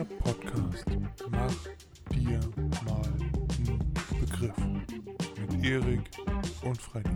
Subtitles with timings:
[0.00, 0.86] Der Podcast
[1.28, 1.54] Mach
[2.10, 2.40] dir
[2.86, 4.56] mal einen Begriff
[5.36, 6.10] mit Erik
[6.62, 7.10] und Freddy.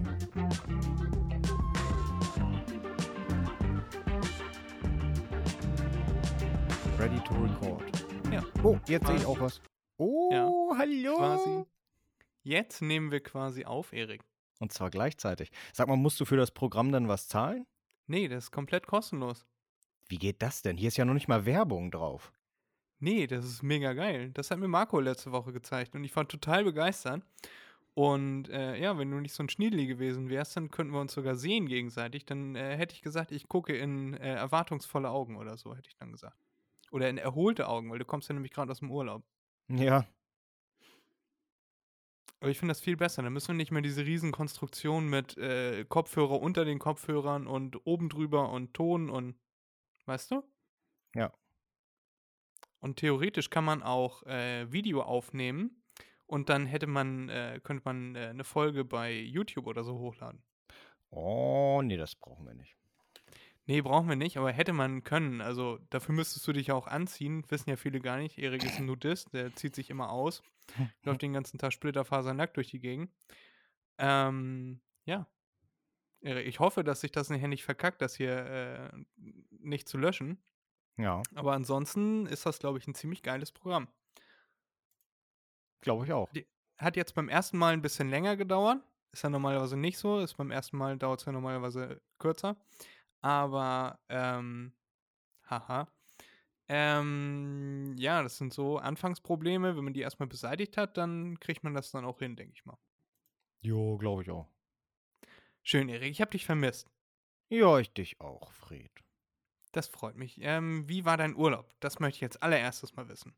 [6.98, 7.82] Ready to record.
[8.30, 8.44] Ja.
[8.62, 9.62] Oh, jetzt sehe ich auch was.
[9.96, 11.16] Oh, Ja, hallo.
[11.16, 11.64] quasi.
[12.42, 14.22] Jetzt nehmen wir quasi auf, Erik.
[14.60, 15.50] Und zwar gleichzeitig.
[15.72, 17.64] Sag mal, musst du für das Programm dann was zahlen?
[18.08, 19.46] Nee, das ist komplett kostenlos.
[20.06, 20.76] Wie geht das denn?
[20.76, 22.30] Hier ist ja noch nicht mal Werbung drauf.
[23.00, 24.30] Nee, das ist mega geil.
[24.32, 27.22] Das hat mir Marco letzte Woche gezeigt und ich war total begeistert.
[27.94, 31.14] Und äh, ja, wenn du nicht so ein Schniedli gewesen wärst, dann könnten wir uns
[31.14, 32.24] sogar sehen gegenseitig.
[32.26, 35.96] Dann äh, hätte ich gesagt, ich gucke in äh, erwartungsvolle Augen oder so, hätte ich
[35.96, 36.36] dann gesagt.
[36.90, 39.24] Oder in erholte Augen, weil du kommst ja nämlich gerade aus dem Urlaub.
[39.68, 40.06] Ja,
[42.40, 43.22] Aber ich finde das viel besser.
[43.22, 48.10] Dann müssen wir nicht mehr diese Riesenkonstruktion mit äh, Kopfhörer unter den Kopfhörern und oben
[48.10, 49.34] drüber und Ton und
[50.04, 50.42] weißt du?
[51.14, 51.32] Ja.
[52.84, 55.82] Und theoretisch kann man auch äh, Video aufnehmen
[56.26, 60.42] und dann hätte man, äh, könnte man äh, eine Folge bei YouTube oder so hochladen.
[61.08, 62.76] Oh, nee, das brauchen wir nicht.
[63.64, 65.40] Nee, brauchen wir nicht, aber hätte man können.
[65.40, 67.42] Also dafür müsstest du dich ja auch anziehen.
[67.48, 68.36] Wissen ja viele gar nicht.
[68.36, 70.42] Erik ist ein Nudist, der zieht sich immer aus.
[71.04, 73.10] Läuft den ganzen Tag splitterfasernackt durch die Gegend.
[73.96, 75.26] Ähm, ja.
[76.20, 78.90] Erik, ich hoffe, dass sich das nachher nicht verkackt, das hier äh,
[79.52, 80.38] nicht zu löschen.
[80.96, 83.88] Ja, Aber ansonsten ist das, glaube ich, ein ziemlich geiles Programm.
[85.80, 86.30] glaube ich auch.
[86.78, 88.82] Hat jetzt beim ersten Mal ein bisschen länger gedauert.
[89.12, 90.18] Ist ja normalerweise nicht so.
[90.20, 92.56] Ist beim ersten Mal dauert es ja normalerweise kürzer.
[93.20, 94.72] Aber, ähm,
[95.48, 95.88] haha.
[96.68, 99.76] Ähm, ja, das sind so Anfangsprobleme.
[99.76, 102.64] Wenn man die erstmal beseitigt hat, dann kriegt man das dann auch hin, denke ich
[102.64, 102.78] mal.
[103.62, 104.48] Jo, glaube ich auch.
[105.62, 106.10] Schön, Erik.
[106.10, 106.90] Ich habe dich vermisst.
[107.48, 109.03] Ja, ich dich auch, Fred.
[109.74, 110.38] Das freut mich.
[110.40, 111.74] Ähm, wie war dein Urlaub?
[111.80, 113.34] Das möchte ich jetzt allererstes mal wissen.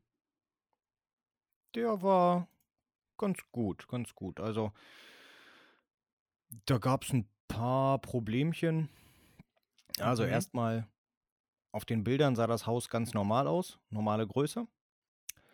[1.73, 2.47] Der war
[3.17, 4.39] ganz gut, ganz gut.
[4.39, 4.71] Also,
[6.65, 8.87] da gab es ein paar Problemchen.
[9.99, 10.29] Also, Mhm.
[10.29, 10.87] erstmal
[11.71, 14.67] auf den Bildern sah das Haus ganz normal aus, normale Größe.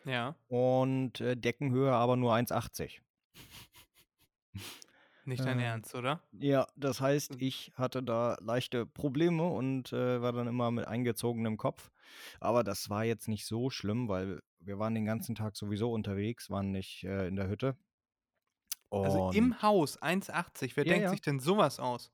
[0.04, 3.00] Ja, Und äh, Deckenhöhe aber nur 1,80.
[5.26, 6.22] Nicht dein Äh, Ernst, oder?
[6.32, 7.40] Ja, das heißt, Mhm.
[7.40, 11.90] ich hatte da leichte Probleme und äh, war dann immer mit eingezogenem Kopf.
[12.40, 16.50] Aber das war jetzt nicht so schlimm, weil wir waren den ganzen Tag sowieso unterwegs,
[16.50, 17.76] waren nicht äh, in der Hütte.
[19.00, 20.76] Also Und im Haus 1,80.
[20.76, 21.10] Wer Ja, denkt ja.
[21.10, 22.10] sich denn sowas aus?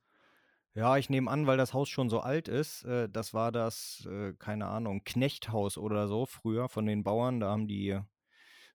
[0.75, 2.85] ja, ich nehme an, weil das Haus schon so alt ist.
[2.85, 7.41] Äh, das war das, äh, keine Ahnung, Knechthaus oder so früher von den Bauern.
[7.41, 7.99] Da haben die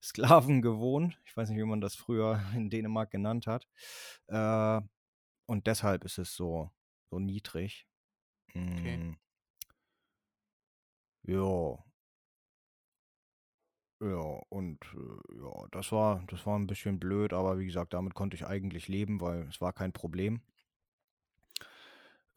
[0.02, 1.20] Sklaven gewohnt.
[1.26, 3.68] Ich weiß nicht, wie man das früher in Dänemark genannt hat.
[4.28, 4.82] Äh,
[5.48, 6.72] und deshalb ist es so,
[7.10, 7.88] so niedrig.
[8.50, 8.98] Okay.
[8.98, 9.18] Mm.
[11.28, 11.84] Ja.
[14.02, 18.14] Ja, und äh, ja, das war, das war ein bisschen blöd, aber wie gesagt, damit
[18.14, 20.42] konnte ich eigentlich leben, weil es war kein Problem.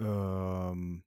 [0.01, 1.03] Ähm,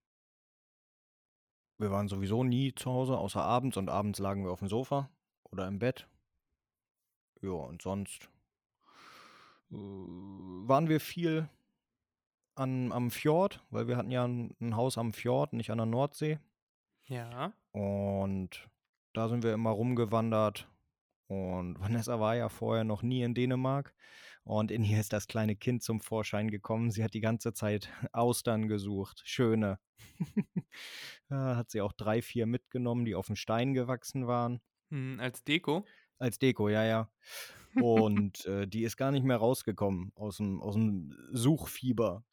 [1.77, 5.09] wir waren sowieso nie zu Hause, außer abends und abends lagen wir auf dem Sofa
[5.51, 6.07] oder im Bett.
[7.41, 8.29] Ja, und sonst
[9.71, 11.49] äh, waren wir viel
[12.55, 15.87] an, am Fjord, weil wir hatten ja ein, ein Haus am Fjord, nicht an der
[15.87, 16.39] Nordsee.
[17.07, 17.53] Ja.
[17.71, 18.69] Und
[19.13, 20.67] da sind wir immer rumgewandert.
[21.27, 23.93] Und Vanessa war ja vorher noch nie in Dänemark.
[24.43, 26.91] Und in ihr ist das kleine Kind zum Vorschein gekommen.
[26.91, 29.21] Sie hat die ganze Zeit Austern gesucht.
[29.25, 29.79] Schöne.
[31.29, 34.59] Da hat sie auch drei, vier mitgenommen, die auf dem Stein gewachsen waren.
[34.89, 35.85] Hm, als Deko.
[36.21, 37.09] Als Deko, ja, ja.
[37.75, 42.23] Und äh, die ist gar nicht mehr rausgekommen aus dem, aus dem Suchfieber.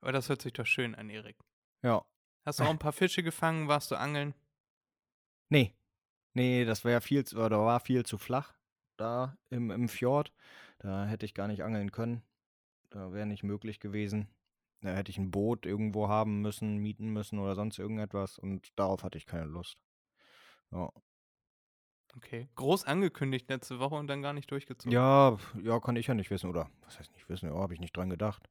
[0.00, 1.38] Aber das hört sich doch schön an, Erik.
[1.82, 2.04] Ja.
[2.44, 3.68] Hast du auch ein paar Fische gefangen?
[3.68, 4.34] Warst du angeln?
[5.48, 5.74] Nee.
[6.34, 8.54] Nee, das wäre viel zu, oder war viel zu flach
[8.98, 10.34] da im, im Fjord.
[10.78, 12.22] Da hätte ich gar nicht angeln können.
[12.90, 14.28] Da wäre nicht möglich gewesen.
[14.82, 19.04] Da hätte ich ein Boot irgendwo haben müssen, mieten müssen oder sonst irgendetwas und darauf
[19.04, 19.78] hatte ich keine Lust.
[20.70, 20.92] Ja,
[22.16, 22.48] Okay.
[22.54, 24.92] Groß angekündigt letzte Woche und dann gar nicht durchgezogen.
[24.92, 26.70] ja, ja kann ich ja nicht wissen, oder?
[26.84, 27.48] Was heißt nicht wissen?
[27.48, 28.48] Ja, habe ich nicht dran gedacht.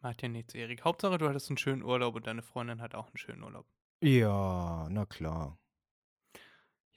[0.00, 0.84] Macht ja nichts, Erik.
[0.84, 3.66] Hauptsache, du hattest einen schönen Urlaub und deine Freundin hat auch einen schönen Urlaub.
[4.00, 5.58] Ja, na klar.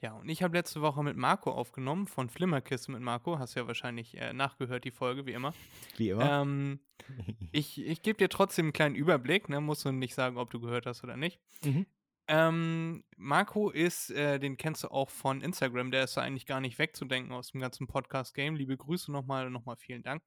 [0.00, 3.38] Ja, und ich habe letzte Woche mit Marco aufgenommen, von Flimmerkiste mit Marco.
[3.38, 5.54] Hast ja wahrscheinlich äh, nachgehört, die Folge, wie immer.
[5.96, 6.42] Wie immer.
[6.42, 6.80] Ähm,
[7.52, 9.60] ich ich gebe dir trotzdem einen kleinen Überblick, ne?
[9.60, 11.40] Musst du nicht sagen, ob du gehört hast oder nicht.
[11.64, 11.86] mhm.
[12.28, 16.78] Ähm, Marco ist, äh, den kennst du auch von Instagram, der ist eigentlich gar nicht
[16.78, 18.56] wegzudenken aus dem ganzen Podcast-Game.
[18.56, 20.22] Liebe Grüße nochmal und nochmal vielen Dank.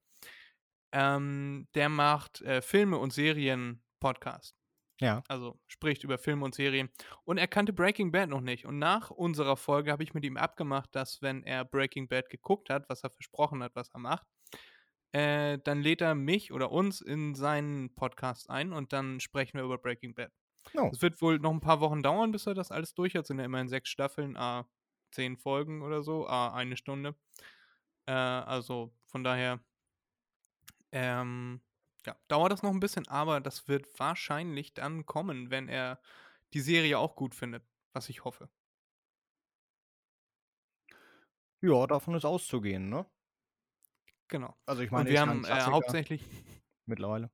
[0.92, 4.56] Ähm, der macht äh, Filme und Serien-Podcast.
[5.00, 5.22] Ja.
[5.28, 6.90] Also spricht über Filme und Serien.
[7.24, 8.66] Und er kannte Breaking Bad noch nicht.
[8.66, 12.70] Und nach unserer Folge habe ich mit ihm abgemacht, dass wenn er Breaking Bad geguckt
[12.70, 14.26] hat, was er versprochen hat, was er macht,
[15.12, 19.64] äh, dann lädt er mich oder uns in seinen Podcast ein und dann sprechen wir
[19.64, 20.32] über Breaking Bad.
[20.90, 23.26] Es wird wohl noch ein paar Wochen dauern, bis er das alles durch hat.
[23.26, 24.68] Sind ja immerhin sechs Staffeln, a
[25.10, 27.16] zehn Folgen oder so, a eine Stunde.
[28.06, 29.60] Äh, also von daher,
[30.92, 31.60] ähm,
[32.06, 36.00] ja, dauert das noch ein bisschen, aber das wird wahrscheinlich dann kommen, wenn er
[36.54, 38.50] die Serie auch gut findet, was ich hoffe.
[41.62, 43.06] Ja, davon ist auszugehen, ne?
[44.28, 44.56] Genau.
[44.66, 46.24] Also ich Und meine, wir ja ein haben äh, hauptsächlich,
[46.86, 47.30] mittlerweile.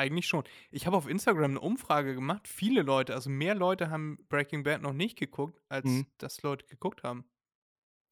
[0.00, 0.44] Eigentlich schon.
[0.70, 2.48] Ich habe auf Instagram eine Umfrage gemacht.
[2.48, 6.06] Viele Leute, also mehr Leute haben Breaking Bad noch nicht geguckt, als Mhm.
[6.18, 7.24] das Leute geguckt haben.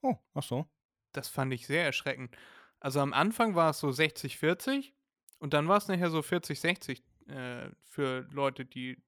[0.02, 0.66] Oh, ach so.
[1.12, 2.36] Das fand ich sehr erschreckend.
[2.80, 4.92] Also am Anfang war es so 60-40
[5.38, 9.02] und dann war es nachher so 40-60 äh, für Leute, die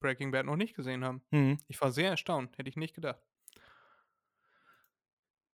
[0.00, 1.22] Breaking Bad noch nicht gesehen haben.
[1.30, 1.58] Hm.
[1.68, 3.20] Ich war sehr erstaunt, hätte ich nicht gedacht.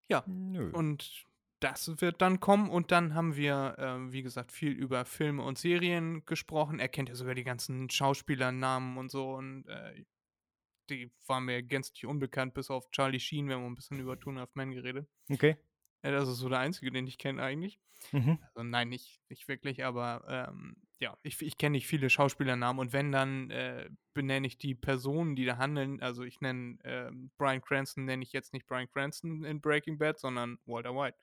[0.07, 0.71] Ja, Nö.
[0.71, 1.25] und
[1.59, 5.57] das wird dann kommen und dann haben wir, äh, wie gesagt, viel über Filme und
[5.57, 6.79] Serien gesprochen.
[6.79, 10.05] Er kennt ja sogar die ganzen Schauspielernamen und so und äh,
[10.89, 13.47] die waren mir gänzlich unbekannt, bis auf Charlie Sheen.
[13.47, 15.07] Wir haben ein bisschen über Two Half Men geredet.
[15.29, 15.57] Okay.
[16.03, 17.79] Ja, das ist so der einzige, den ich kenne eigentlich.
[18.11, 18.39] Mhm.
[18.53, 22.93] Also nein, nicht, nicht wirklich, aber ähm, ja, ich, ich kenne nicht viele Schauspielernamen und
[22.93, 26.01] wenn, dann äh, benenne ich die Personen, die da handeln.
[26.01, 30.19] Also ich nenne ähm, Brian Cranston, nenne ich jetzt nicht Brian Cranston in Breaking Bad,
[30.19, 31.17] sondern Walter White.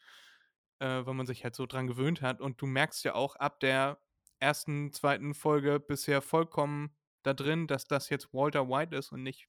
[0.79, 2.41] Äh, weil man sich halt so dran gewöhnt hat.
[2.41, 3.99] Und du merkst ja auch ab der
[4.39, 9.49] ersten, zweiten Folge bisher vollkommen da drin, dass das jetzt Walter White ist und nicht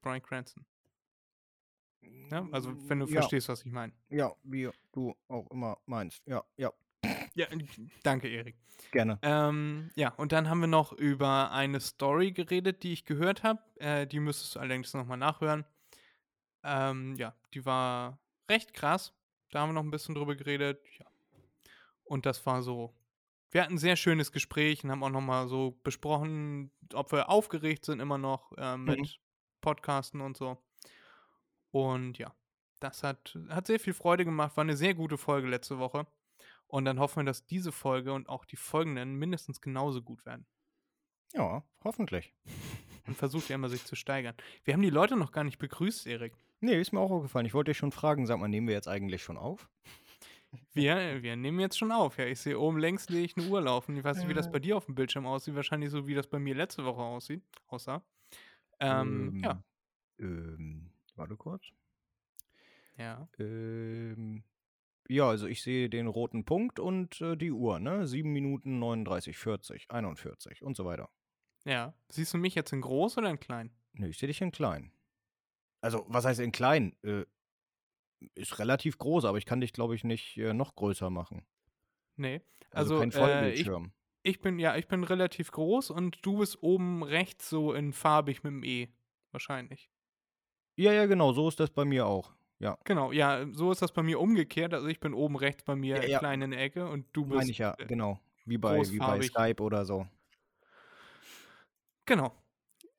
[0.00, 0.64] Brian Cranston.
[2.30, 2.48] Ja?
[2.52, 3.92] Also wenn du ja, verstehst, was ich meine.
[4.08, 6.22] Ja, wie du auch immer meinst.
[6.26, 6.72] Ja, ja,
[7.34, 7.46] Ja,
[8.02, 8.56] danke, Erik.
[8.90, 9.18] gerne.
[9.22, 13.60] Ähm, ja, und dann haben wir noch über eine Story geredet, die ich gehört habe.
[13.76, 15.64] Äh, die müsstest du allerdings nochmal nachhören.
[16.62, 18.18] Ähm, ja, die war
[18.50, 19.12] recht krass.
[19.50, 20.80] Da haben wir noch ein bisschen drüber geredet.
[20.98, 21.06] Ja.
[22.04, 22.94] Und das war so.
[23.50, 27.84] Wir hatten ein sehr schönes Gespräch und haben auch nochmal so besprochen, ob wir aufgeregt
[27.84, 29.06] sind immer noch äh, mit Mhm.
[29.60, 30.58] Podcasten und so.
[31.72, 32.34] Und ja,
[32.80, 34.56] das hat, hat sehr viel Freude gemacht.
[34.56, 36.06] War eine sehr gute Folge letzte Woche.
[36.66, 40.46] Und dann hoffen wir, dass diese Folge und auch die folgenden mindestens genauso gut werden.
[41.34, 42.32] Ja, hoffentlich.
[43.06, 44.36] Und versucht ja immer, sich zu steigern.
[44.64, 46.34] Wir haben die Leute noch gar nicht begrüßt, Erik.
[46.60, 47.46] Nee, ist mir auch aufgefallen.
[47.46, 49.68] Ich wollte dich schon fragen, sag mal, nehmen wir jetzt eigentlich schon auf?
[50.72, 52.18] Wir, wir nehmen jetzt schon auf.
[52.18, 53.96] Ja, ich sehe oben längs sehe ich eine Uhr laufen.
[53.96, 54.50] Ich weiß nicht, wie das Äh.
[54.50, 55.54] bei dir auf dem Bildschirm aussieht.
[55.54, 58.02] Wahrscheinlich so, wie das bei mir letzte Woche aussieht, aussah.
[58.80, 59.62] Ähm, ja.
[60.18, 61.64] Ähm, warte kurz.
[62.98, 63.28] Ja.
[63.38, 64.42] Ähm,
[65.08, 68.06] ja, also ich sehe den roten Punkt und äh, die Uhr, ne?
[68.06, 71.08] 7 Minuten 39, 40, 41 und so weiter.
[71.64, 71.94] Ja.
[72.10, 73.70] Siehst du mich jetzt in groß oder in klein?
[73.92, 74.92] Ne, ich sehe dich in klein.
[75.80, 76.94] Also, was heißt in klein?
[77.02, 77.24] Äh,
[78.34, 81.46] ist relativ groß, aber ich kann dich, glaube ich, nicht äh, noch größer machen.
[82.16, 82.42] Nee.
[82.70, 83.92] Also, Also, kein äh, ich, Vollbildschirm.
[84.22, 88.42] ich bin, ja, ich bin relativ groß und du bist oben rechts so in farbig
[88.42, 88.88] mit dem E.
[89.32, 89.90] Wahrscheinlich.
[90.76, 92.34] ja, ja, genau, so ist das bei mir auch.
[92.58, 94.74] Ja, Genau, ja, so ist das bei mir umgekehrt.
[94.74, 96.18] Also ich bin oben rechts bei mir Ja, ja.
[96.18, 97.36] klein in der Ecke und du bist.
[97.38, 98.20] meine ich ja, äh, genau.
[98.44, 99.22] Wie bei, wie bei.
[99.22, 100.06] Skype oder so.
[102.06, 102.34] Genau.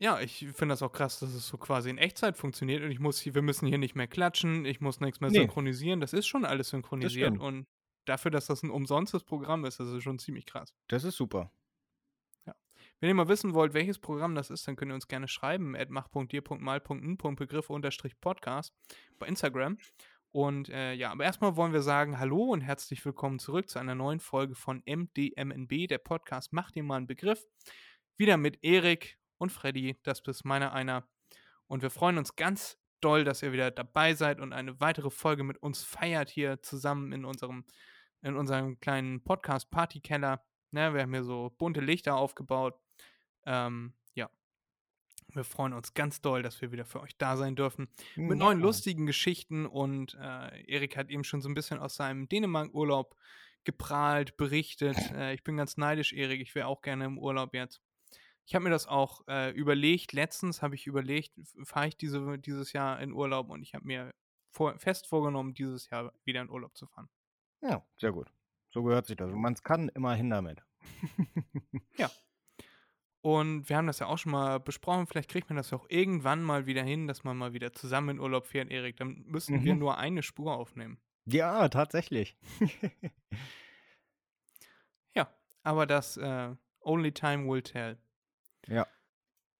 [0.01, 2.99] Ja, ich finde das auch krass, dass es so quasi in Echtzeit funktioniert und ich
[2.99, 5.37] muss hier, wir müssen hier nicht mehr klatschen, ich muss nichts mehr Nee.
[5.39, 5.99] synchronisieren.
[5.99, 7.67] Das ist schon alles synchronisiert und
[8.05, 10.73] dafür, dass das ein umsonstes Programm ist, das ist schon ziemlich krass.
[10.87, 11.51] Das ist super.
[12.99, 15.75] Wenn ihr mal wissen wollt, welches Programm das ist, dann könnt ihr uns gerne schreiben
[15.75, 18.73] at mach.dir.mal.n.begriff-podcast
[19.19, 19.77] bei Instagram.
[20.31, 23.95] Und äh, ja, aber erstmal wollen wir sagen Hallo und herzlich willkommen zurück zu einer
[23.95, 27.43] neuen Folge von MDMNB, der Podcast Macht dir mal einen Begriff.
[28.17, 31.07] Wieder mit Erik und Freddy, das bist meiner einer.
[31.67, 35.43] Und wir freuen uns ganz doll, dass ihr wieder dabei seid und eine weitere Folge
[35.43, 37.65] mit uns feiert hier zusammen in unserem,
[38.21, 40.45] in unserem kleinen Podcast-Partykeller.
[40.71, 42.79] Ne, wir haben hier so bunte Lichter aufgebaut.
[43.45, 44.29] Ähm, ja.
[45.33, 47.89] Wir freuen uns ganz doll, dass wir wieder für euch da sein dürfen.
[48.15, 48.65] Mit neuen Ja.
[48.65, 53.15] lustigen Geschichten und äh, Erik hat eben schon so ein bisschen aus seinem Dänemark-Urlaub
[53.63, 54.95] geprahlt, berichtet.
[55.17, 56.41] Äh, ich bin ganz neidisch, Erik.
[56.41, 57.81] Ich wäre auch gerne im Urlaub jetzt.
[58.45, 60.13] Ich habe mir das auch äh, überlegt.
[60.13, 61.31] Letztens habe ich überlegt,
[61.63, 64.13] fahre ich diese, dieses Jahr in Urlaub und ich habe mir
[64.51, 67.09] vor, fest vorgenommen, dieses Jahr wieder in Urlaub zu fahren.
[67.61, 68.31] Ja, sehr gut.
[68.71, 69.29] So gehört sich das.
[69.31, 70.63] Man kann immerhin damit.
[73.23, 75.05] Und wir haben das ja auch schon mal besprochen.
[75.05, 78.09] Vielleicht kriegt man das ja auch irgendwann mal wieder hin, dass man mal wieder zusammen
[78.09, 78.97] in Urlaub fährt, Erik.
[78.97, 79.79] Dann müssen wir Mhm.
[79.79, 80.99] nur eine Spur aufnehmen.
[81.25, 82.35] Ja, tatsächlich.
[85.13, 85.29] Ja,
[85.63, 87.97] aber das äh, Only Time will tell.
[88.67, 88.87] Ja.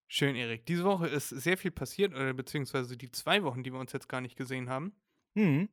[0.08, 0.65] Schön, Erik.
[0.65, 4.10] Diese Woche ist sehr viel passiert, oder beziehungsweise die zwei Wochen, die wir uns jetzt
[4.10, 4.93] gar nicht gesehen haben.
[5.36, 5.70] Mhm.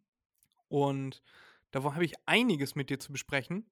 [0.68, 1.22] Und
[1.70, 3.70] da habe ich einiges mit dir zu besprechen.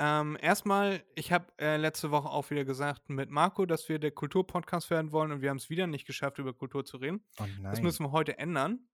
[0.00, 4.12] Ähm, erstmal, ich habe äh, letzte Woche auch wieder gesagt mit Marco, dass wir der
[4.12, 7.24] Kulturpodcast werden wollen und wir haben es wieder nicht geschafft, über Kultur zu reden.
[7.40, 8.88] Oh Das müssen wir heute ändern,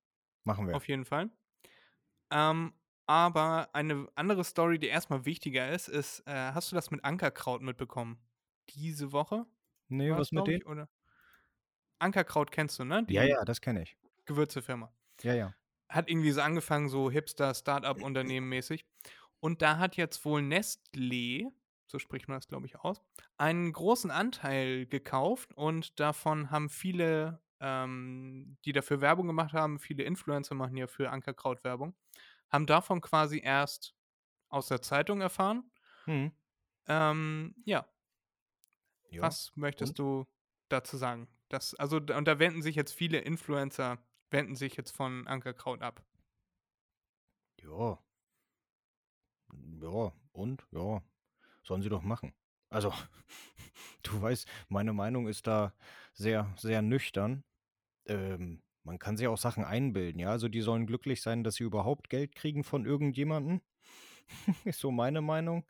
[0.45, 0.75] Machen wir.
[0.75, 1.31] auf jeden Fall.
[2.31, 2.73] Ähm,
[3.07, 7.61] aber eine andere Story, die erstmal wichtiger ist, ist, äh, hast du das mit Ankerkraut
[7.61, 8.19] mitbekommen?
[8.71, 9.45] Diese Woche?
[9.89, 10.61] Nee, was mit denen?
[10.61, 10.89] ich, oder?
[11.99, 13.05] Ankerkraut kennst du, ne?
[13.05, 13.97] Die Ja, ja, das kenne ich.
[14.27, 14.93] Gewürzefirma.
[15.23, 15.55] Ja, ja.
[15.89, 18.85] Hat irgendwie so angefangen, so Hipster-Startup-Unternehmen mäßig.
[19.41, 21.51] Und da hat jetzt wohl Nestlé,
[21.87, 23.03] so spricht man das, glaube ich, aus,
[23.37, 30.03] einen großen Anteil gekauft und davon haben viele, ähm, die dafür Werbung gemacht haben, viele
[30.05, 31.95] Influencer machen ja für Ankerkraut Werbung,
[32.51, 33.95] haben davon quasi erst
[34.49, 35.71] aus der Zeitung erfahren.
[36.07, 36.33] Mhm.
[36.87, 37.87] Ähm, ja,
[39.15, 39.23] Ja.
[39.23, 40.27] was möchtest du
[40.69, 41.29] dazu sagen?
[41.49, 43.99] Das, also, und da wenden sich jetzt viele Influencer,
[44.31, 46.05] wenden sich jetzt von Ankerkraut ab.
[47.63, 47.99] Ja.
[49.81, 50.67] Ja, und?
[50.73, 51.03] Ja.
[51.63, 52.35] Sollen sie doch machen.
[52.71, 52.93] Also,
[54.03, 55.73] du weißt, meine Meinung ist da
[56.13, 57.45] sehr, sehr nüchtern.
[58.07, 60.31] Ähm, man kann sich auch Sachen einbilden, ja.
[60.31, 63.61] Also, die sollen glücklich sein, dass sie überhaupt Geld kriegen von irgendjemandem.
[64.65, 65.65] ist so meine Meinung.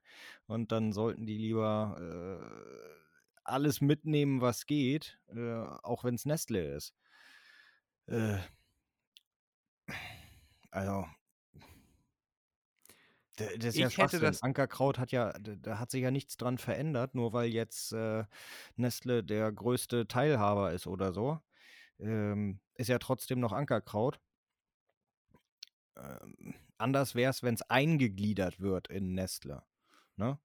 [0.47, 3.04] Und dann sollten die lieber äh,
[3.45, 6.95] alles mitnehmen, was geht, äh, auch wenn es Nestle ist.
[8.07, 8.39] Äh,
[10.73, 11.07] also,
[13.37, 16.11] da- das ist ja Ich hätte das- Ankerkraut hat ja, da da hat sich ja
[16.11, 18.25] nichts dran verändert, nur weil jetzt äh,
[18.77, 21.41] Nestle der größte Teilhaber ist oder so.
[22.01, 24.21] Ähm, ist ja trotzdem noch Ankerkraut.
[25.97, 29.63] Ähm, anders wäre es, wenn es eingegliedert wird in Nestle.
[30.17, 30.39] Ne?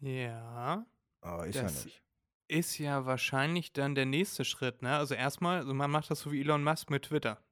[0.00, 0.84] Ja.
[1.22, 2.02] Aber ist Das- ja nicht.
[2.48, 4.94] Ist ja wahrscheinlich dann der nächste Schritt, ne?
[4.96, 7.42] Also erstmal, also man macht das so wie Elon Musk mit Twitter.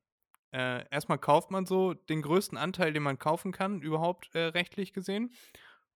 [0.52, 4.92] Äh, erstmal kauft man so den größten Anteil, den man kaufen kann, überhaupt äh, rechtlich
[4.92, 5.32] gesehen.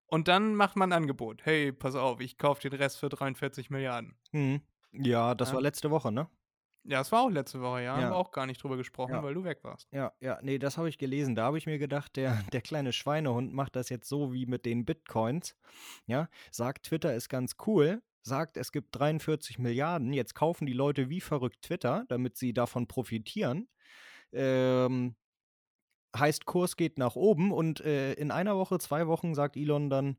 [0.06, 1.44] Und dann macht man ein Angebot.
[1.44, 4.16] Hey, pass auf, ich kaufe den Rest für 43 Milliarden.
[4.30, 4.62] Hm.
[4.92, 5.56] Ja, das Ja.
[5.56, 6.30] war letzte Woche, ne?
[6.86, 7.94] Ja, das war auch letzte Woche, ja.
[7.94, 8.10] Haben Ja.
[8.10, 9.22] wir auch gar nicht drüber gesprochen, Ja.
[9.22, 9.88] weil du weg warst.
[9.90, 11.34] Ja, ja, nee, das habe ich gelesen.
[11.34, 14.66] Da habe ich mir gedacht, der, der kleine Schweinehund macht das jetzt so wie mit
[14.66, 15.56] den Bitcoins.
[16.06, 20.12] Ja, sagt, Twitter ist ganz cool, sagt, es gibt 43 Milliarden.
[20.12, 23.68] Jetzt kaufen die Leute wie verrückt Twitter, damit sie davon profitieren.
[24.32, 25.16] Ähm,
[26.16, 30.18] heißt, Kurs geht nach oben und äh, in einer Woche, zwei Wochen sagt Elon dann,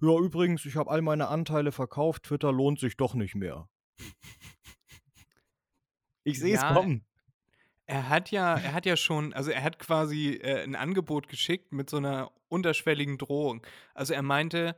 [0.00, 3.68] ja, übrigens, ich habe all meine Anteile verkauft, Twitter lohnt sich doch nicht mehr.
[6.30, 7.04] Ich sehe es Ja, kommen.
[7.86, 11.72] Er hat ja, er hat ja schon, also er hat quasi äh, ein Angebot geschickt
[11.72, 13.66] mit so einer unterschwelligen Drohung.
[13.94, 14.76] Also er meinte,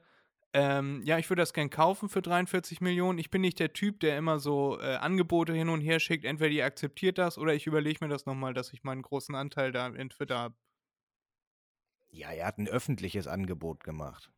[0.54, 3.18] ähm, ja, ich würde das gern kaufen für 43 Millionen.
[3.18, 6.24] Ich bin nicht der Typ, der immer so äh, Angebote hin und her schickt.
[6.24, 9.72] Entweder ihr akzeptiert das oder ich überlege mir das nochmal, dass ich meinen großen Anteil
[9.72, 10.54] da in Twitter habe.
[12.10, 14.30] Ja, er hat ein öffentliches Angebot gemacht.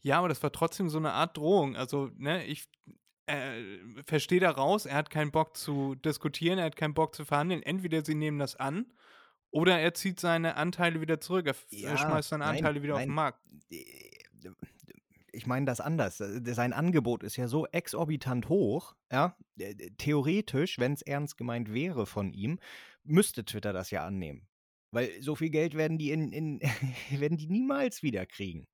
[0.00, 1.76] Ja, aber das war trotzdem so eine Art Drohung.
[1.76, 2.68] Also, ne, ich
[3.26, 7.24] äh, verstehe da raus, er hat keinen Bock zu diskutieren, er hat keinen Bock zu
[7.24, 7.62] verhandeln.
[7.62, 8.86] Entweder sie nehmen das an
[9.50, 11.46] oder er zieht seine Anteile wieder zurück.
[11.46, 13.08] Er Ja, schmeißt seine nein, Anteile wieder auf nein.
[13.08, 13.40] den Markt.
[15.32, 16.20] Ich meine das anders.
[16.20, 19.36] Äh, Sein Angebot ist ja so exorbitant hoch, ja.
[19.58, 22.58] Äh, Theoretisch, wenn es ernst gemeint wäre von ihm,
[23.04, 24.46] müsste Twitter das ja annehmen.
[24.92, 26.60] Weil so viel Geld werden die in, in
[27.10, 28.66] werden die niemals wieder kriegen.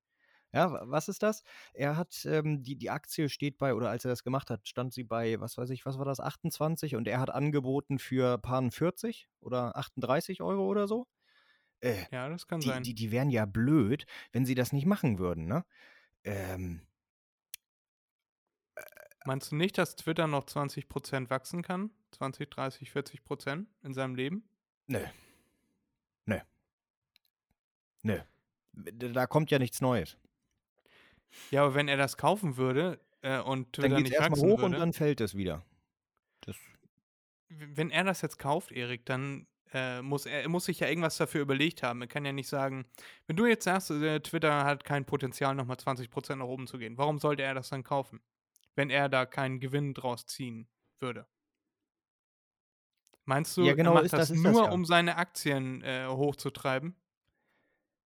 [0.53, 1.43] Ja, wa- was ist das?
[1.73, 4.93] Er hat, ähm, die, die Aktie steht bei, oder als er das gemacht hat, stand
[4.93, 8.69] sie bei, was weiß ich, was war das, 28 und er hat angeboten für paar
[8.71, 11.07] 40 oder 38 Euro oder so.
[11.81, 12.83] Äh, Ja, das kann die, sein.
[12.83, 15.65] die, die wären ja blöd, wenn sie das nicht machen würden, ne?
[16.23, 16.81] Ähm,
[19.25, 21.91] Meinst du nicht, dass Twitter noch 20% wachsen kann?
[22.11, 24.47] 20, 30, 40% in seinem Leben?
[24.87, 25.03] nö.
[26.25, 26.39] Nö.
[28.03, 28.19] Nö.
[28.73, 30.17] Da kommt ja nichts Neues.
[31.51, 34.31] Ja, aber wenn er das kaufen würde äh, und Twitter Dann geht es nicht erstmal
[34.31, 35.65] wachsen hoch würde, und dann fällt es wieder.
[36.41, 36.55] Das,
[37.49, 41.41] wenn er das jetzt kauft, Erik, dann äh, muss er muss sich ja irgendwas dafür
[41.41, 42.01] überlegt haben.
[42.01, 42.85] Er kann ja nicht sagen,
[43.27, 46.97] wenn du jetzt sagst, äh, Twitter hat kein Potenzial, nochmal 20% nach oben zu gehen,
[46.97, 48.21] warum sollte er das dann kaufen?
[48.75, 50.67] Wenn er da keinen Gewinn draus ziehen
[50.99, 51.27] würde.
[53.25, 54.71] Meinst du, Ja, genau, er macht ist das das- ist das nur, ja.
[54.71, 56.95] um seine Aktien äh, hochzutreiben?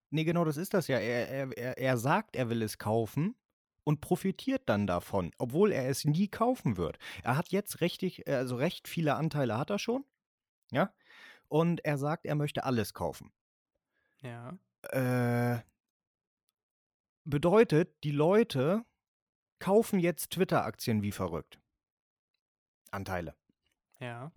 [0.10, 0.98] Nee, genau, das ist das ja.
[1.00, 3.36] Er, er, er, sagt, er will es kaufen
[3.84, 6.98] und profitiert dann davon, obwohl er es nie kaufen wird.
[7.24, 10.06] Er hat jetzt richtig, also recht viele Anteile hat er schon.
[10.72, 10.94] Ja.
[11.48, 13.32] Und er sagt, er möchte alles kaufen.
[14.22, 14.58] Ja.
[14.90, 15.62] Äh,
[17.24, 18.84] bedeutet, die Leute
[19.60, 21.60] kaufen jetzt Twitter-Aktien wie verrückt.
[22.92, 23.36] Anteile.
[24.00, 24.32] Ja.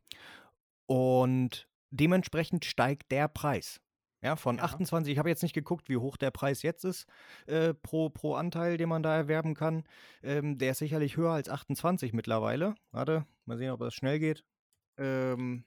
[0.86, 3.80] Und dementsprechend steigt der Preis.
[4.22, 4.64] Ja, von Ja.
[4.64, 7.06] 28, ich habe jetzt nicht geguckt, wie hoch der Preis jetzt ist
[7.46, 9.84] äh, pro, pro Anteil, den man da erwerben kann.
[10.22, 12.74] Ähm, der ist sicherlich höher als 28 mittlerweile.
[12.92, 14.44] Warte, mal sehen, ob das schnell geht.
[14.98, 15.64] Ähm,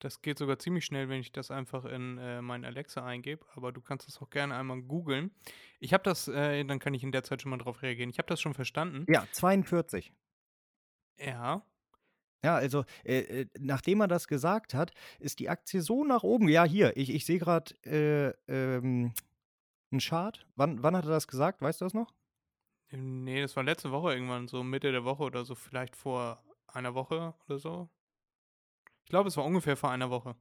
[0.00, 3.72] Das geht sogar ziemlich schnell, wenn ich das einfach in äh, mein Alexa eingebe, aber
[3.72, 5.32] du kannst das auch gerne einmal googeln.
[5.80, 8.10] Ich habe das, äh, dann kann ich in der Zeit schon mal drauf reagieren.
[8.10, 9.06] Ich habe das schon verstanden.
[9.12, 10.12] ja, 42.
[11.18, 11.62] Ja.
[12.44, 16.48] Ja, also äh, äh, nachdem er das gesagt hat, ist die Aktie so nach oben.
[16.48, 19.12] Ja, hier, ich, ich sehe gerade äh, ähm,
[19.90, 20.46] einen Chart.
[20.54, 21.60] Wann, wann hat er das gesagt?
[21.60, 22.14] Weißt du das noch?
[22.90, 26.94] Nee, das war letzte Woche irgendwann, so Mitte der Woche oder so, vielleicht vor einer
[26.94, 27.90] Woche oder so.
[29.04, 30.36] Ich glaube, es war ungefähr vor einer Woche.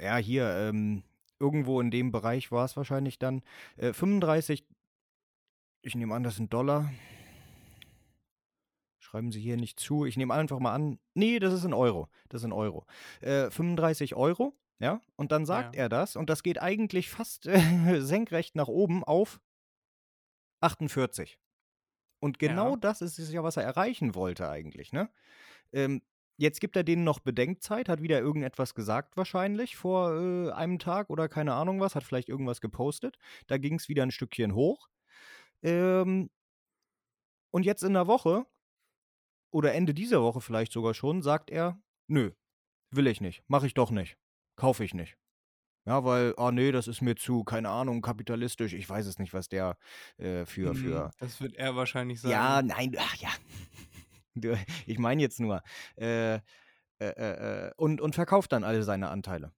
[0.00, 1.02] Ja, hier, ähm,
[1.38, 3.42] irgendwo in dem Bereich war es wahrscheinlich dann.
[3.76, 4.66] Äh, 35,
[5.82, 6.92] ich nehme an, das sind Dollar.
[9.10, 10.04] Schreiben Sie hier nicht zu.
[10.04, 12.08] Ich nehme einfach mal an, nee, das ist in Euro.
[12.28, 12.86] Das ist in Euro.
[13.20, 15.82] Äh, 35 Euro, ja, und dann sagt Ja.
[15.82, 17.58] er das und das geht eigentlich fast äh,
[18.00, 19.40] senkrecht nach oben auf
[20.60, 21.40] 48.
[22.20, 22.76] Und genau Ja.
[22.76, 25.10] das ist es ja, was er erreichen wollte eigentlich, ne?
[25.72, 26.02] Ähm,
[26.36, 31.10] jetzt gibt er denen noch Bedenkzeit, hat wieder irgendetwas gesagt wahrscheinlich vor äh, einem Tag
[31.10, 33.18] oder keine Ahnung was, hat vielleicht irgendwas gepostet.
[33.48, 34.88] Da ging es wieder ein Stückchen hoch.
[35.62, 36.30] Ähm,
[37.50, 38.46] und jetzt in der Woche
[39.50, 42.30] oder Ende dieser Woche vielleicht sogar schon, sagt er, nö,
[42.90, 44.16] will ich nicht, mache ich doch nicht,
[44.56, 45.16] kaufe ich nicht.
[45.86, 48.74] Ja, weil, ah nee, das ist mir zu, keine Ahnung, kapitalistisch.
[48.74, 49.78] Ich weiß es nicht, was der
[50.18, 51.10] äh, für, Mhm, für.
[51.18, 52.32] Das wird er wahrscheinlich sagen.
[52.32, 53.30] Ja, nein, ach ja.
[54.86, 55.62] Ich meine jetzt nur.
[55.96, 56.40] Äh, äh,
[57.00, 59.52] äh, äh, und, und verkauft dann alle seine Anteile.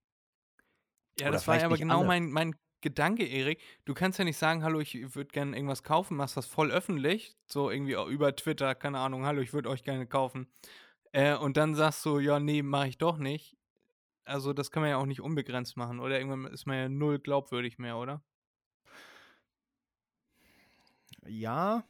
[1.18, 2.06] Ja, Oder das war ja aber genau alle.
[2.06, 3.61] mein, mein Gedanke, Erik.
[3.85, 7.37] Du kannst ja nicht sagen, hallo, ich würde gerne irgendwas kaufen, machst das voll öffentlich,
[7.47, 10.49] so irgendwie über Twitter, keine Ahnung, hallo, ich würde euch gerne kaufen.
[11.12, 13.57] Äh, und dann sagst du, ja, nee, mache ich doch nicht.
[14.25, 16.18] Also das kann man ja auch nicht unbegrenzt machen, oder?
[16.18, 18.23] Irgendwann ist man ja null glaubwürdig mehr, oder?
[21.27, 21.85] Ja,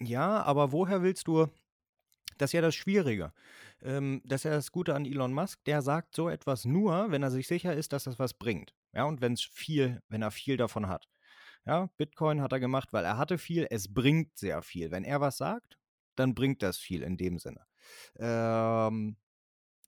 [0.00, 1.46] ja, aber woher willst du,
[2.38, 3.32] das ist ja das Schwierige.
[3.82, 7.22] Ähm, das ist ja das Gute an Elon Musk, der sagt so etwas nur, wenn
[7.22, 8.74] er sich sicher ist, dass das was bringt.
[8.96, 11.08] Ja, und wenn es viel, wenn er viel davon hat.
[11.66, 14.90] Ja, Bitcoin hat er gemacht, weil er hatte viel, es bringt sehr viel.
[14.92, 15.78] Wenn er was sagt,
[16.16, 17.66] dann bringt das viel in dem Sinne.
[18.18, 19.18] Ähm,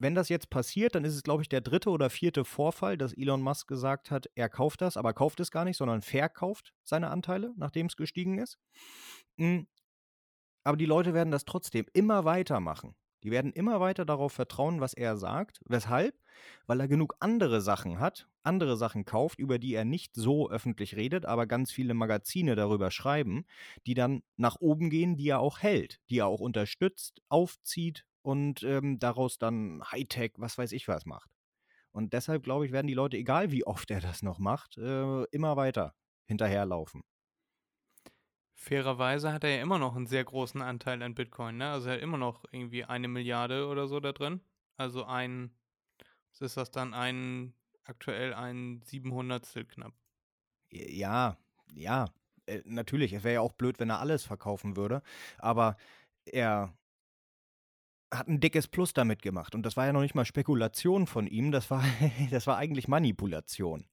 [0.01, 3.15] wenn das jetzt passiert, dann ist es, glaube ich, der dritte oder vierte Vorfall, dass
[3.15, 7.11] Elon Musk gesagt hat, er kauft das, aber kauft es gar nicht, sondern verkauft seine
[7.11, 8.59] Anteile, nachdem es gestiegen ist.
[9.39, 9.63] Mm,
[10.65, 12.95] Aber die Leute werden das trotzdem immer weitermachen.
[13.23, 15.61] Die werden immer weiter darauf vertrauen, was er sagt.
[15.67, 16.15] Weshalb?
[16.67, 20.97] Weil er genug andere Sachen hat, andere Sachen kauft, über die er nicht so öffentlich
[20.97, 23.45] redet, aber ganz viele Magazine darüber schreiben,
[23.87, 28.63] die dann nach oben gehen, die er auch hält, die er auch unterstützt, aufzieht und
[28.63, 31.31] ähm, daraus dann Hightech, was weiß ich was macht.
[31.91, 35.25] Und deshalb, glaube ich, werden die Leute, egal wie oft er das noch macht, äh,
[35.33, 35.95] immer weiter
[36.27, 37.03] hinterherlaufen.
[38.61, 41.71] Fairerweise hat er ja immer noch einen sehr großen Anteil an Bitcoin, ne?
[41.71, 44.41] Also er hat immer noch irgendwie eine Milliarde oder so da drin.
[44.77, 45.53] Also ein,
[46.33, 46.93] was ist das dann?
[46.93, 49.95] Ein, aktuell ein Siebenhundertstel knapp.
[50.71, 51.39] Ja,
[51.73, 52.07] ja,
[52.47, 53.13] äh, natürlich.
[53.13, 55.03] Es wäre ja auch blöd, wenn er alles verkaufen würde.
[55.39, 55.77] Aber
[56.25, 56.77] er
[58.13, 59.55] hat ein dickes Plus damit gemacht.
[59.55, 61.53] Und das war ja noch nicht mal Spekulation von ihm.
[61.53, 61.85] Das war,
[62.33, 63.87] das war eigentlich Manipulation.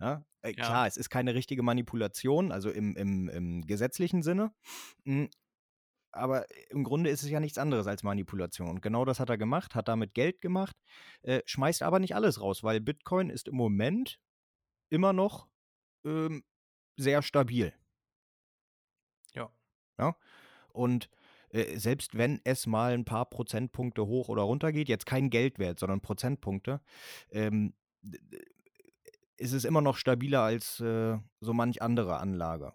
[0.00, 0.24] Ja?
[0.42, 0.64] Äh, Ja.
[0.64, 4.52] Klar, es ist keine richtige Manipulation, also im, im, im gesetzlichen Sinne.
[5.04, 5.24] Mm,
[6.12, 8.68] Aber im Grunde ist es ja nichts anderes als Manipulation.
[8.68, 10.76] Und genau das hat er gemacht, hat damit Geld gemacht,
[11.22, 14.18] äh, schmeißt aber nicht alles raus, weil Bitcoin ist im Moment
[14.88, 15.48] immer noch
[16.04, 16.44] ähm,
[16.96, 17.74] sehr stabil.
[19.34, 19.50] Ja.
[19.98, 20.16] Ja.
[20.72, 21.10] Und
[21.50, 25.78] äh, selbst wenn es mal ein paar Prozentpunkte hoch oder runter geht, jetzt kein Geldwert,
[25.78, 26.80] sondern Prozentpunkte,
[27.30, 27.74] ähm,
[29.36, 32.74] ist es immer noch stabiler als äh, so manch andere Anlage.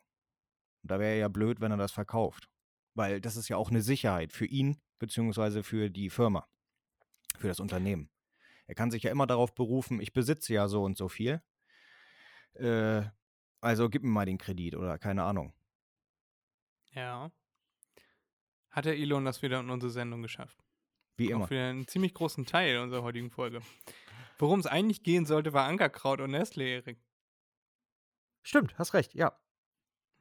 [0.82, 2.50] Und da wäre ja blöd, wenn er das verkauft.
[2.94, 6.48] Weil das ist ja auch eine Sicherheit für ihn, beziehungsweise für die Firma,
[7.38, 8.10] für das Unternehmen.
[8.68, 11.42] Er kann sich ja immer darauf berufen, ich besitze ja so und so viel.
[12.54, 13.04] Äh,
[13.62, 15.54] also gib mir mal den Kredit oder keine Ahnung.
[16.94, 17.32] Ja.
[18.70, 20.58] Hat der Elon das wieder in unsere Sendung geschafft?
[21.18, 21.46] Wie immer.
[21.46, 23.62] Auch wieder einen ziemlich großen Teil unserer heutigen Folge.
[24.42, 27.00] Worum es eigentlich gehen sollte, war Ankerkraut und Nestle, Erik.
[28.42, 29.38] Stimmt, hast recht, ja.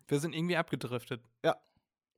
[0.08, 1.24] Wir sind irgendwie abgedriftet.
[1.42, 1.56] Ja.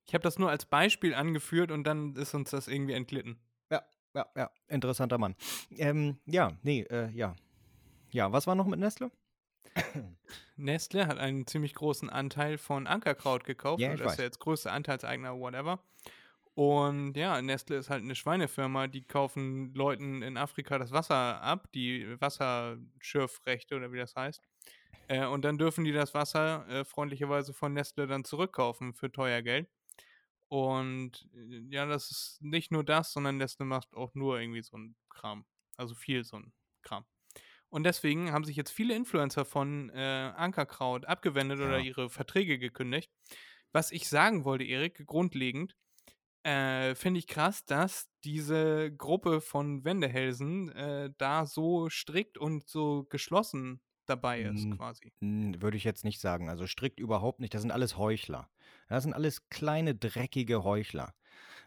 [0.05, 3.39] Ich habe das nur als Beispiel angeführt und dann ist uns das irgendwie entglitten.
[3.71, 3.85] Ja,
[4.15, 4.51] ja, ja.
[4.67, 5.37] Interessanter Mann.
[5.71, 7.37] Ähm, ja, nee, äh, ja.
[8.11, 9.13] Ja, was war noch mit Nestle?
[10.57, 13.81] Nestle hat einen ziemlich großen Anteil von Ankerkraut gekauft.
[13.81, 14.17] Ja, und ich das ist weiß.
[14.17, 15.79] der jetzt größte Anteilseigner, whatever.
[16.55, 21.73] Und ja, Nestle ist halt eine Schweinefirma, die kaufen Leuten in Afrika das Wasser ab,
[21.73, 24.43] die Wasserschürfrechte oder wie das heißt.
[25.09, 29.43] Äh, und dann dürfen die das Wasser äh, freundlicherweise von Nestle dann zurückkaufen für teuer
[29.43, 29.69] Geld.
[30.49, 34.77] Und äh, ja, das ist nicht nur das, sondern Nestle macht auch nur irgendwie so
[34.77, 35.47] ein Kram.
[35.77, 37.07] Also viel so ein Kram.
[37.71, 41.85] Und deswegen haben sich jetzt viele Influencer von äh, Ankerkraut abgewendet oder Ja.
[41.85, 43.11] ihre Verträge gekündigt.
[43.73, 45.77] Was ich sagen wollte, Erik, grundlegend,
[46.45, 53.05] äh, finde ich krass, dass diese Gruppe von Wendehälsen äh, da so strikt und so
[53.05, 55.13] geschlossen dabei ist, quasi.
[55.21, 56.49] Würde ich jetzt nicht sagen.
[56.49, 57.55] Also strikt überhaupt nicht.
[57.55, 58.51] Das sind alles Heuchler.
[58.89, 61.15] Das sind alles kleine, dreckige Heuchler.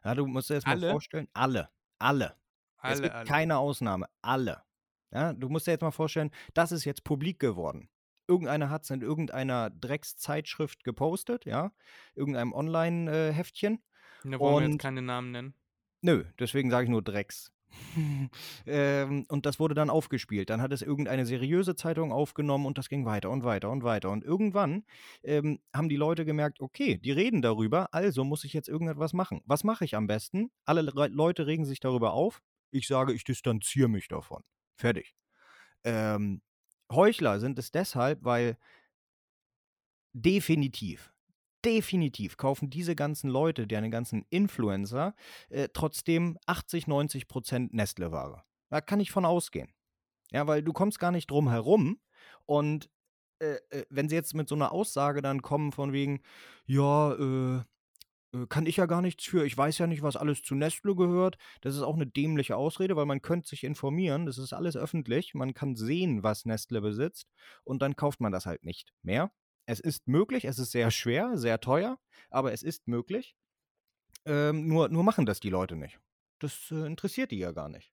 [0.04, 2.36] Ja, du musst dir jetzt mal vorstellen, alle, alle.
[2.84, 3.28] es Alle, gibt alle.
[3.28, 4.64] keine Ausnahme, alle.
[5.12, 7.90] Ja, du musst dir jetzt mal vorstellen, das ist jetzt publik geworden.
[8.28, 11.72] Irgendeiner hat es in irgendeiner Dreckszeitschrift gepostet, ja,
[12.16, 13.84] irgendeinem Online-Heftchen.
[14.32, 15.54] Da wollen wir und- jetzt keine Namen nennen.
[16.02, 17.52] Nö, deswegen sage ich nur Drecks.
[18.66, 20.50] ähm, und das wurde dann aufgespielt.
[20.50, 24.12] Dann hat es irgendeine seriöse Zeitung aufgenommen und das ging weiter und weiter und weiter.
[24.12, 24.86] Und irgendwann
[25.24, 29.42] ähm, haben die Leute gemerkt, okay, die reden darüber, also muss ich jetzt irgendetwas machen.
[29.46, 30.52] Was mache ich am besten?
[30.64, 32.42] Alle Le Leute regen sich darüber auf.
[32.72, 34.44] Ich sage, ich distanziere mich davon.
[34.76, 35.16] Fertig.
[35.84, 36.42] Ähm,
[36.92, 38.58] Heuchler sind es deshalb, weil
[40.14, 41.14] definitiv,
[41.66, 45.16] definitiv kaufen diese ganzen Leute, deren ganzen Influencer,
[45.50, 48.44] äh, trotzdem 80, 90 Prozent Nestle-Ware.
[48.70, 49.74] Da kann ich von ausgehen.
[50.32, 52.00] Ja, weil du kommst gar nicht drum herum
[52.46, 52.90] und
[53.40, 56.22] äh, äh, wenn sie jetzt mit so einer Aussage dann kommen von wegen,
[56.66, 57.58] ja, äh,
[58.34, 60.96] äh, kann ich ja gar nichts für, ich weiß ja nicht, was alles zu Nestle
[60.96, 61.38] gehört.
[61.62, 65.34] Das ist auch eine dämliche Ausrede, weil man könnte sich informieren, das ist alles öffentlich,
[65.34, 67.28] man kann sehen, was Nestle besitzt
[67.64, 69.32] und dann kauft man das halt nicht mehr.
[69.66, 72.00] Es ist möglich, es ist sehr schwer, sehr teuer,
[72.30, 73.36] aber es ist möglich.
[74.26, 76.00] Ähm, nur, nur machen das die Leute nicht.
[76.40, 77.92] Das äh, interessiert die ja gar nicht.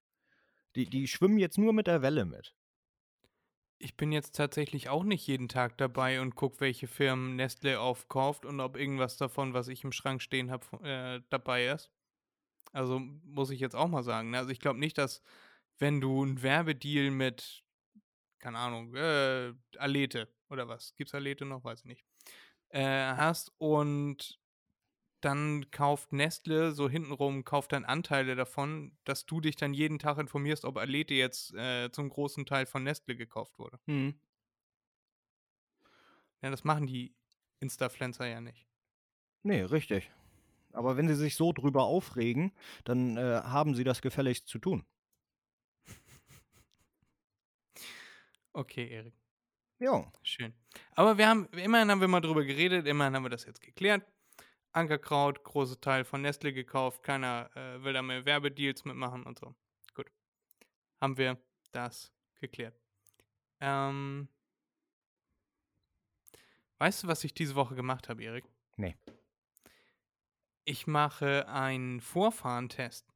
[0.75, 2.55] Die, die schwimmen jetzt nur mit der Welle mit.
[3.79, 8.45] Ich bin jetzt tatsächlich auch nicht jeden Tag dabei und gucke, welche Firmen Nestle aufkauft
[8.45, 11.91] und ob irgendwas davon, was ich im Schrank stehen habe, äh, dabei ist.
[12.71, 14.31] Also muss ich jetzt auch mal sagen.
[14.31, 14.37] Ne?
[14.37, 15.21] Also ich glaube nicht, dass
[15.79, 17.63] wenn du einen Werbedeal mit,
[18.43, 21.63] keine Ahnung, äh, Alete oder was, gibt's Alete noch?
[21.63, 22.03] Weiß ich nicht.
[22.67, 22.83] Äh,
[23.15, 24.37] hast und
[25.21, 30.17] dann kauft Nestle so hintenrum, kauft dann Anteile davon, dass du dich dann jeden Tag
[30.17, 33.79] informierst, ob Alete jetzt äh, zum großen Teil von Nestle gekauft wurde.
[33.85, 34.19] Hm.
[36.41, 37.15] Ja, das machen die
[37.61, 38.67] Instafluencer ja nicht.
[39.43, 40.11] Nee, richtig.
[40.73, 42.51] Aber wenn sie sich so drüber aufregen,
[42.83, 44.83] dann äh, haben sie das gefälligst zu tun.
[48.53, 49.15] Okay, Erik.
[49.79, 50.11] Ja.
[50.21, 50.53] Schön.
[50.95, 54.05] Aber wir haben, immerhin haben wir mal drüber geredet, immerhin haben wir das jetzt geklärt.
[54.71, 59.53] Ankerkraut, großer Teil von Nestle gekauft, keiner äh, will da mehr Werbedeals mitmachen und so.
[59.93, 60.11] Gut.
[61.01, 61.37] Haben wir
[61.71, 62.79] das geklärt.
[63.59, 64.29] Ähm,
[66.79, 68.45] weißt du, was ich diese Woche gemacht habe, Erik?
[68.77, 68.95] Nee.
[70.65, 73.07] Ich mache einen Vorfahrentest.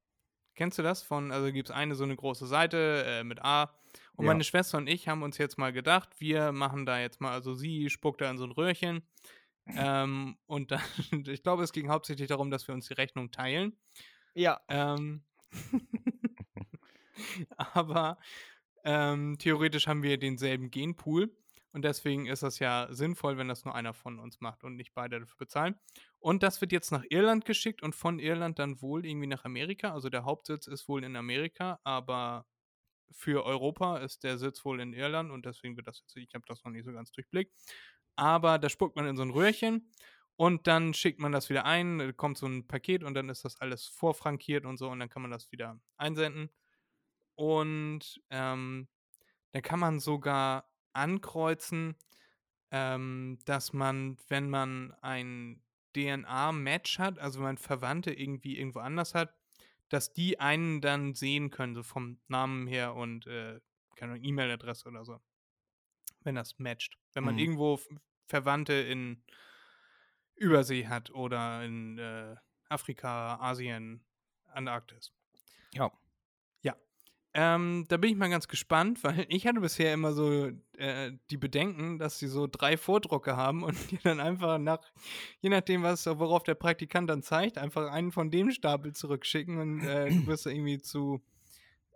[0.56, 1.02] Kennst du das?
[1.02, 3.74] Von, also gibt es eine so eine große Seite äh, mit A.
[4.18, 4.28] Und Ja.
[4.28, 7.54] meine Schwester und ich haben uns jetzt mal gedacht, wir machen da jetzt mal, also
[7.56, 9.04] sie spuckt da in so ein Röhrchen.
[9.68, 10.82] Ähm, und dann,
[11.28, 13.78] ich glaube, es ging hauptsächlich darum, dass wir uns die Rechnung teilen.
[14.36, 14.62] Ja.
[14.70, 15.24] Ähm,
[17.58, 18.18] aber
[18.84, 21.36] ähm, theoretisch haben wir denselben Genpool
[21.74, 24.94] und deswegen ist das ja sinnvoll, wenn das nur einer von uns macht und nicht
[24.94, 25.76] beide dafür bezahlen.
[26.20, 29.94] Und das wird jetzt nach Irland geschickt und von Irland dann wohl irgendwie nach Amerika.
[29.94, 32.46] Also der Hauptsitz ist wohl in Amerika, aber
[33.12, 36.46] für Europa ist der Sitz wohl in Irland und deswegen wird das jetzt, ich habe
[36.48, 37.54] das noch nicht so ganz durchblickt.
[38.16, 39.92] Aber da spuckt man in so ein Röhrchen
[40.36, 43.46] und dann schickt man das wieder ein, äh, kommt so ein Paket und dann ist
[43.46, 46.50] das alles vorfrankiert und so und dann kann man das wieder einsenden.
[47.36, 48.88] Und ähm,
[49.52, 51.96] dann kann man sogar ankreuzen,
[52.72, 55.64] ähm, dass man, wenn man ein
[55.96, 59.37] DNA-Match hat, also wenn man Verwandte irgendwie irgendwo anders hat,
[59.90, 63.60] dass die einen dann sehen können, so vom Namen her und äh,
[63.96, 65.20] keine E-Mail-Adresse oder so.
[66.22, 66.98] Wenn das matcht.
[67.14, 67.40] Wenn man Mhm.
[67.40, 67.80] irgendwo
[68.28, 69.24] Verwandte in
[70.36, 72.36] Übersee hat oder in äh,
[72.70, 74.06] Afrika, Asien,
[74.48, 75.14] Antarktis.
[75.74, 75.92] Ja.
[77.40, 81.38] Ähm, da bin ich mal ganz gespannt, weil ich hatte bisher immer so äh, die
[81.38, 84.80] Bedenken, dass sie so drei Vordrucke haben und die dann einfach nach,
[85.42, 89.82] je nachdem, was, worauf der Praktikant dann zeigt, einfach einen von dem Stapel zurückschicken und
[89.82, 91.22] äh, du wirst irgendwie zu,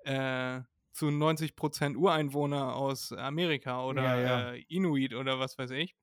[0.04, 4.51] äh, zu 90% Ureinwohner aus Amerika oder Ja, ja.
[4.51, 5.95] Äh, Inuit oder was weiß ich.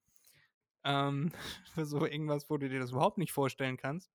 [0.83, 1.31] Ähm,
[1.77, 4.11] so irgendwas, wo du dir das überhaupt nicht vorstellen kannst.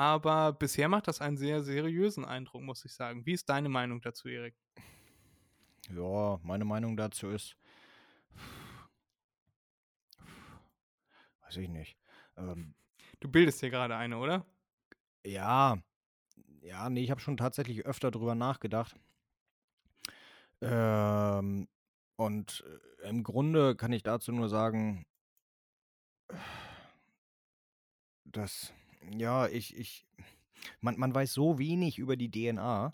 [0.00, 3.26] Aber bisher macht das einen sehr seriösen Eindruck, muss ich sagen.
[3.26, 4.54] Wie ist deine Meinung dazu, Erik?
[5.90, 7.56] Ja, meine Meinung dazu ist,
[11.42, 11.98] weiß ich nicht.
[12.36, 12.74] Ähm,
[13.20, 14.46] Du bildest dir gerade eine, oder?
[15.24, 15.82] ja,
[16.62, 18.96] ja, nee, ich habe schon tatsächlich öfter drüber nachgedacht.
[20.62, 21.68] Ähm,
[22.16, 22.64] und
[23.02, 25.06] äh, im Grunde kann ich dazu nur sagen,
[28.24, 28.72] dass,
[29.16, 30.06] ja, ich, ich,
[30.80, 32.90] man, man weiß so wenig über die DNA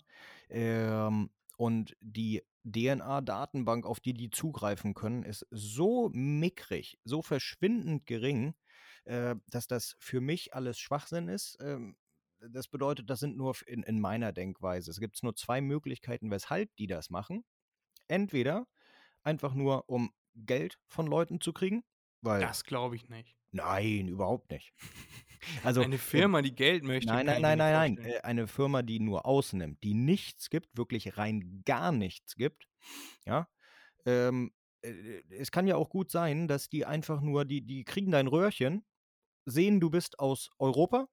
[0.49, 8.55] ähm, und die DNA-Datenbank, auf die die zugreifen können, ist so mickrig, so verschwindend gering,
[9.05, 11.57] äh, dass das für mich alles Schwachsinn ist.
[11.61, 11.95] Ähm,
[12.39, 14.91] das bedeutet, das sind nur in, in meiner Denkweise.
[14.91, 17.43] Es gibt nur zwei Möglichkeiten, weshalb die das machen.
[18.07, 18.67] Entweder
[19.23, 21.83] einfach nur, um Geld von Leuten zu kriegen,
[22.21, 23.35] weil Das glaube ich nicht.
[23.51, 24.73] nein, überhaupt nicht.
[25.63, 27.11] Also Eine äh, Firma, die Geld möchte.
[27.11, 28.05] Nein, nein, nein, nein, nein.
[28.05, 32.67] Äh, Eine Firma, die nur ausnimmt, die nichts gibt, wirklich rein gar nichts gibt.
[33.25, 33.47] Ja.
[34.05, 38.11] Ähm, äh, es kann ja auch gut sein, dass die einfach nur, die, die kriegen
[38.11, 38.85] dein Röhrchen,
[39.45, 41.07] sehen, du bist aus Europa.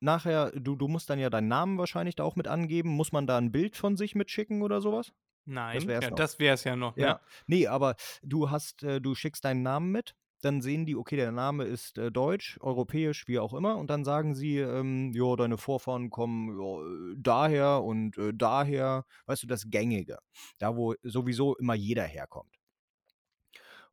[0.00, 2.88] Nachher, du, du musst dann ja deinen Namen wahrscheinlich da auch mit angeben.
[2.88, 5.12] Muss man da ein Bild von sich mitschicken oder sowas?
[5.44, 6.16] Nein, ja, noch.
[6.16, 6.96] das wäre es ja noch.
[6.96, 7.06] Ja.
[7.06, 7.20] Ja.
[7.46, 11.32] Nee, aber du hast, äh, du schickst deinen Namen mit, dann sehen die, okay, der
[11.32, 15.58] Name ist äh, deutsch, europäisch, wie auch immer, und dann sagen sie, ähm, ja, deine
[15.58, 20.18] Vorfahren kommen ja, äh, daher und äh, daher, weißt du, das Gängige,
[20.58, 22.56] da wo sowieso immer jeder herkommt.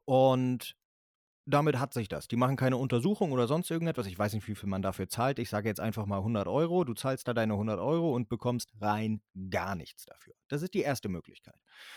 [0.06, 0.76] Und
[1.48, 2.28] damit hat sich das.
[2.28, 4.06] Die machen keine Untersuchung oder sonst irgendetwas.
[4.08, 5.40] Ich weiß nicht, wie viel man dafür zahlt.
[5.40, 6.84] Ich sage jetzt einfach mal 100 Euro.
[6.84, 10.34] Du zahlst da deine 100 Euro und bekommst rein gar nichts dafür.
[10.50, 11.56] Das ist die erste Möglichkeit.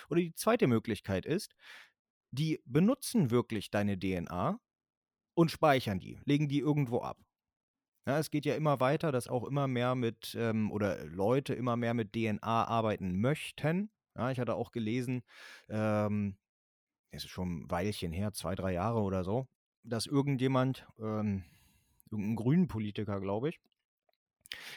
[0.09, 1.55] Oder die zweite Möglichkeit ist,
[2.31, 4.61] die benutzen wirklich deine DNA
[5.35, 7.19] und speichern die, legen die irgendwo ab.
[8.07, 11.77] Ja, es geht ja immer weiter, dass auch immer mehr mit, ähm, oder Leute immer
[11.77, 13.91] mehr mit DNA arbeiten möchten.
[14.17, 15.23] Ja, ich hatte auch gelesen,
[15.69, 16.37] ähm,
[17.11, 19.47] es ist schon ein Weilchen her, zwei, drei Jahre oder so,
[19.83, 21.45] dass irgendjemand, ähm,
[22.11, 23.61] irgendein grünen Politiker, glaube ich,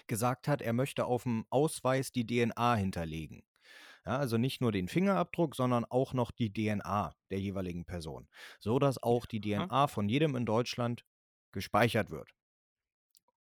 [0.08, 3.44] gesagt hat, er möchte auf dem Ausweis die DNA hinterlegen.
[4.06, 8.28] Ja, also nicht nur den Fingerabdruck, sondern auch noch die DNA der jeweiligen Person,
[8.60, 9.40] so dass auch die.
[9.42, 11.06] DNA von jedem in Deutschland
[11.52, 12.30] gespeichert wird.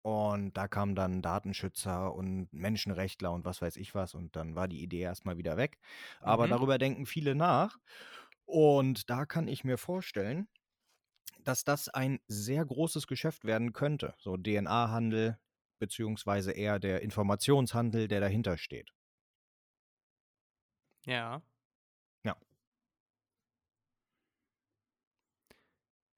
[0.01, 4.67] Und da kamen dann Datenschützer und Menschenrechtler und was weiß ich was und dann war
[4.67, 5.77] die Idee erstmal wieder weg.
[6.21, 6.47] Aber Mhm.
[6.47, 7.79] darüber denken viele nach.
[8.45, 10.47] Und da kann ich mir vorstellen,
[11.43, 14.15] dass das ein sehr großes Geschäft werden könnte.
[14.19, 15.39] So DNA-Handel,
[15.79, 18.91] beziehungsweise eher der Informationshandel, der dahinter steht.
[21.05, 21.41] Ja.
[22.23, 22.35] Ja.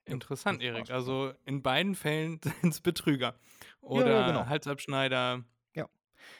[0.05, 0.61] Interessant.
[0.61, 0.89] Erik.
[0.91, 3.35] Also in beiden Fällen sind es Betrüger.
[3.81, 4.45] Oder genau.
[4.47, 5.43] Halsabschneider.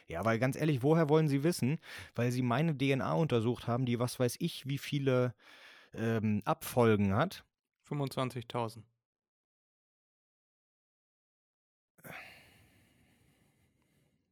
[0.08, 1.80] Ja, weil ganz ehrlich, woher wollen sie wissen?
[2.16, 5.34] Weil sie meine DNA untersucht haben, die was weiß ich, wie viele
[5.94, 7.44] ähm, Abfolgen hat.
[7.90, 8.84] 25.000.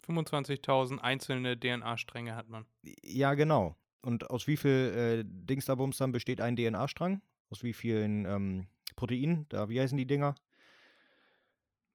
[0.07, 2.65] ...25.000 einzelne DNA-Stränge hat man.
[3.03, 3.75] Ja, genau.
[4.01, 7.21] Und aus wie viel äh, Dingsterbums dann besteht ein DNA-Strang?
[7.49, 9.45] Aus wie vielen ähm, Proteinen?
[9.49, 10.35] Da, wie heißen die Dinger?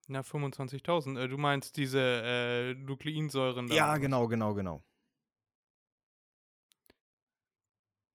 [0.09, 1.17] Na, 25.000.
[1.17, 3.75] Äh, du meinst diese äh, Nukleinsäuren da?
[3.77, 4.83] Ja, genau, genau, genau.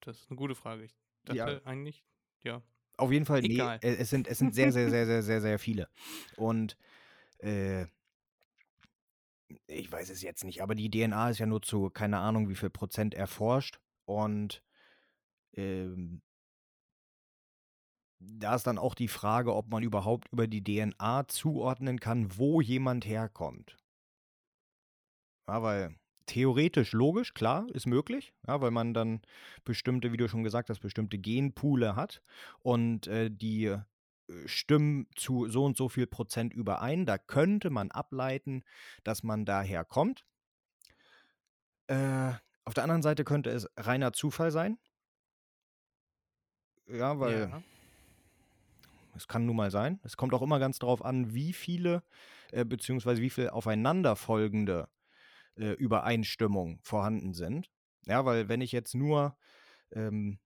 [0.01, 0.83] Das ist eine gute Frage.
[0.85, 0.95] Ich
[1.27, 1.45] Ja.
[1.45, 2.03] dachte eigentlich,
[2.43, 2.61] ja.
[2.97, 3.79] Auf jeden Fall, nee, Egal.
[3.81, 5.87] äh, es sind, es sind sehr, sehr, sehr, sehr, sehr, sehr viele.
[6.35, 6.75] Und
[7.39, 7.85] äh,
[9.67, 12.55] ich weiß es jetzt nicht, aber die DNA ist ja nur zu, keine Ahnung, wie
[12.55, 13.79] viel Prozent erforscht.
[14.05, 14.63] Und
[15.53, 16.21] ähm,
[18.19, 22.61] da ist dann auch die Frage, ob man überhaupt über die DNA zuordnen kann, wo
[22.61, 23.77] jemand herkommt.
[25.47, 29.21] Ja, weil theoretisch logisch, klar, ist möglich, ja, weil man dann
[29.63, 32.21] bestimmte, wie du schon gesagt hast, bestimmte Genpoole hat
[32.61, 33.75] und äh, die
[34.45, 37.05] stimmen zu so und so viel Prozent überein.
[37.05, 38.63] Da könnte man ableiten,
[39.03, 40.25] dass man daher kommt.
[41.87, 42.33] Äh,
[42.65, 44.77] auf der anderen Seite könnte es reiner Zufall sein.
[46.87, 47.63] Ja, weil ja.
[49.15, 49.99] es kann nun mal sein.
[50.03, 52.03] Es kommt auch immer ganz darauf an, wie viele,
[52.51, 54.87] äh, beziehungsweise wie viele aufeinanderfolgende
[55.55, 57.69] äh, Übereinstimmungen vorhanden sind.
[58.05, 59.37] Ja, weil wenn ich jetzt nur,
[59.91, 60.39] ähm,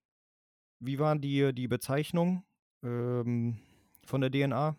[0.79, 2.45] wie war die, die Bezeichnung
[2.83, 3.59] ähm,
[4.05, 4.75] von der DNA?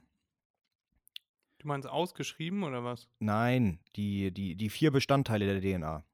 [1.59, 3.09] Du meinst ausgeschrieben oder was?
[3.19, 6.05] Nein, die, die, die vier Bestandteile der DNA.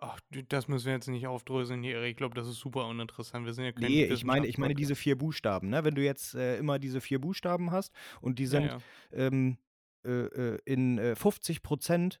[0.00, 2.10] Ach, das müssen wir jetzt nicht aufdröseln hier, Erik.
[2.12, 3.44] Ich glaube, das ist super uninteressant.
[3.46, 5.82] Wir sind ja kein Nee, ich meine, ich meine diese vier Buchstaben, ne?
[5.84, 8.78] Wenn du jetzt äh, immer diese vier Buchstaben hast und die Ja, sind ja.
[9.10, 9.58] ähm,
[10.04, 12.20] äh, äh, in äh, 50 Prozent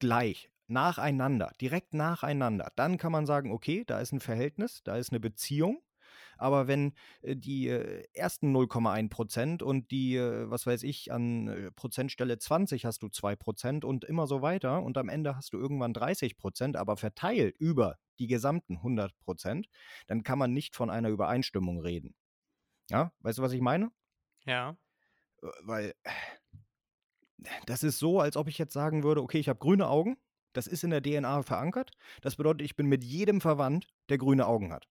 [0.00, 5.10] gleich, nacheinander, direkt nacheinander, dann kann man sagen, okay, da ist ein Verhältnis, da ist
[5.10, 5.80] eine Beziehung.
[6.42, 11.70] Aber wenn äh, die äh, ersten 0,1 Prozent und die, äh, was weiß ich, an
[11.76, 15.58] Prozentstelle 20 hast du 2 Prozent und immer so weiter und am Ende hast du
[15.58, 19.68] irgendwann 30 Prozent, aber verteilt über die gesamten 100 Prozent,
[20.08, 22.14] dann kann man nicht von einer Übereinstimmung reden.
[22.90, 23.90] Ja, weißt du, was ich meine?
[24.44, 24.76] Ja.
[25.62, 25.94] Weil
[27.66, 30.16] das ist so, als ob ich jetzt sagen würde, okay, ich habe grüne Augen,
[30.52, 34.46] das ist in der DNA verankert, das bedeutet, ich bin mit jedem verwandt, der grüne
[34.46, 34.88] Augen hat.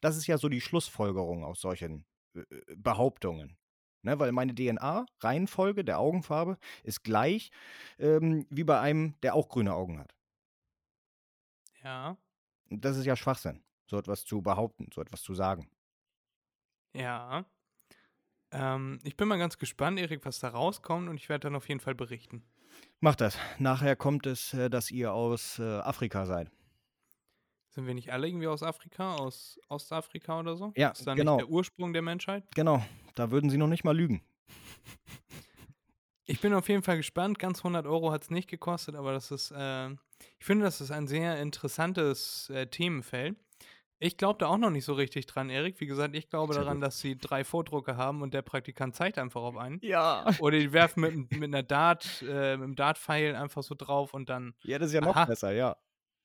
[0.00, 3.56] Das ist ja so die Schlussfolgerung aus solchen äh, äh, Behauptungen.
[4.02, 7.50] Ne, weil meine DNA-Reihenfolge der Augenfarbe ist gleich
[7.98, 10.14] ähm, wie bei einem, der auch grüne Augen hat.
[11.84, 12.16] Ja.
[12.70, 15.68] Das ist ja Schwachsinn, so etwas zu behaupten, so etwas zu sagen.
[16.94, 17.44] Ja.
[18.52, 21.68] Ähm, ich bin mal ganz gespannt, Erik, was da rauskommt und ich werde dann auf
[21.68, 22.42] jeden Fall berichten.
[23.00, 23.38] Macht das.
[23.58, 26.50] Nachher kommt es, äh, dass ihr aus äh, Afrika seid.
[27.70, 30.72] Sind wir nicht alle irgendwie aus Afrika, aus Ostafrika oder so?
[30.76, 31.36] Ja, Ist da genau.
[31.36, 32.44] nicht der Ursprung der Menschheit?
[32.54, 34.22] Genau, da würden sie noch nicht mal lügen.
[36.26, 37.38] Ich bin auf jeden Fall gespannt.
[37.38, 39.90] Ganz 100 Euro hat es nicht gekostet, aber das ist, äh,
[40.38, 43.36] ich finde, das ist ein sehr interessantes äh, Themenfeld.
[44.02, 45.78] Ich glaube da auch noch nicht so richtig dran, Erik.
[45.80, 46.84] Wie gesagt, ich glaube daran, gut.
[46.84, 49.78] dass sie drei Vordrucke haben und der Praktikant zeigt einfach auf einen.
[49.82, 50.24] Ja.
[50.38, 54.28] Oder die werfen mit, mit einer Dart, äh, mit einem Dart-Pfeil einfach so drauf und
[54.30, 55.26] dann, Ja, das ist ja noch Aha.
[55.26, 55.76] besser, ja.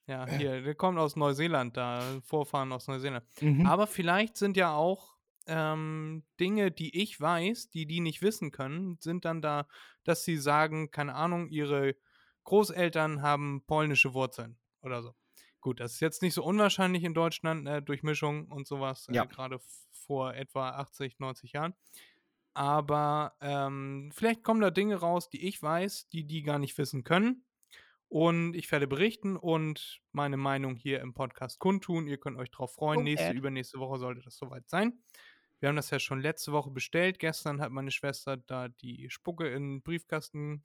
[0.07, 3.25] Ja, hier, der kommt aus Neuseeland, da, Vorfahren aus Neuseeland.
[3.41, 3.65] Mhm.
[3.65, 5.15] Aber vielleicht sind ja auch
[5.47, 9.67] ähm, Dinge, die ich weiß, die die nicht wissen können, sind dann da,
[10.03, 11.95] dass sie sagen, keine Ahnung, ihre
[12.43, 15.13] Großeltern haben polnische Wurzeln oder so.
[15.61, 19.23] Gut, das ist jetzt nicht so unwahrscheinlich in Deutschland, äh, Durchmischung und sowas, Ja.
[19.23, 21.73] äh, gerade f- vor etwa 80, 90 Jahren.
[22.53, 27.03] Aber ähm, vielleicht kommen da Dinge raus, die ich weiß, die die gar nicht wissen
[27.03, 27.43] können.
[28.07, 32.07] Und ich werde berichten und meine Meinung hier im Podcast kundtun.
[32.07, 32.97] Ihr könnt euch drauf freuen.
[32.97, 33.35] Punkt, Nächste, Ed.
[33.35, 34.93] übernächste Woche sollte das soweit sein.
[35.59, 37.19] Wir haben das ja schon letzte Woche bestellt.
[37.19, 40.63] Gestern hat meine Schwester da die Spucke in den Briefkasten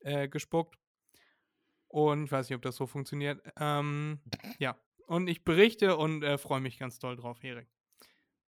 [0.00, 0.78] äh, gespuckt.
[1.88, 3.40] Und ich weiß nicht, ob das so funktioniert.
[3.58, 4.20] Ähm,
[4.58, 4.76] ja,
[5.06, 7.68] und ich berichte und äh, freue mich ganz doll drauf, Erik.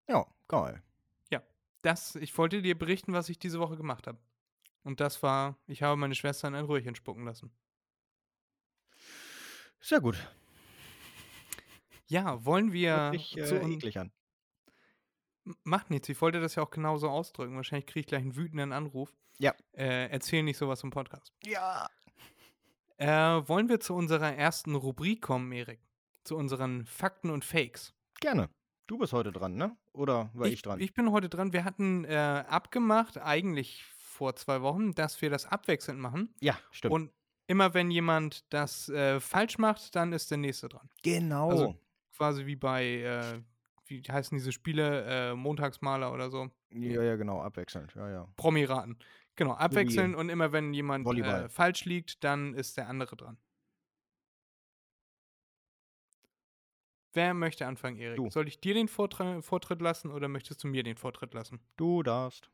[0.08, 0.84] Ja, geil.
[1.82, 4.20] Das, ich wollte dir berichten, was ich diese Woche gemacht habe.
[4.84, 7.52] Und das war, ich habe meine Schwester in ein Röhrchen spucken lassen.
[9.82, 10.18] Sehr gut.
[12.08, 14.12] Ja, wollen wir zu äh, un- eklig an.
[15.64, 17.56] Macht nichts, ich wollte das ja auch genauso ausdrücken.
[17.56, 19.14] Wahrscheinlich kriege ich gleich einen wütenden Anruf.
[19.40, 19.54] Ja.
[19.74, 21.34] Äh, erzähl nicht sowas im Podcast.
[21.46, 21.88] Ja.
[22.98, 23.08] Äh,
[23.48, 25.80] wollen wir zu unserer ersten Rubrik kommen, Erik?
[26.24, 27.94] Zu unseren Fakten und Fakes.
[28.20, 28.50] Gerne.
[28.88, 29.78] Du bist heute dran, ne?
[29.94, 30.80] Oder war ich, dran?
[30.82, 31.54] Ich bin heute dran.
[31.54, 36.34] Wir hatten äh, abgemacht, eigentlich vor zwei Wochen, dass wir das abwechselnd machen.
[36.42, 36.94] ja, stimmt.
[36.94, 37.12] Und
[37.50, 40.88] immer wenn jemand das äh, falsch macht, dann ist der nächste dran.
[41.04, 41.50] genau.
[41.50, 41.76] Also
[42.16, 43.42] quasi wie bei, äh,
[43.88, 46.50] wie heißen diese Spiele, äh, Montagsmaler oder so.
[46.70, 47.94] ja, ja, genau, abwechselnd.
[47.96, 48.28] Ja, ja.
[48.36, 49.00] Promiraten.
[49.36, 53.38] Genau, abwechseln und immer wenn jemand äh, falsch liegt, dann ist der andere dran.
[57.14, 58.18] Wer möchte anfangen, Erik?
[58.18, 58.30] Du.
[58.30, 61.60] Soll ich dir den Vortritt lassen oder möchtest du mir den Vortritt lassen?
[61.78, 62.52] Du darfst.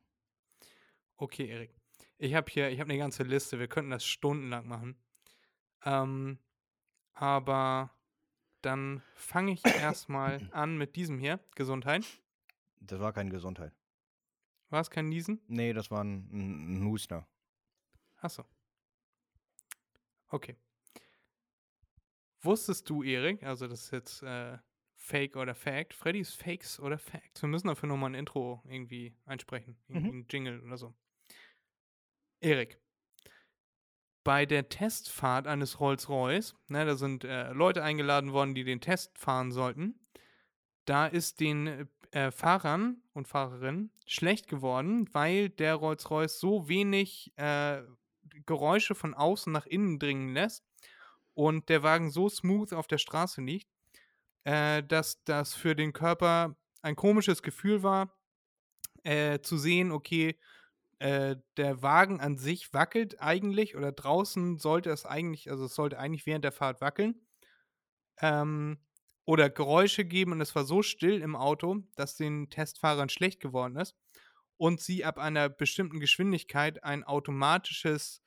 [1.16, 1.75] Okay, Erik.
[2.18, 3.58] Ich habe hier, ich habe eine ganze Liste.
[3.58, 4.96] Wir könnten das stundenlang machen.
[5.84, 6.38] Ähm,
[7.12, 7.90] aber
[8.62, 11.40] dann fange ich erstmal an mit diesem hier.
[11.54, 12.04] Gesundheit.
[12.80, 13.72] Das war keine Gesundheit.
[14.70, 15.40] War es kein Niesen?
[15.46, 17.26] Nee, das war ein, ein, Huster.
[18.16, 18.44] Achso.
[20.28, 20.56] Okay.
[22.40, 24.58] Wusstest du, Erik, also das ist jetzt äh,
[24.94, 27.42] Fake oder Fact, Freddys Fakes oder Facts.
[27.42, 29.76] Wir müssen dafür nochmal ein Intro irgendwie einsprechen.
[29.88, 30.94] Irgendwie ein Jingle oder so.
[32.40, 32.78] Erik,
[34.24, 39.18] bei der Testfahrt eines Rolls-Royce, ne, da sind äh, Leute eingeladen worden, die den Test
[39.18, 40.00] fahren sollten.
[40.84, 47.82] Da ist den äh, Fahrern und Fahrerinnen schlecht geworden, weil der Rolls-Royce so wenig äh,
[48.46, 50.64] Geräusche von außen nach innen dringen lässt
[51.34, 53.68] und der Wagen so smooth auf der Straße liegt,
[54.44, 58.12] äh, dass das für den Körper ein komisches Gefühl war,
[59.02, 60.36] äh, zu sehen, okay,
[60.98, 65.98] äh, der Wagen an sich wackelt eigentlich oder draußen sollte es eigentlich, also es sollte
[65.98, 67.26] eigentlich während der Fahrt wackeln.
[68.20, 68.78] Ähm,
[69.26, 73.76] oder Geräusche geben und es war so still im Auto, dass den Testfahrern schlecht geworden
[73.76, 73.96] ist
[74.56, 78.22] und sie ab einer bestimmten Geschwindigkeit ein automatisches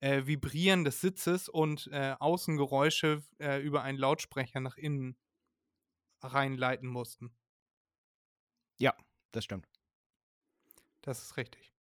[0.00, 5.16] äh, Vibrieren des Sitzes und äh, Außengeräusche äh, über einen Lautsprecher nach innen
[6.22, 7.36] reinleiten mussten.
[8.78, 8.96] Ja,
[9.32, 9.68] das stimmt.
[11.02, 11.73] Das ist richtig.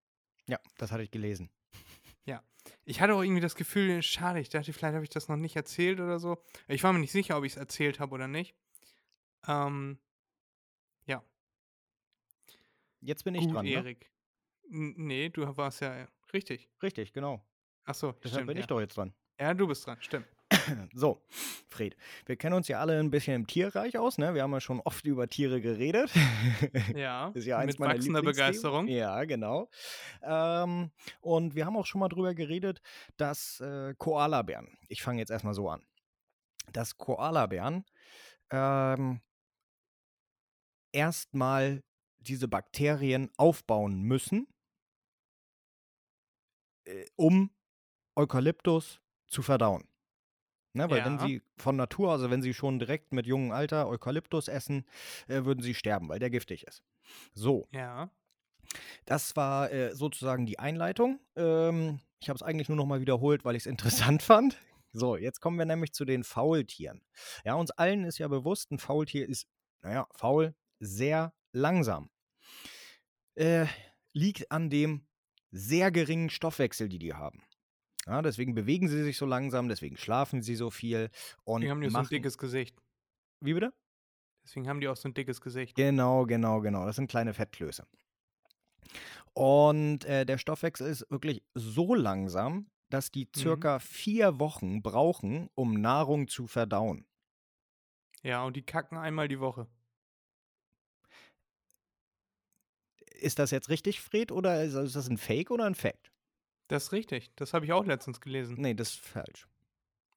[0.47, 1.49] Ja, das hatte ich gelesen.
[2.85, 5.55] Ich hatte auch irgendwie das Gefühl, schade, ich dachte, vielleicht habe ich das noch nicht
[5.57, 6.41] erzählt oder so.
[6.69, 8.55] Ich war mir nicht sicher, ob ich es erzählt habe oder nicht.
[9.47, 9.99] Ähm,
[11.05, 11.21] ja.
[13.01, 13.65] Jetzt bin ich Gut, dran.
[13.65, 13.71] Ne?
[13.73, 14.09] Erik.
[14.69, 16.69] N- Nee, du warst ja richtig.
[16.81, 17.45] Richtig, genau.
[17.83, 18.47] Achso, Deshalb stimmt.
[18.47, 18.61] bin ja.
[18.61, 19.13] ich doch jetzt dran.
[19.37, 20.27] ja, du bist dran, stimmt.
[20.93, 21.21] So,
[21.69, 21.95] Fred,
[22.25, 24.33] wir kennen uns ja alle ein bisschen im Tierreich aus, ne?
[24.33, 26.11] Wir haben ja schon oft über Tiere geredet.
[26.95, 28.21] Ja, Ist ja eins mit wachsender.
[28.21, 28.87] Begeisterung.
[28.87, 29.69] Ja, genau.
[30.21, 30.91] Ähm,
[31.21, 32.81] und wir haben auch schon mal drüber geredet,
[33.17, 35.83] dass äh, Koalabären, ich fange jetzt erstmal so an,
[36.71, 37.85] dass Koalabären
[38.51, 39.21] ähm,
[40.91, 41.83] erstmal
[42.19, 44.47] diese Bakterien aufbauen müssen,
[46.85, 47.51] äh, um
[48.15, 49.83] Eukalyptus zu verdauen.
[50.73, 51.19] Ne, weil wenn Ja.
[51.19, 54.85] sie von Natur, also wenn sie schon direkt mit jungem Alter Eukalyptus essen,
[55.27, 56.83] äh, würden sie sterben, weil der giftig ist.
[57.33, 58.09] So, Ja.
[59.05, 61.19] das war äh, sozusagen die Einleitung.
[61.35, 63.67] Ähm, ich habe es eigentlich nur noch mal wiederholt, weil ich es
[64.17, 64.57] interessant fand.
[64.91, 67.01] So, jetzt kommen wir nämlich zu den Faultieren.
[67.45, 69.47] Ja, uns allen ist ja bewusst, ein Faultier ist,
[69.81, 72.09] naja, faul, sehr langsam.
[73.35, 73.65] Äh,
[74.13, 75.07] liegt an dem
[75.51, 77.43] sehr geringen Stoffwechsel, die die haben.
[78.05, 81.09] Ja, deswegen bewegen sie sich so langsam, deswegen schlafen sie so viel
[81.45, 82.75] und Die haben die so ein dickes Gesicht.
[83.41, 83.73] Wie bitte?
[84.45, 85.77] Deswegen haben die auch so ein dickes Gesicht.
[85.77, 86.85] Genau, genau, genau.
[86.85, 87.85] Das sind kleine Fettklöße.
[89.33, 93.67] Und äh, der Stoffwechsel ist wirklich so langsam, dass die Mhm.
[93.67, 97.05] circa vier Wochen brauchen, um Nahrung zu verdauen.
[98.21, 99.67] Ja, und die kacken einmal die Woche.
[103.19, 106.11] Ist das jetzt richtig, Fred, oder ist ist das ein Fake oder ein Fact?
[106.67, 107.31] Das ist richtig.
[107.35, 108.55] Das habe ich auch letztens gelesen.
[108.59, 109.47] Nee, das ist falsch.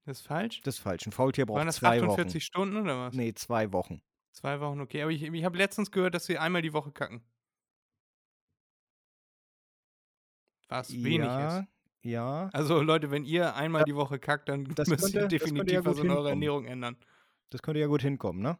[0.04, 0.60] Das ist falsch?
[0.62, 1.04] Das ist falsch.
[1.06, 2.40] Ein Faultier braucht Waren das zwei 48 Wochen.
[2.40, 3.14] Stunden oder was?
[3.14, 4.00] Nee, zwei Wochen.
[4.32, 5.02] Zwei Wochen, okay.
[5.02, 7.22] Aber ich, ich habe letztens gehört, dass sie einmal die Woche kacken.
[10.68, 11.66] Was wenig ja, ist.
[12.02, 12.48] ja.
[12.52, 15.84] Also Leute, wenn ihr einmal die Woche kackt, dann Das müsst ihr könnte- ja definitiv
[15.84, 16.30] was gut in eurer.
[16.30, 16.96] Ernährung ändern.
[17.50, 18.58] Das könnte ja gut hinkommen, ne?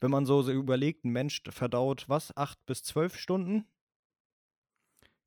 [0.00, 2.36] Wenn man so, so überlegt, ein Mensch verdaut was?
[2.36, 3.66] Acht bis zwölf Stunden?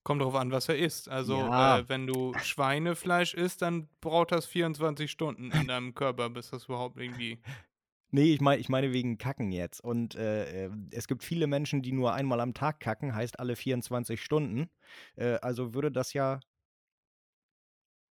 [0.07, 1.09] Kommt drauf an, was er isst.
[1.09, 1.79] Also, Ja.
[1.79, 6.63] äh, wenn du Schweinefleisch isst, dann braucht das 24 Stunden in deinem Körper, bis das
[6.63, 7.39] überhaupt irgendwie.
[8.09, 9.81] Nee, ich meine ich meine wegen Kacken jetzt.
[9.81, 13.57] Und äh, äh, es gibt viele Menschen, die nur einmal am Tag kacken, heißt alle
[13.57, 14.69] 24 Stunden.
[15.17, 16.39] Äh, also würde das ja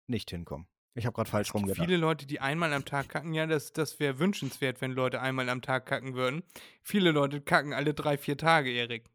[0.07, 0.67] nicht hinkommen.
[0.95, 1.87] Ich habe gerade falsch rumgedacht.
[1.87, 5.49] Viele Leute, die einmal am Tag kacken, ja, das, das wäre wünschenswert, wenn Leute einmal
[5.49, 6.43] am Tag kacken würden.
[6.83, 9.07] Viele Leute kacken alle drei, vier Tage, Erik.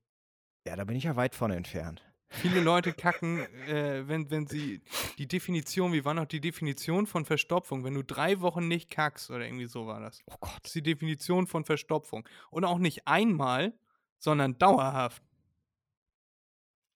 [0.66, 2.02] Ja, da bin ich ja weit von entfernt.
[2.34, 4.82] Viele Leute kacken, äh, wenn, wenn sie
[5.18, 7.84] die Definition, wie war noch die Definition von Verstopfung?
[7.84, 10.24] Wenn du drei Wochen nicht kackst oder irgendwie so war das.
[10.26, 10.60] Oh Gott.
[10.64, 12.28] Das ist die Definition von Verstopfung.
[12.50, 13.74] Und auch nicht einmal,
[14.18, 15.22] sondern dauerhaft.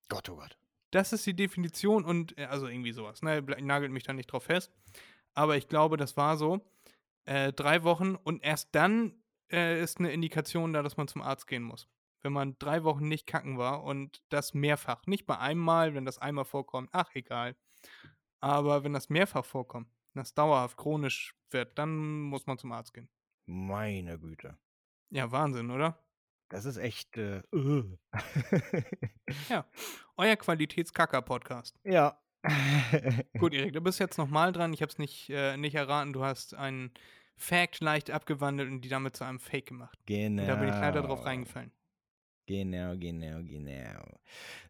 [0.10, 0.58] Gott, oh Gott.
[0.92, 3.42] Das ist die Definition und, äh, also irgendwie sowas, ne?
[3.60, 4.72] Nagelt mich da nicht drauf fest.
[5.34, 6.62] Aber ich glaube, das war so.
[7.26, 9.14] Äh, drei Wochen und erst dann
[9.52, 11.88] äh, ist eine Indikation da, dass man zum Arzt gehen muss.
[12.28, 15.08] Wenn man drei Wochen nicht kacken war und das mehrfach.
[15.08, 17.56] Nicht bei einem Mal, wenn das einmal vorkommt, ach egal.
[18.42, 22.94] Aber wenn das mehrfach vorkommt, wenn das dauerhaft chronisch wird, dann muss man zum Arzt
[22.94, 23.08] gehen.
[23.46, 24.58] Meine Güte.
[25.10, 26.04] Ja, Wahnsinn, oder?
[26.50, 27.16] Das ist echt.
[27.16, 27.98] Äh, uh.
[30.18, 31.80] Euer Qualitätskacker-Podcast.
[31.86, 32.22] ja.
[33.40, 34.74] Gut, Erik, du bist jetzt nochmal dran.
[34.74, 36.12] Ich habe es nicht, äh, nicht erraten.
[36.12, 36.92] Du hast einen
[37.38, 39.98] Fact leicht abgewandelt und die damit zu einem Fake gemacht.
[40.08, 40.42] Genau.
[40.42, 41.72] Und da bin ich leider drauf reingefallen.
[42.48, 44.20] Genau, genau, genau.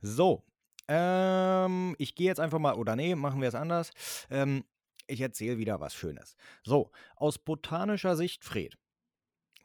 [0.01, 0.43] So,
[0.87, 3.91] ähm, ich gehe jetzt einfach mal, oder nee, machen wir es anders.
[4.29, 4.65] Ähm,
[5.05, 6.35] ich erzähle wieder was Schönes.
[6.63, 8.77] So, aus botanischer Sicht, Fred,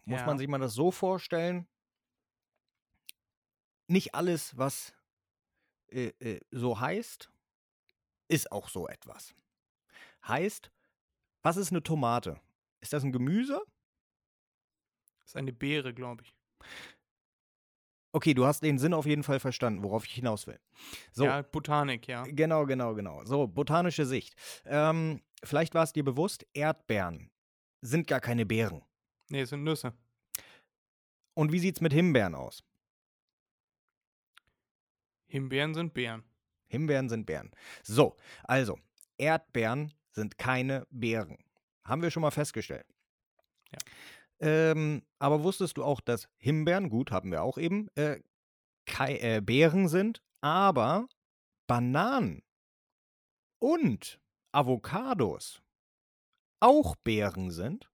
[0.05, 0.27] muss Ja.
[0.27, 1.67] man sich mal das so vorstellen,
[3.89, 4.95] nicht alles, was
[5.89, 7.31] äh, äh, so heißt,
[8.29, 9.35] ist auch so etwas.
[10.27, 10.71] Heißt,
[11.43, 12.41] was ist eine Tomate?
[12.81, 13.63] Ist das ein Gemüse?
[15.21, 16.35] Das ist eine Beere, glaube ich.
[18.13, 20.61] Okay, du hast den Sinn auf jeden Fall verstanden, worauf ich hinaus will.
[21.13, 22.25] So, Ja, Botanik, ja.
[22.25, 23.25] Genau, genau, genau.
[23.25, 24.35] So, botanische Sicht.
[24.67, 27.31] Ähm, vielleicht war es dir bewusst, Erdbeeren
[27.81, 28.83] sind gar keine Beeren.
[29.31, 29.95] Nee, es sind Nüsse.
[31.35, 32.63] Und wie sieht's mit Himbeeren aus?
[35.27, 36.23] Himbeeren sind Beeren.
[36.69, 37.51] Himbeeren sind Beeren.
[37.83, 38.79] So, also,
[39.17, 41.39] Erdbeeren sind keine Beeren.
[41.85, 42.87] Haben wir schon mal festgestellt.
[43.73, 43.79] Ja.
[44.43, 48.21] Ähm, aber wusstest du auch, dass Himbeeren, gut, haben wir auch eben, äh,
[48.87, 51.09] kei äh, Beeren sind, aber
[51.69, 52.43] Bananen
[53.61, 54.21] und
[54.51, 55.63] Avocados
[56.61, 57.91] auch Beeren sind?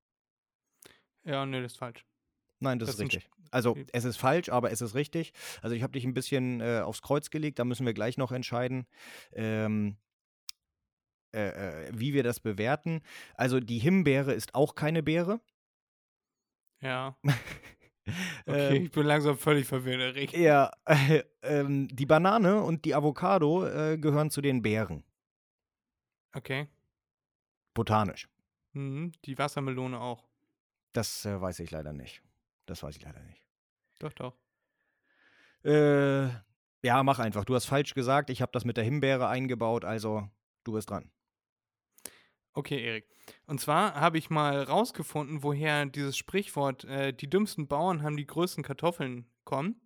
[1.24, 2.06] Ja, nee, das ist falsch.
[2.60, 3.28] Nein, das, Das ist richtig.
[3.50, 5.32] Also es ist falsch, aber es ist richtig.
[5.62, 8.32] Also ich habe dich ein bisschen äh, aufs Kreuz gelegt, da müssen wir gleich noch
[8.32, 8.86] entscheiden,
[9.32, 9.96] ähm,
[11.34, 13.00] äh, äh, wie wir das bewerten.
[13.34, 15.40] Also die Himbeere ist auch keine Beere.
[16.80, 17.16] Ja.
[18.46, 20.32] Okay, Ähm, ich bin langsam völlig verwirrt, Erik.
[20.32, 25.04] ja, äh, ähm, die Banane und die Avocado äh, gehören zu den Beeren,
[26.36, 26.68] Okay.
[27.74, 28.28] botanisch.
[28.72, 30.24] Mhm, die Wassermelone auch.
[30.92, 32.22] Das äh, weiß ich leider nicht.
[32.66, 33.42] Das weiß ich leider nicht.
[33.98, 34.36] Doch, doch.
[35.64, 36.28] Äh,
[36.82, 37.44] ja, mach einfach.
[37.44, 38.30] Du hast falsch gesagt.
[38.30, 40.28] Ich habe das mit der Himbeere eingebaut, also
[40.64, 41.10] du bist dran.
[42.54, 43.06] Okay, Erik.
[43.46, 48.26] Und zwar habe ich mal rausgefunden, woher dieses Sprichwort, äh, die dümmsten Bauern haben die
[48.26, 49.76] größten Kartoffeln, kommt.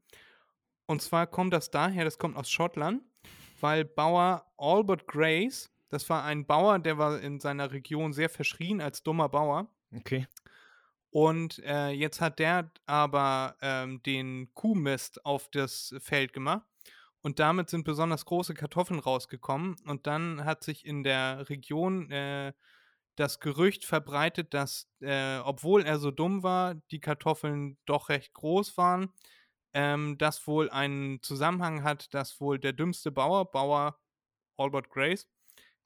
[0.86, 3.02] Und zwar kommt das daher, das kommt aus Schottland,
[3.60, 8.80] weil Bauer Albert Grace, das war ein Bauer, der war in seiner Region sehr verschrien
[8.80, 9.68] als dummer Bauer.
[9.94, 10.26] Okay.
[11.10, 16.66] Und äh, jetzt hat der aber ähm, den Kuhmist auf das Feld gemacht.
[17.22, 19.76] Und damit sind besonders große Kartoffeln rausgekommen.
[19.86, 22.52] Und dann hat sich in der Region äh,
[23.16, 28.76] das Gerücht verbreitet, dass, äh, obwohl er so dumm war, die Kartoffeln doch recht groß
[28.76, 29.12] waren.
[29.74, 33.98] Ähm, das wohl einen Zusammenhang hat, dass wohl der dümmste Bauer, Bauer
[34.56, 35.26] Albert Grace,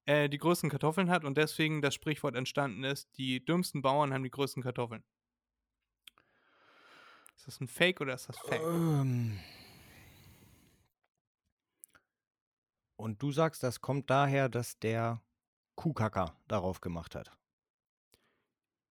[0.06, 4.24] äh, die größten Kartoffeln hat und deswegen das Sprichwort entstanden ist, die dümmsten Bauern haben
[4.24, 5.04] die größten Kartoffeln.
[7.36, 8.62] Ist das ein Fake oder ist das Fake?
[8.62, 9.38] Ähm.
[12.96, 15.22] Und du sagst, das kommt daher, dass der
[15.76, 17.32] Kuhkacker darauf gemacht hat.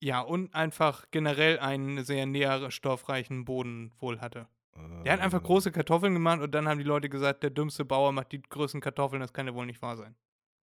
[0.01, 4.47] Ja, und einfach generell einen sehr nährstoffreichen Boden wohl hatte.
[5.05, 7.85] Der hat einfach Ähm, große Kartoffeln gemacht und dann haben die Leute gesagt, der dümmste
[7.85, 10.15] Bauer macht die größten Kartoffeln, das kann ja wohl nicht wahr sein.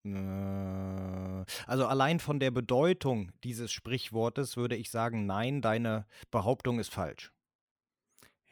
[0.05, 6.93] Äh, also allein von der Bedeutung dieses Sprichwortes würde ich sagen, nein, deine Behauptung ist
[6.93, 7.33] falsch.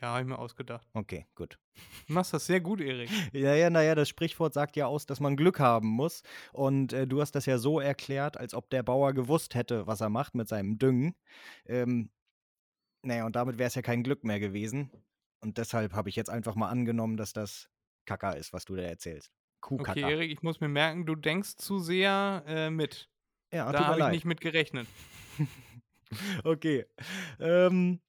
[0.01, 0.87] Ja, habe ich mir ausgedacht.
[0.93, 1.59] Okay, gut.
[2.07, 3.11] Du machst das sehr gut, Erik.
[3.33, 6.23] Ja, ja, naja, das Sprichwort sagt ja aus, dass man Glück haben muss.
[6.53, 10.01] Und äh, du hast das ja so erklärt, als ob der Bauer gewusst hätte, was
[10.01, 11.17] er macht mit seinem Düngen.
[11.67, 12.11] Ähm,
[13.03, 14.91] naja, und damit wäre es ja kein Glück mehr gewesen.
[15.41, 17.69] Und deshalb habe ich jetzt einfach mal angenommen, dass das
[18.07, 19.33] Kacker ist, was du da erzählst.
[19.61, 20.01] Kuhkacker.
[20.01, 23.09] Okay, Erik, ich muss mir merken, du denkst zu sehr äh, mit.
[23.53, 24.87] ja, da habe ich nicht mit gerechnet.
[26.43, 26.87] Okay.
[27.39, 28.01] Ähm,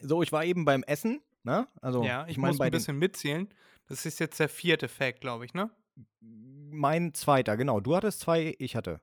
[0.00, 1.22] so, ich war eben beim Essen.
[1.42, 1.68] Ne?
[1.80, 3.52] Also, ja, ich, ich meine, muss ein bisschen mitzählen.
[3.86, 5.70] Das ist jetzt der vierte Fact, glaube ich, ne?
[6.74, 7.80] mein zweiter, genau.
[7.80, 9.00] Du hattest zwei, ich hatte.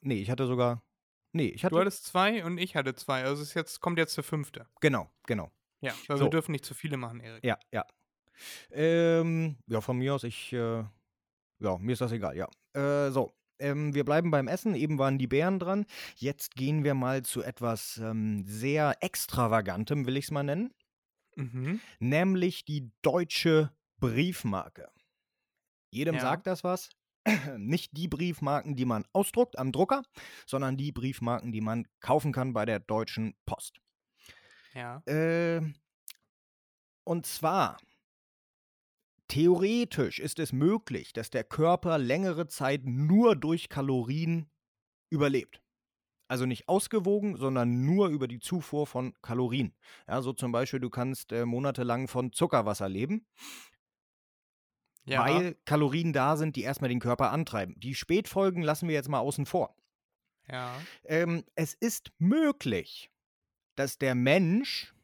[0.00, 0.82] Nee, ich hatte sogar.
[1.32, 1.74] Nee, ich hatte.
[1.74, 3.24] Du hattest zwei und ich hatte zwei.
[3.24, 4.66] Also es jetzt, kommt jetzt der fünfte.
[4.80, 5.50] genau, genau.
[5.80, 6.24] Ja, weil So.
[6.24, 7.44] wir dürfen nicht zu viele machen, Erik.
[7.44, 7.84] Ja, ja.
[8.70, 10.84] Ähm, ja, von mir aus, ich, äh,
[11.60, 12.48] ja, mir ist das egal, ja.
[12.72, 14.74] Äh, so, ähm, wir bleiben beim Essen.
[14.74, 15.86] Eben waren die Bären dran.
[16.16, 20.74] Jetzt gehen wir mal zu etwas ähm, sehr extravagantem, will ich es mal nennen.
[21.36, 21.80] Mhm.
[22.00, 24.90] Nämlich die deutsche Briefmarke.
[25.90, 26.20] Jedem Ja.
[26.20, 26.90] sagt das was.
[27.58, 30.02] Nicht die Briefmarken, die man ausdruckt am Drucker,
[30.46, 33.80] sondern die Briefmarken, die man kaufen kann bei der Deutschen Post.
[34.74, 35.02] Ja.
[35.06, 35.60] Äh,
[37.04, 37.78] und zwar,
[39.28, 44.50] theoretisch ist es möglich, dass der Körper längere Zeit nur durch Kalorien
[45.10, 45.62] überlebt.
[46.30, 49.74] Also nicht ausgewogen, sondern nur über die Zufuhr von Kalorien.
[50.06, 53.26] Ja, so zum Beispiel, du kannst äh, monatelang von Zuckerwasser leben,
[55.06, 55.24] Ja.
[55.24, 57.80] weil Kalorien da sind, die erstmal den Körper antreiben.
[57.80, 59.74] Die Spätfolgen lassen wir jetzt mal außen vor.
[60.48, 60.78] ja.
[61.04, 63.10] Ähm, es ist möglich,
[63.74, 64.94] dass der Mensch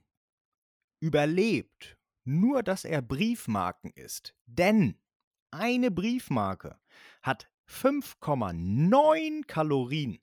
[1.01, 4.35] überlebt, nur dass er Briefmarken ist.
[4.47, 4.99] Denn
[5.51, 6.79] eine Briefmarke
[7.23, 10.19] hat 5,9 Kalorien.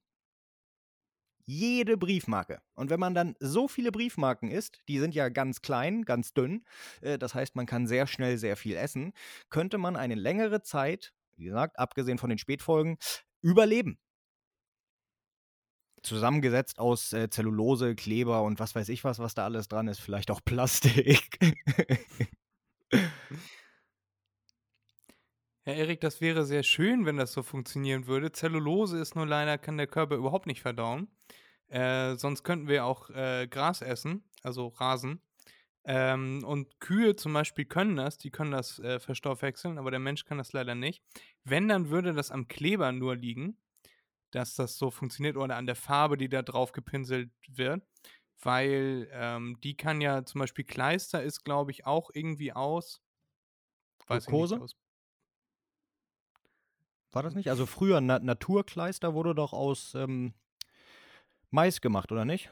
[1.45, 2.61] Jede Briefmarke.
[2.75, 6.63] Und wenn man dann so viele Briefmarken isst, die sind ja ganz klein, ganz dünn,
[7.01, 9.13] äh, das heißt, man kann sehr schnell sehr viel essen,
[9.49, 12.97] könnte man eine längere Zeit, wie gesagt, abgesehen von den Spätfolgen,
[13.41, 13.99] überleben
[16.03, 19.99] zusammengesetzt aus äh, Zellulose, Kleber und was weiß ich was, was da alles dran ist.
[19.99, 21.39] Vielleicht auch Plastik.
[25.65, 28.31] Ja, Erik, das wäre sehr schön, wenn das so funktionieren würde.
[28.31, 31.07] Zellulose ist nur leider, kann der Körper überhaupt nicht verdauen.
[31.67, 35.21] Äh, sonst könnten wir auch äh, Gras essen, also Rasen.
[35.83, 40.25] Ähm, und Kühe zum Beispiel können das, die können das äh, verstoffwechseln, aber der Mensch
[40.25, 41.03] kann das leider nicht.
[41.43, 43.57] Wenn, dann würde das am Kleber nur liegen,
[44.31, 47.83] dass das so funktioniert oder an der Farbe, die da drauf gepinselt wird.
[48.41, 53.01] Weil ähm, die kann ja zum Beispiel Kleister ist, glaube ich, auch irgendwie aus.
[54.07, 54.75] Weiß nicht, aus
[57.11, 57.49] War das nicht?
[57.49, 60.33] Also früher Na Naturkleister wurde doch aus ähm,
[61.51, 62.51] Mais gemacht, oder nicht?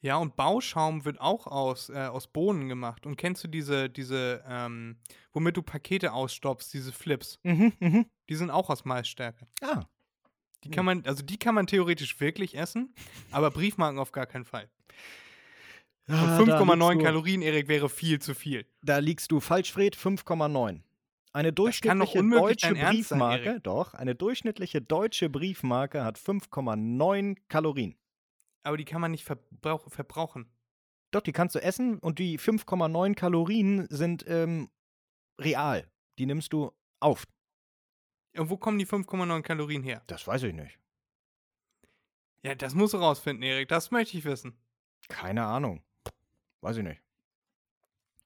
[0.00, 3.06] Ja, und Bauschaum wird auch aus, äh, aus Bohnen gemacht.
[3.06, 4.98] Und kennst du diese, diese, ähm,
[5.32, 7.40] womit du Pakete ausstopfst, diese Flips?
[7.42, 8.06] Mhm, mhm.
[8.28, 9.46] Die sind auch aus Maisstärke.
[9.62, 9.84] Ah,
[10.64, 12.94] Die kann man, also die kann man theoretisch wirklich essen,
[13.30, 14.68] aber Briefmarken auf gar keinen Fall.
[16.06, 18.66] Und Ah, da 5,9 liegst du- Kalorien, Erik, wäre viel zu viel.
[18.82, 20.82] Da liegst du falsch, Fred, 5,9.
[21.32, 23.64] Eine durchschnittliche deutsche sein, Briefmarke, Erik.
[23.64, 27.96] doch, eine durchschnittliche deutsche Briefmarke hat 5,9 Kalorien.
[28.62, 30.46] Aber die kann man nicht verbrauch, verbrauchen.
[31.10, 34.68] Doch, die kannst du essen und die 5,9 Kalorien sind ähm,
[35.40, 35.86] real.
[36.18, 37.24] Die nimmst du auf.
[38.36, 40.02] Und wo kommen die 5,9 Kalorien her?
[40.06, 40.78] Das weiß ich nicht.
[42.42, 43.68] Ja, das musst du rausfinden, Erik.
[43.68, 44.56] Das möchte ich wissen.
[45.08, 45.82] Keine Ahnung.
[46.60, 47.00] Weiß ich nicht.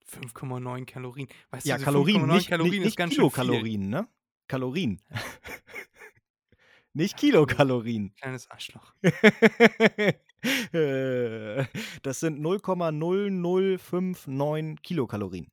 [0.09, 1.27] 5,9 Kalorien.
[1.51, 3.31] Weißt Ja, du, Kalorien, 5,9 nicht, Kalorien nicht, ist nicht ganz schön viel.
[3.31, 4.07] Kilokalorien, ne?
[4.47, 5.01] Kalorien.
[6.93, 8.13] nicht Kilokalorien.
[8.15, 8.93] Kleines Arschloch.
[10.71, 11.65] Äh,
[12.01, 15.51] das sind 0,0059 Kilokalorien.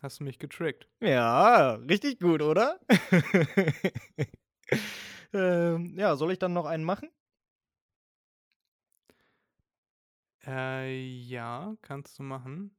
[0.00, 0.86] Hast du mich getrickt.
[1.00, 2.78] Ja, richtig gut, oder?
[5.32, 7.10] ähm, ja, soll ich dann noch einen machen?
[10.46, 12.76] Äh, ja, kannst du machen.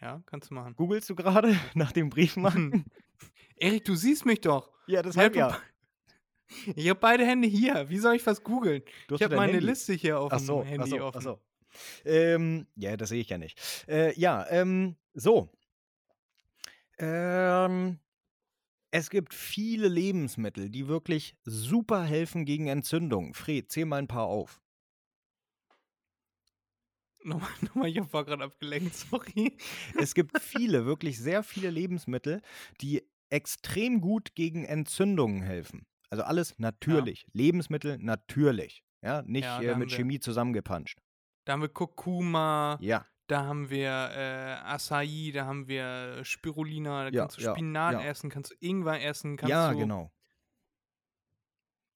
[0.00, 0.74] Ja, kannst du machen.
[0.74, 2.86] Googlest du gerade nach dem Briefmarken?
[3.56, 4.68] Erik, du siehst mich doch.
[4.88, 5.58] ja, deshalb Ja, ja.
[6.74, 7.88] Ich habe beide Hände hier.
[7.88, 8.82] Wie soll ich was googeln?
[9.10, 9.66] Ich habe meine Handy.
[9.66, 11.18] Liste hier auf Ach dem Handy ach so, offen.
[11.18, 11.40] ach so.
[12.04, 13.58] Ähm, ja, das sehe ich ja nicht.
[13.88, 15.50] Äh, ja, ähm, so.
[16.98, 17.98] Ähm,
[18.90, 23.34] es gibt viele Lebensmittel, die wirklich super helfen gegen Entzündung.
[23.34, 24.62] Fred, zähl mal ein paar auf.
[27.24, 29.56] Nochmal, nochmal, ich war gerade abgelenkt, sorry.
[29.98, 32.42] Es gibt viele, wirklich sehr viele Lebensmittel,
[32.80, 35.86] die extrem gut gegen Entzündungen helfen.
[36.10, 37.26] Also alles natürlich.
[37.32, 38.82] Lebensmittel natürlich.
[39.02, 40.98] Ja, nicht Ja, äh, mit Chemie zusammengepanscht.
[41.44, 47.10] Da haben wir Kurkuma, Ja, da haben wir äh, Acai, da haben wir Spirulina, da
[47.10, 48.02] Ja, kannst du ja, Spinat ja.
[48.04, 50.12] essen, kannst du Ingwer essen, kannst ja, du genau.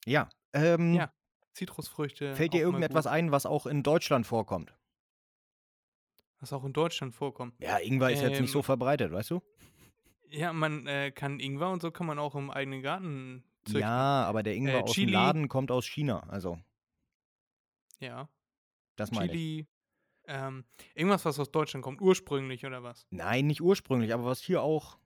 [0.07, 1.13] Ja, ähm, Ja,
[1.53, 2.35] Zitrusfrüchte.
[2.35, 4.75] fällt dir irgendetwas ein, was auch in Deutschland vorkommt?
[6.39, 7.55] Was auch in Deutschland vorkommt.
[7.61, 9.43] Ja, Ingwer ist jetzt nicht so Ähm, verbreitet, weißt du?
[10.29, 13.81] Ja, man äh, kann Ingwer und so kann man auch im eigenen Garten züchten.
[13.81, 15.07] Ja, aber der Ingwer Äh, aus Chili.
[15.07, 16.21] dem Laden kommt aus China.
[16.29, 16.59] Also,
[18.01, 18.29] Ja.
[18.97, 19.67] das meine ich.
[20.29, 20.65] Ähm,
[20.95, 23.07] irgendwas, was aus Deutschland kommt, ursprünglich oder was?
[23.11, 24.99] Nein, nicht ursprünglich, aber was hier auch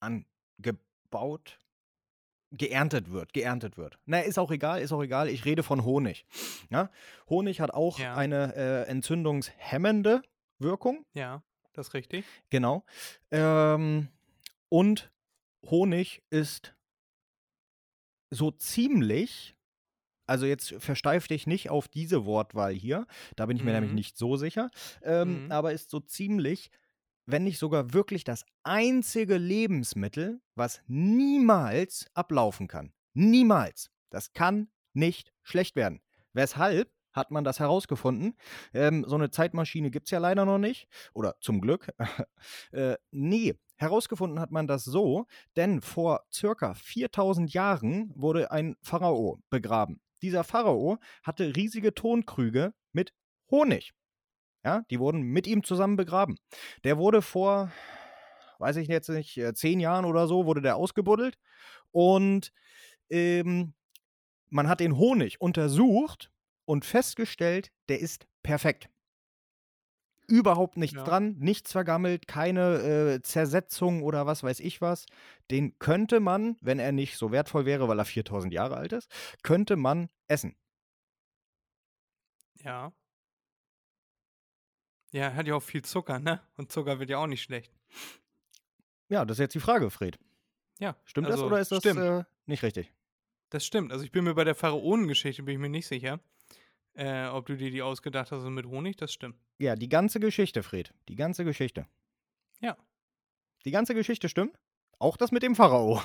[0.00, 1.58] angebaut,
[2.52, 3.98] geerntet wird, geerntet wird.
[4.04, 5.28] Na, ist auch egal, ist auch egal.
[5.28, 6.24] Ich rede von Honig.
[6.70, 6.90] Ja?
[7.28, 8.14] Honig hat auch Ja.
[8.14, 10.22] eine äh, entzündungshemmende
[10.58, 11.42] Wirkung, Ja,
[11.72, 12.24] das ist richtig.
[12.50, 12.84] genau.
[13.32, 14.08] Ähm,
[14.68, 15.10] und
[15.66, 16.74] Honig ist
[18.30, 19.56] so ziemlich,
[20.26, 23.06] also jetzt versteif dich nicht auf diese Wortwahl hier,
[23.36, 23.94] da bin ich mir nämlich Mhm.
[23.94, 24.70] nicht so sicher,
[25.02, 25.52] ähm, Mhm.
[25.52, 26.70] aber ist so ziemlich,
[27.26, 32.92] wenn nicht sogar wirklich das einzige Lebensmittel, was niemals ablaufen kann.
[33.14, 33.90] Niemals.
[34.10, 36.00] Das kann nicht schlecht werden.
[36.32, 38.36] Weshalb hat man das herausgefunden?
[38.74, 40.88] Ähm, so eine Zeitmaschine gibt es ja leider noch nicht.
[41.14, 41.88] Oder zum Glück.
[42.72, 49.40] äh, nee, herausgefunden hat man das so, denn vor circa 4000 Jahren wurde ein Pharao
[49.50, 50.00] begraben.
[50.24, 53.12] Dieser Pharao hatte riesige Tonkrüge mit
[53.50, 53.92] Honig.
[54.64, 56.38] Ja, die wurden mit ihm zusammen begraben.
[56.82, 57.70] Der wurde vor,
[58.58, 61.36] weiß ich jetzt nicht, äh, zehn Jahren oder so, wurde der ausgebuddelt.
[61.90, 62.52] Und
[63.10, 63.74] ähm,
[64.48, 66.30] man hat den Honig untersucht
[66.64, 68.88] und festgestellt, der ist perfekt.
[70.26, 71.04] Überhaupt nichts Ja.
[71.04, 75.06] dran, nichts vergammelt, keine äh, Zersetzung oder was weiß ich was.
[75.50, 79.10] Den könnte man, wenn er nicht so wertvoll wäre, weil er 4000 Jahre alt ist,
[79.42, 80.56] könnte man essen.
[82.62, 82.92] Ja.
[85.12, 86.40] Ja, hat ja auch viel Zucker, ne?
[86.56, 87.72] Und Zucker wird ja auch nicht schlecht.
[89.08, 90.18] Ja, das ist jetzt die Frage, Fred.
[90.80, 90.96] Ja.
[91.04, 92.92] Stimmt das also, oder ist das äh, nicht richtig?
[93.50, 93.92] Das stimmt.
[93.92, 96.18] Also ich bin mir bei der Pharaonengeschichte bin ich mir nicht sicher,
[96.94, 98.96] äh, ob du dir die ausgedacht hast mit Honig.
[98.96, 99.36] Das stimmt.
[99.58, 100.92] Ja, die ganze Geschichte, Fred.
[101.08, 101.86] Die ganze Geschichte.
[102.60, 102.76] Ja.
[103.64, 104.58] Die ganze Geschichte stimmt?
[104.98, 106.02] Auch das mit dem Pharao.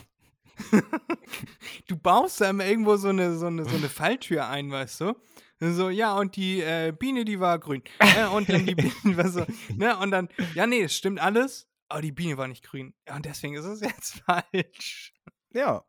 [1.88, 5.16] Du baust da immer irgendwo so eine, so eine, so eine Falltür ein, weißt du?
[5.62, 7.84] So, ja, und die äh, Biene, die war grün.
[8.00, 9.98] äh, und dann die Biene war so, ne?
[9.98, 12.94] Und dann, ja, nee, es stimmt alles, aber die Biene war nicht grün.
[13.08, 15.14] Ja, und deswegen ist es jetzt falsch.
[15.54, 15.84] Ja.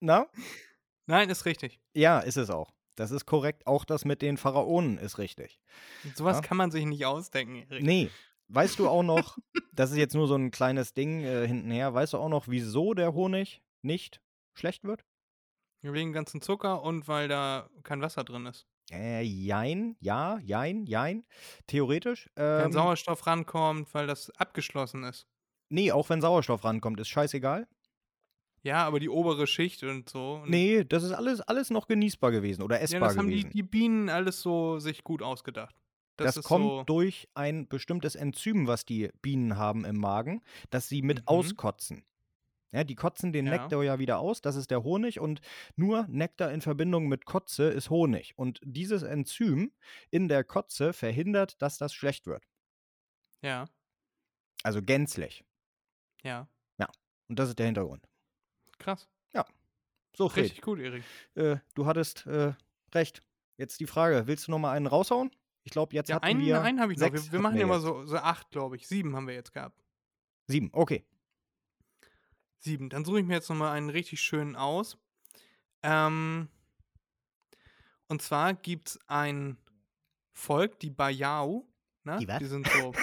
[0.00, 0.26] Na?
[1.06, 1.80] Nein, ist richtig.
[1.94, 2.72] Ja, ist es auch.
[2.96, 3.66] Das ist korrekt.
[3.66, 5.60] Auch das mit den Pharaonen ist richtig.
[6.14, 6.42] Sowas Ja.
[6.42, 7.82] kann man sich nicht ausdenken, Erik.
[7.84, 8.10] Nee.
[8.48, 9.38] weißt du auch noch,
[9.72, 12.94] das ist jetzt nur so ein kleines Ding äh, hintenher, weißt du auch noch, wieso
[12.94, 14.20] der Honig nicht
[14.54, 15.04] schlecht wird?
[15.82, 18.66] Wegen ganzen Zucker und weil da kein Wasser drin ist.
[18.90, 21.24] Äh, jein, ja, jein, jein.
[21.66, 22.30] Theoretisch.
[22.36, 25.26] Ähm, Sauerstoff rankommt, weil das abgeschlossen ist.
[25.68, 27.68] nee, auch wenn Sauerstoff rankommt, ist scheißegal.
[28.66, 30.40] Ja, aber die obere Schicht und so.
[30.42, 33.36] Und Nee, das ist alles, alles noch genießbar gewesen oder ja, essbar das haben die,
[33.42, 33.50] gewesen.
[33.52, 35.76] die Bienen alles so sich gut ausgedacht.
[36.16, 36.82] Das, Das, kommt so.
[36.84, 41.28] durch ein bestimmtes Enzym, was die Bienen haben im Magen, das sie mit Mhm.
[41.28, 42.04] auskotzen.
[42.72, 43.52] Ja, die kotzen den Ja.
[43.52, 45.40] Nektar ja wieder aus, das ist der Honig und
[45.76, 48.34] nur Nektar in Verbindung mit Kotze ist Honig.
[48.36, 49.72] Und dieses Enzym
[50.10, 52.44] in der Kotze verhindert, dass das schlecht wird.
[53.42, 53.66] Ja,
[54.62, 55.44] Also gänzlich.
[56.22, 56.48] ja.
[57.28, 58.06] Und das ist der Hintergrund.
[58.78, 59.08] Krass.
[60.16, 61.04] So, Fred, Richtig gut, Erik.
[61.34, 62.54] äh, du hattest äh,
[62.94, 63.22] recht.
[63.58, 65.30] Jetzt die Frage, willst du noch mal einen raushauen?
[65.62, 67.12] Ich glaube, jetzt Ja, hatten einen, wir einen habe ich noch.
[67.12, 68.88] Wir, wir machen ja wir immer so, so acht, glaube ich.
[68.88, 69.84] Sieben haben wir jetzt gehabt.
[70.46, 71.04] Sieben, okay.
[72.60, 72.88] Sieben.
[72.88, 74.96] Dann suche ich mir jetzt nochmal einen richtig schönen aus.
[75.82, 76.48] Ähm,
[78.08, 79.58] und zwar gibt es ein
[80.32, 81.66] Volk, die Bayau.
[82.04, 82.16] Ne?
[82.20, 82.38] Die was?
[82.38, 82.94] Die sind so.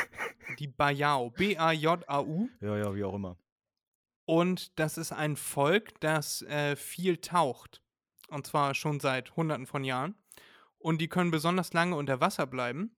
[0.58, 1.30] die Bayau.
[1.30, 2.50] B-A-J-A-U.
[2.60, 3.38] Ja, ja, wie auch immer.
[4.26, 7.82] Und das ist ein Volk, das äh, viel taucht.
[8.30, 10.16] Und zwar schon seit Hunderten von Jahren.
[10.78, 12.96] Und die können besonders lange unter Wasser bleiben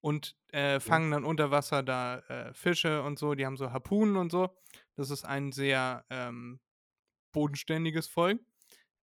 [0.00, 3.34] und äh, fangen dann unter Wasser da äh, Fische und so.
[3.34, 4.56] Die haben so Harpunen und so.
[4.96, 6.60] Das ist ein sehr ähm,
[7.32, 8.40] bodenständiges Volk.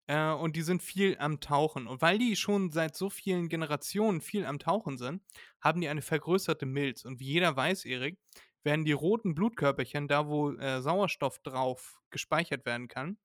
[0.07, 1.87] Äh, und die sind viel am Tauchen.
[1.87, 5.21] Und weil die schon seit so vielen Generationen viel am Tauchen sind,
[5.61, 7.05] haben die eine vergrößerte Milz.
[7.05, 8.17] Und wie jeder weiß, Erik,
[8.63, 13.17] werden die roten Blutkörperchen, da wo äh, Sauerstoff drauf gespeichert werden kann,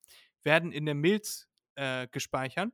[0.43, 2.71] werden in der Milz äh, gespeichert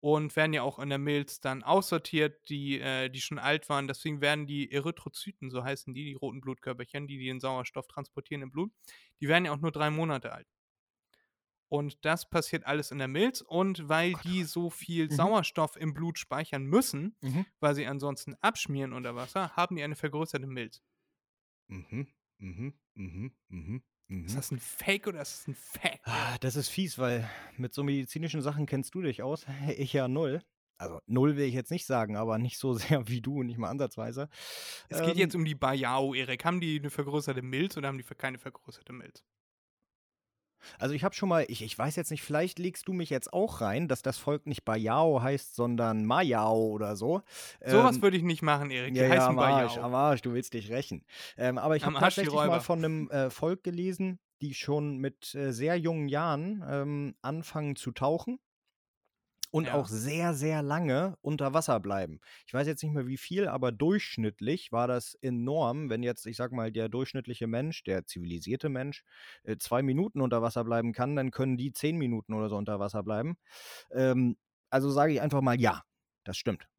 [0.00, 3.86] und werden ja auch in der Milz dann aussortiert, die, äh, die schon alt waren.
[3.88, 8.42] Deswegen werden die Erythrozyten, so heißen die, die roten Blutkörperchen, die, die den Sauerstoff transportieren
[8.42, 8.72] im Blut,
[9.20, 10.46] die werden ja auch nur drei Monate alt.
[11.68, 13.40] Und das passiert alles in der Milz.
[13.42, 15.10] Und weil die so viel Mhm.
[15.10, 17.46] Sauerstoff im Blut speichern müssen, Mhm.
[17.60, 20.82] weil sie ansonsten abschmieren unter Wasser, haben die eine vergrößerte Milz.
[21.70, 22.06] Mhm,
[22.38, 24.24] mhm, mhm, mhm, mhm.
[24.26, 26.00] Ist das ein Fake oder ist das ein Fact?
[26.04, 29.46] Ah, Das ist fies, weil mit so medizinischen Sachen kennst du dich aus.
[29.78, 30.42] Ich ja null.
[30.78, 33.68] Also null will ich jetzt nicht sagen, aber nicht so sehr wie du, nicht mal
[33.70, 34.28] ansatzweise.
[34.88, 36.44] Es geht jetzt Ähm, um die Bayao, Erik.
[36.44, 39.22] Haben die eine vergrößerte Milz oder haben die keine vergrößerte Milz?
[40.78, 43.32] Also ich habe schon mal, ich, ich weiß jetzt nicht, vielleicht legst du mich jetzt
[43.32, 47.22] auch rein, dass das Volk nicht Bayao heißt, sondern Mayao oder so.
[47.64, 48.94] Sowas Ähm, würde ich nicht machen, Erik.
[48.94, 49.84] Die Ja, ja, heißen am Arsch, Bayao.
[49.86, 51.04] am Arsch, du willst dich rächen.
[51.36, 55.52] Ähm, aber ich habe tatsächlich mal von einem äh, Volk gelesen, die schon mit äh,
[55.52, 58.38] sehr jungen Jahren ähm, anfangen zu tauchen
[59.50, 59.72] und Ja.
[59.72, 62.20] auch sehr, sehr lange unter Wasser bleiben.
[62.46, 66.36] Ich weiß jetzt nicht mehr wie viel, aber durchschnittlich war das enorm, wenn jetzt, ich
[66.36, 69.02] sag mal, der durchschnittliche Mensch, der zivilisierte Mensch,
[69.44, 72.78] äh, zwei Minuten unter Wasser bleiben kann, dann können die zehn Minuten oder so unter
[72.80, 73.36] Wasser bleiben.
[73.92, 74.36] Ähm,
[74.70, 75.82] also sage ich einfach mal ja,
[76.24, 76.69] das stimmt.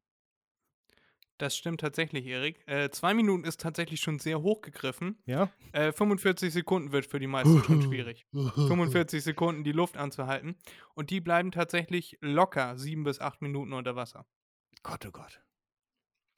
[1.42, 2.62] Das stimmt tatsächlich, Erik.
[2.68, 5.18] Äh, zwei Minuten ist tatsächlich schon sehr hochgegriffen.
[5.26, 5.50] Ja?
[5.72, 8.28] Äh, 45 Sekunden wird für die meisten schon schwierig.
[8.32, 10.54] 45 Sekunden die Luft anzuhalten.
[10.94, 14.24] Und die bleiben tatsächlich locker sieben bis acht Minuten unter Wasser.
[14.84, 15.42] Gott, oh Gott.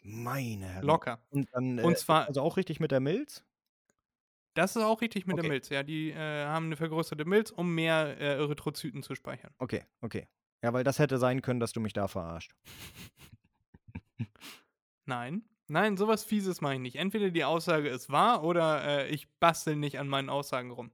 [0.02, 0.86] Meine Herren.
[0.86, 1.22] Locker.
[1.28, 3.44] Und dann, Und äh, zwar- also auch richtig mit der Milz?
[4.54, 5.42] Das ist auch richtig mit Okay.
[5.42, 5.68] der Milz.
[5.68, 9.52] Ja, die äh, haben eine vergrößerte Milz, um mehr äh, Erythrozyten zu speichern.
[9.58, 10.28] Okay, okay.
[10.62, 12.54] Ja, weil das hätte sein können, dass du mich da verarscht.
[15.06, 15.44] Nein.
[15.66, 16.96] Nein, sowas Fieses mache ich nicht.
[16.96, 20.92] Entweder die Aussage ist wahr oder äh, ich bastel nicht an meinen Aussagen rum.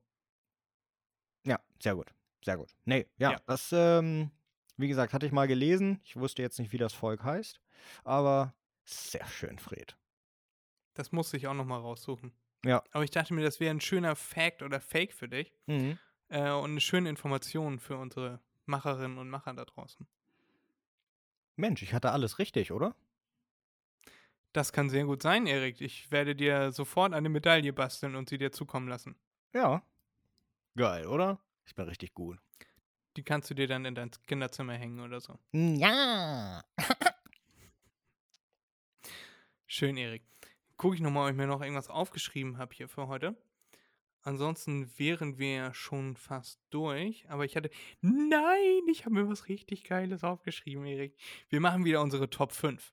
[1.45, 2.13] Ja, sehr gut.
[2.45, 2.75] Sehr gut.
[2.85, 3.41] Nee, ja, Ja.
[3.47, 4.31] das, ähm,
[4.77, 6.01] wie gesagt, hatte ich mal gelesen.
[6.05, 7.61] Ich wusste jetzt nicht, wie das Volk heißt.
[8.05, 8.55] Aber
[8.85, 9.97] sehr schön, Fred.
[10.95, 12.33] Das musste ich auch nochmal raussuchen.
[12.65, 12.83] Ja.
[12.93, 15.99] Aber ich dachte mir, das wäre ein schöner Fact oder Fake für dich Mhm.
[16.29, 20.07] äh, und eine schöne Information für unsere Macherinnen und Macher da draußen.
[21.57, 22.95] Mensch, ich hatte alles richtig, oder?
[24.53, 25.81] Das kann sehr gut sein, Erik.
[25.81, 29.15] Ich werde dir sofort eine Medaille basteln und sie dir zukommen lassen.
[29.55, 29.83] Ja.
[30.77, 31.39] Geil, oder?
[31.67, 32.39] Ich bin richtig gut.
[33.17, 35.39] Die kannst du dir dann in dein Kinderzimmer hängen oder so.
[35.53, 36.65] Ja.
[39.67, 40.23] Schön, Erik.
[40.77, 43.37] Gucke ich nochmal, ob ich mir noch irgendwas aufgeschrieben habe hier für heute.
[44.23, 47.29] Ansonsten wären wir schon fast durch.
[47.29, 47.71] Aber ich hatte.
[48.01, 51.17] Nein, ich habe mir was richtig Geiles aufgeschrieben, Erik.
[51.49, 52.93] Wir machen wieder unsere Top 5.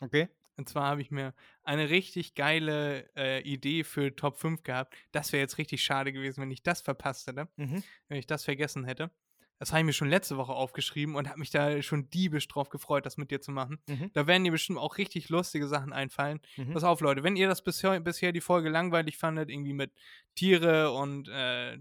[0.00, 0.28] Okay.
[0.56, 4.94] Und zwar habe ich mir eine richtig geile äh, Idee für Top 5 gehabt.
[5.12, 7.82] Das wäre jetzt richtig schade gewesen, wenn ich das verpasst hätte, Mhm.
[8.08, 9.10] wenn ich das vergessen hätte.
[9.58, 12.68] Das habe ich mir schon letzte Woche aufgeschrieben und habe mich da schon diebisch drauf
[12.68, 13.78] gefreut, das mit dir zu machen.
[13.88, 14.10] Mhm.
[14.12, 16.40] Da werden dir bestimmt auch richtig lustige Sachen einfallen.
[16.56, 16.72] Mhm.
[16.74, 19.92] Pass auf, Leute, wenn ihr das bisher, bisher die Folge langweilig fandet, irgendwie mit
[20.34, 21.78] Tiere und äh,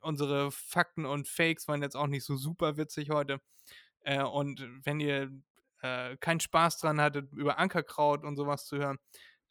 [0.00, 3.40] unsere Fakten und Fakes waren jetzt auch nicht so super witzig heute.
[4.00, 5.30] Äh, und wenn ihr
[5.86, 8.98] äh, keinen Spaß dran hattet, über Ankerkraut und sowas zu hören,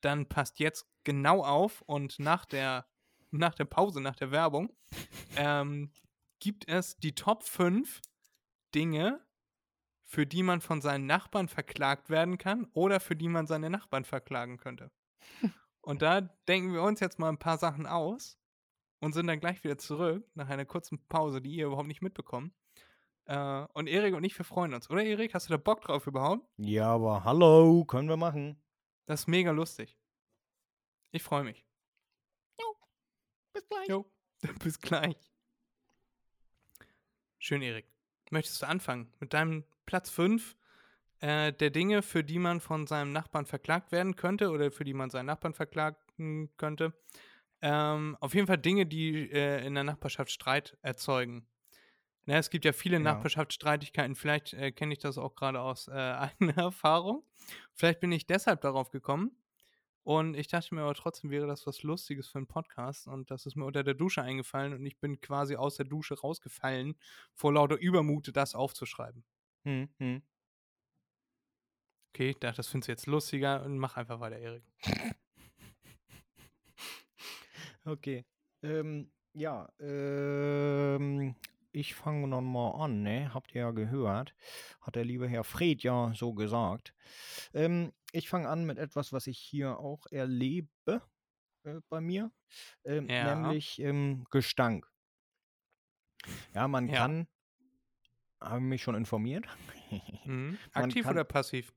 [0.02, 2.86] dann passt jetzt genau auf und nach der,
[3.32, 4.76] nach der Pause, nach der Werbung,
[5.36, 5.92] ähm,
[6.40, 8.02] gibt es die Top 5
[8.74, 9.26] Dinge,
[10.04, 14.06] für die man von seinen Nachbarn verklagt werden kann oder für die man seine Nachbarn
[14.06, 14.92] verklagen könnte.
[15.82, 18.40] Und da denken wir uns jetzt mal ein paar Sachen aus
[19.00, 22.54] und sind dann gleich wieder zurück nach einer kurzen Pause, die ihr überhaupt nicht mitbekommt.
[23.26, 24.90] Äh, und Erik und ich, wir freuen uns.
[24.90, 26.48] Oder Erik, hast du da Bock drauf überhaupt?
[26.58, 28.62] Ja, aber hallo, können wir machen.
[29.06, 29.98] Das ist mega lustig.
[31.12, 31.66] Ich freue mich.
[33.56, 33.88] Bis gleich.
[33.88, 34.06] Jo,
[34.64, 35.16] bis gleich.
[37.40, 37.86] Schön, Erik.
[38.30, 40.58] Möchtest du anfangen mit deinem Platz 5
[41.22, 44.94] äh, der Dinge, für die man von seinem Nachbarn verklagt werden könnte oder für die
[44.94, 46.94] man seinen Nachbarn verklagen könnte?
[47.62, 51.48] Ähm, auf jeden Fall Dinge, die äh, in der Nachbarschaft Streit erzeugen.
[52.28, 53.14] Ne, es gibt ja viele Genau.
[53.14, 54.16] Nachbarschaftsstreitigkeiten.
[54.16, 55.92] Vielleicht äh, kenne ich das auch gerade aus äh,
[56.52, 57.24] eigener Erfahrung.
[57.74, 59.38] Vielleicht bin ich deshalb darauf gekommen.
[60.04, 63.08] Und ich dachte mir aber trotzdem, wäre das was Lustiges für einen Podcast.
[63.08, 64.74] Und das ist mir unter der Dusche eingefallen.
[64.74, 66.96] Und ich bin quasi aus der Dusche rausgefallen,
[67.34, 69.24] vor lauter Übermut, das aufzuschreiben.
[69.64, 70.22] Hm, hm.
[72.14, 73.64] Okay, ich dachte, das findest du jetzt lustiger.
[73.64, 74.64] Und mach einfach weiter, Erik.
[77.88, 78.26] Okay.
[78.64, 81.36] Ähm, ja, ähm,
[81.76, 83.34] ich fange noch mal an, ne?
[83.34, 84.36] Habt ihr ja gehört.
[84.82, 86.94] Hat der liebe Herr Fred ja so gesagt.
[87.54, 90.70] Ähm, ich fange an mit etwas, was ich hier auch erlebe
[91.64, 92.32] äh, bei mir,
[92.86, 93.36] ähm, Ja.
[93.36, 94.90] nämlich ähm, Gestank.
[96.54, 96.98] Ja, man Ja.
[96.98, 97.28] kann,
[98.42, 99.46] habe mich schon informiert,
[100.26, 100.58] Mhm.
[100.74, 101.74] Aktiv kann- oder passiv?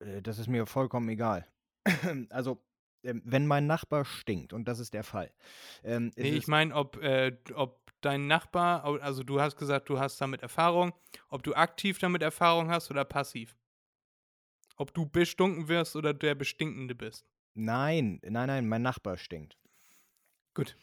[0.00, 1.46] Äh, das ist mir vollkommen egal.
[2.30, 2.65] also,
[3.06, 5.32] ähm, wenn mein Nachbar stinkt, und das ist der Fall.
[5.84, 10.20] Ähm, Nee, ich meine, ob, äh, ob dein Nachbar, also du hast gesagt, du hast
[10.20, 10.92] damit Erfahrung,
[11.28, 13.56] ob du aktiv damit Erfahrung hast oder passiv.
[14.76, 17.26] Ob du bestunken wirst oder der Bestinkende bist.
[17.54, 19.56] Nein, nein, nein, mein Nachbar stinkt.
[20.52, 20.76] Gut.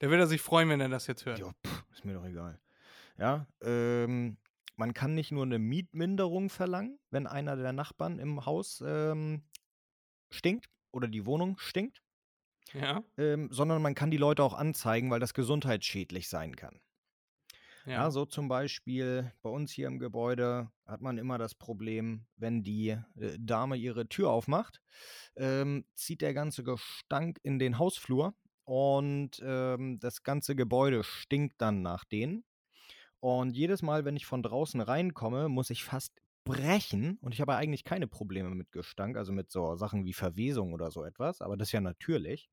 [0.00, 1.38] Da wird er sich freuen, wenn er das jetzt hört.
[1.38, 2.60] Ja, pff, ist mir doch egal.
[3.16, 4.36] Ja, ähm,
[4.76, 9.42] man kann nicht nur eine Mietminderung verlangen, wenn einer der Nachbarn im Haus ähm,
[10.30, 12.02] stinkt oder die Wohnung stinkt,
[12.72, 13.02] Ja.
[13.18, 16.80] ähm, sondern man kann die Leute auch anzeigen, weil das gesundheitsschädlich sein kann.
[17.84, 17.92] Ja.
[17.92, 18.10] Ja.
[18.10, 22.90] so zum Beispiel bei uns hier im Gebäude hat man immer das Problem, wenn die
[22.90, 24.80] äh, Dame ihre Tür aufmacht,
[25.36, 28.34] ähm, zieht der ganze Gestank in den Hausflur
[28.64, 32.44] und ähm, das ganze Gebäude stinkt dann nach denen.
[33.20, 37.18] Und jedes Mal, wenn ich von draußen reinkomme, muss ich fast brechen.
[37.20, 40.90] Und ich habe eigentlich keine Probleme mit Gestank, also mit so Sachen wie Verwesung oder
[40.90, 42.50] so etwas, aber das ist ja natürlich.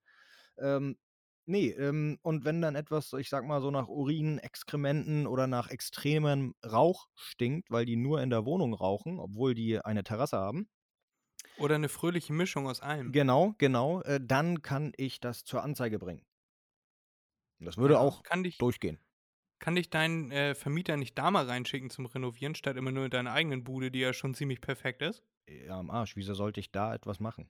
[0.59, 0.97] Ähm,
[1.45, 5.69] nee, ähm, und wenn dann etwas, ich sag mal so nach Urin, Exkrementen oder nach
[5.69, 10.69] extremem Rauch stinkt, weil die nur in der Wohnung rauchen, obwohl die eine Terrasse haben,
[11.55, 13.13] Oder eine fröhliche Mischung aus allem.
[13.13, 16.25] genau, genau, äh, dann kann ich das zur Anzeige bringen.
[17.59, 18.99] Das würde Ja, auch Kann dich, durchgehen.
[19.59, 23.11] Kann dich dein äh, Vermieter nicht da mal reinschicken zum Renovieren, statt immer nur in
[23.11, 25.23] deiner eigenen Bude, die ja schon ziemlich perfekt ist?
[25.47, 27.49] Ja, am Arsch, wieso sollte ich da etwas machen?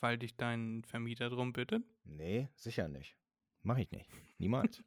[0.00, 1.84] Weil dich dein Vermieter drum bittet?
[2.04, 3.16] Nee, sicher nicht.
[3.62, 4.10] Mach ich nicht.
[4.38, 4.82] Niemals.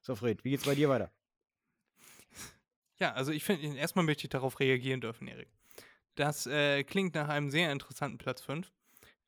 [0.00, 1.12] so, Fred, wie geht's bei dir weiter?
[2.98, 5.48] Ja, also ich finde, erstmal möchte ich darauf reagieren dürfen, Erik.
[6.14, 8.72] Das äh, klingt nach einem sehr interessanten Platz 5.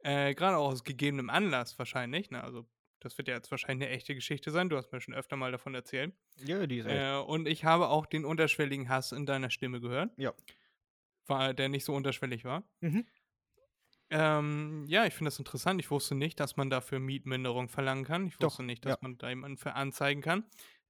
[0.05, 2.31] Äh, Gerade auch aus gegebenem Anlass wahrscheinlich.
[2.31, 2.43] Ne?
[2.43, 2.67] Also,
[3.05, 4.69] das wird ja jetzt wahrscheinlich eine echte Geschichte sein.
[4.69, 6.15] Du hast mir schon öfter mal davon erzählt.
[6.45, 6.97] Ja, die ist echt.
[6.97, 10.11] Äh, und ich habe auch den unterschwelligen Hass in deiner Stimme gehört.
[10.17, 10.33] Ja.
[11.27, 12.65] War, der nicht so unterschwellig war.
[12.81, 13.07] Mhm.
[14.11, 15.81] Ähm, ja, ich finde das interessant.
[15.81, 18.27] Ich wusste nicht, dass man dafür Mietminderung verlangen kann.
[18.27, 18.99] Ich Doch, wusste nicht, dass ja.
[19.01, 20.45] man da jemanden für anzeigen kann.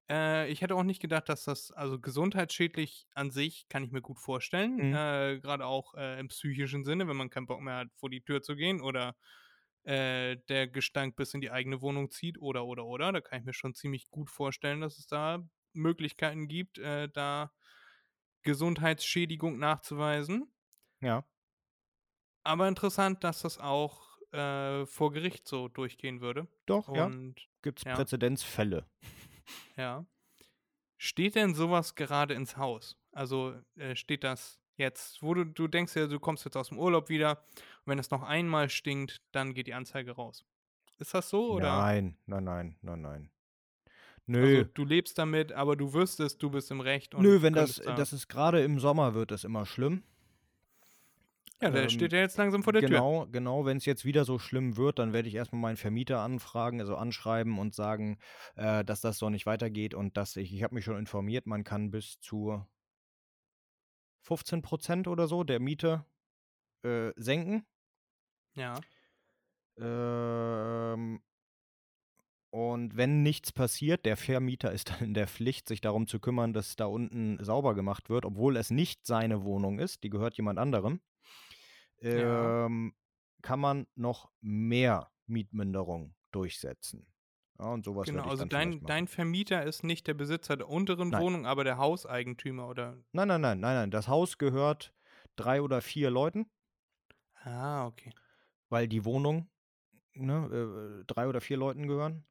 [0.09, 4.03] Äh, ich hätte auch nicht gedacht, dass das, also gesundheitsschädlich an sich, kann ich mir
[4.03, 4.77] gut vorstellen.
[4.77, 4.95] Mhm.
[4.95, 8.21] Äh, Gerade auch äh, im psychischen Sinne, wenn man keinen Bock mehr hat, vor die
[8.21, 9.17] Tür zu gehen oder
[9.85, 13.13] äh, der Gestank bis in die eigene Wohnung zieht oder, oder, oder.
[13.13, 17.53] Da kann ich mir schon ziemlich gut vorstellen, dass es da Möglichkeiten gibt, äh, da
[18.43, 20.53] Gesundheitsschädigung nachzuweisen.
[21.01, 21.25] Ja.
[22.45, 26.49] Aber interessant, dass das auch äh, vor Gericht so durchgehen würde.
[26.67, 27.07] Doch, ja.
[27.07, 27.95] Und Gibt's ja.
[27.95, 28.87] Präzedenzfälle.
[29.77, 30.07] ja.
[30.97, 32.97] Steht denn sowas gerade ins Haus?
[33.13, 36.79] Also äh, steht das jetzt, wo du, du denkst ja, du kommst jetzt aus dem
[36.79, 37.45] Urlaub wieder
[37.85, 40.45] und wenn es noch einmal stinkt, dann geht die Anzeige raus.
[40.99, 41.79] Ist das so oder?
[41.79, 43.31] Nein, nein, nein, nein, nein.
[44.27, 44.59] Nö.
[44.59, 47.13] Also du lebst damit, aber du wüsstest, du bist im Recht.
[47.15, 50.03] Nö, wenn das, da- das ist gerade im Sommer wird es immer schlimm.
[51.61, 52.91] Ja, der ähm, steht ja jetzt langsam vor der Tür.
[52.91, 53.65] Genau, genau.
[53.65, 56.97] Wenn es jetzt wieder so schlimm wird, dann werde ich erstmal meinen Vermieter anfragen, also
[56.97, 58.19] anschreiben und sagen,
[58.57, 61.65] äh, dass das so nicht weitergeht und dass ich, ich habe mich schon informiert, man
[61.65, 62.65] kann bis zu
[64.25, 66.05] 15 Prozent oder so der Miete
[66.83, 67.67] äh, senken.
[68.55, 68.81] Ja.
[69.79, 71.23] Ähm,
[72.51, 76.53] und wenn nichts passiert, der Vermieter ist dann in der Pflicht, sich darum zu kümmern,
[76.53, 80.59] dass da unten sauber gemacht wird, obwohl es nicht seine Wohnung ist, die gehört jemand
[80.59, 81.01] anderem.
[82.01, 82.67] Ja.
[82.67, 82.95] Ähm,
[83.43, 87.14] kann man noch mehr Mietminderung durchsetzen.
[87.59, 91.23] Ja, und sowas Genau, also dein, dein Vermieter ist nicht der Besitzer der unteren Nein.
[91.23, 92.97] Wohnung, aber der Hauseigentümer oder.
[93.13, 93.91] Nein, nein, nein, nein, nein.
[93.91, 94.93] Das Haus gehört
[95.37, 96.47] drei oder vier Leuten,
[97.45, 98.13] Ah, okay.
[98.71, 99.49] weil die Wohnung
[100.15, 102.27] ne, äh, drei oder vier Leuten gehören.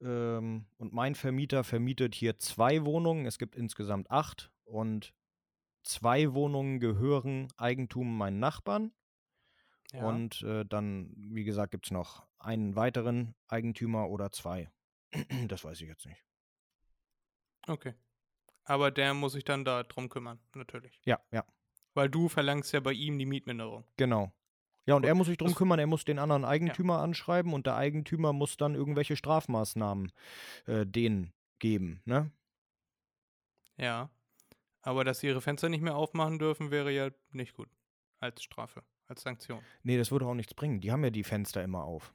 [0.00, 3.26] Ähm, und mein Vermieter vermietet hier zwei Wohnungen.
[3.26, 5.14] Es gibt insgesamt acht und
[5.84, 8.92] zwei Wohnungen gehören Eigentum meinen Nachbarn.
[9.92, 10.04] Ja.
[10.06, 14.70] Und äh, dann, wie gesagt, gibt es noch einen weiteren Eigentümer oder zwei.
[15.48, 16.24] das weiß ich jetzt nicht.
[17.66, 17.94] Okay.
[18.64, 21.00] Aber der muss sich dann da drum kümmern, natürlich.
[21.04, 21.44] Ja, ja,
[21.94, 23.84] Weil du verlangst ja bei ihm die Mietminderung.
[23.96, 24.32] genau.
[24.88, 27.52] Ja, und Gut, er muss sich drum das- kümmern, er muss den anderen Eigentümer anschreiben
[27.54, 30.12] und der Eigentümer muss dann irgendwelche Strafmaßnahmen
[30.66, 32.30] äh, denen geben, ne?
[33.76, 34.10] Ja.
[34.82, 37.68] Aber dass sie ihre Fenster nicht mehr aufmachen dürfen, wäre ja nicht gut.
[38.20, 39.60] Als Strafe, als Sanktion.
[39.82, 40.80] Nee, das würde auch nichts bringen.
[40.80, 42.12] Die haben ja die Fenster immer auf.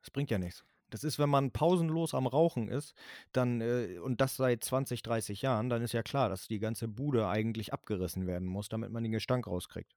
[0.00, 0.64] Das bringt ja nichts.
[0.90, 2.94] Das ist, wenn man pausenlos am Rauchen ist,
[3.32, 6.88] dann, äh, und das seit 20, 30 Jahren, dann ist ja klar, dass die ganze
[6.88, 9.94] Bude eigentlich abgerissen werden muss, damit man den Gestank rauskriegt.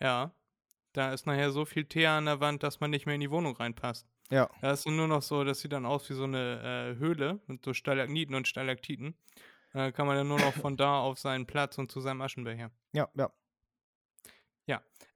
[0.00, 0.32] Ja.
[0.92, 3.30] Da ist nachher so viel Teer an der Wand, dass man nicht mehr in die
[3.30, 4.08] Wohnung reinpasst.
[4.30, 4.50] Ja.
[4.60, 7.64] Da ist nur noch so, das sieht dann aus wie so eine äh, Höhle mit
[7.64, 9.14] so Stalagniten und Stalaktiten.
[9.72, 12.70] Da kann man dann nur noch von da auf seinen Platz und zu seinem Aschenbecher.
[12.92, 13.30] Ja, ja.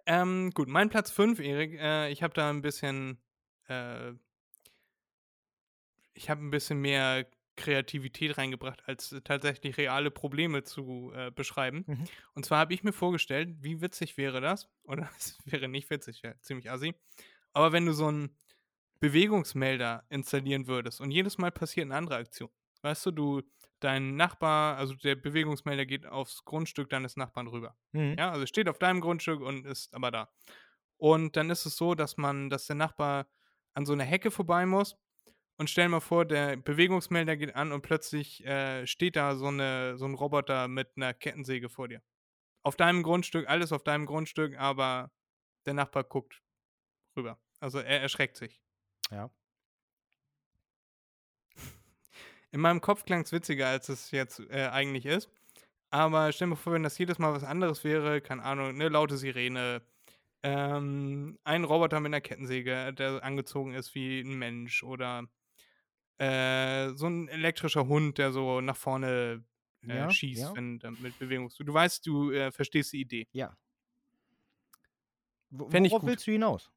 [0.07, 1.79] Ähm, gut, mein Platz 5, Erik.
[1.81, 3.19] Äh, ich habe da ein bisschen,
[3.69, 4.13] äh,
[6.13, 7.27] ich habe ein bisschen mehr
[7.57, 11.85] Kreativität reingebracht, als tatsächlich reale Probleme zu äh, beschreiben.
[11.87, 12.05] Mhm.
[12.35, 14.69] Und zwar habe ich mir vorgestellt, wie witzig wäre das?
[14.85, 16.95] Oder es wäre nicht witzig, wäre ziemlich assi.
[17.53, 18.37] Aber wenn du so einen
[19.01, 22.51] Bewegungsmelder installieren würdest und jedes Mal passiert eine andere Aktion.
[22.83, 23.43] Weißt du, du,
[23.85, 27.77] dein Nachbar, also der Bewegungsmelder geht aufs Grundstück deines Nachbarn rüber.
[27.93, 28.17] Mhm.
[28.19, 30.33] Ja, also steht auf deinem Grundstück und ist aber da.
[30.97, 33.27] Und dann ist es so, dass man, dass der Nachbar
[33.75, 34.97] an so einer Hecke vorbei muss.
[35.57, 39.47] Und stell dir mal vor, der Bewegungsmelder geht an und plötzlich äh, steht da so,
[39.47, 42.03] eine, so ein Roboter mit einer Kettensäge vor dir.
[42.65, 45.13] Auf deinem Grundstück, alles auf deinem Grundstück, aber
[45.67, 46.43] der Nachbar guckt
[47.17, 47.39] rüber.
[47.61, 48.61] Also er erschreckt sich.
[49.11, 49.31] Ja.
[52.55, 55.29] In meinem Kopf klang es witziger, als es jetzt äh, eigentlich ist.
[55.91, 59.17] Aber stell dir vor, wenn das jedes Mal was anderes wäre, keine Ahnung, eine laute
[59.17, 59.83] Sirene,
[60.45, 65.25] ähm, ein Roboter mit einer Kettensäge, der angezogen ist wie ein Mensch oder
[66.19, 69.45] äh, so ein elektrischer Hund, der so nach vorne
[69.83, 70.55] äh, Ja, schießt, ja.
[70.55, 71.51] wenn äh, mit Bewegung.
[71.59, 73.27] Du weißt, du äh, verstehst die Idee.
[73.33, 73.57] Ja.
[75.51, 76.71] W Fänd ich worauf willst du hinaus?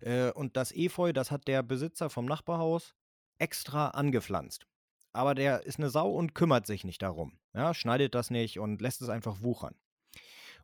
[0.00, 2.94] Äh, und das Efeu, das hat der Besitzer vom Nachbarhaus
[3.38, 4.66] extra angepflanzt.
[5.12, 7.38] Aber der ist eine Sau und kümmert sich nicht darum.
[7.54, 9.74] Ja, schneidet das nicht und lässt es einfach wuchern.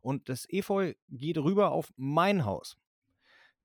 [0.01, 2.77] und das Efeu geht rüber auf mein Haus,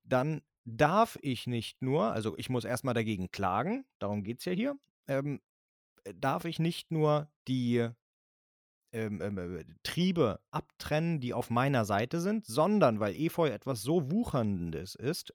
[0.03, 4.53] dann darf ich nicht nur, also ich muss erstmal dagegen klagen, darum geht es ja
[4.53, 5.41] hier, ähm,
[6.15, 7.89] darf ich nicht nur die
[8.91, 14.11] ähm, ähm, äh, Triebe abtrennen, die auf meiner Seite sind, sondern weil Efeu etwas so
[14.11, 15.33] Wucherndes ist,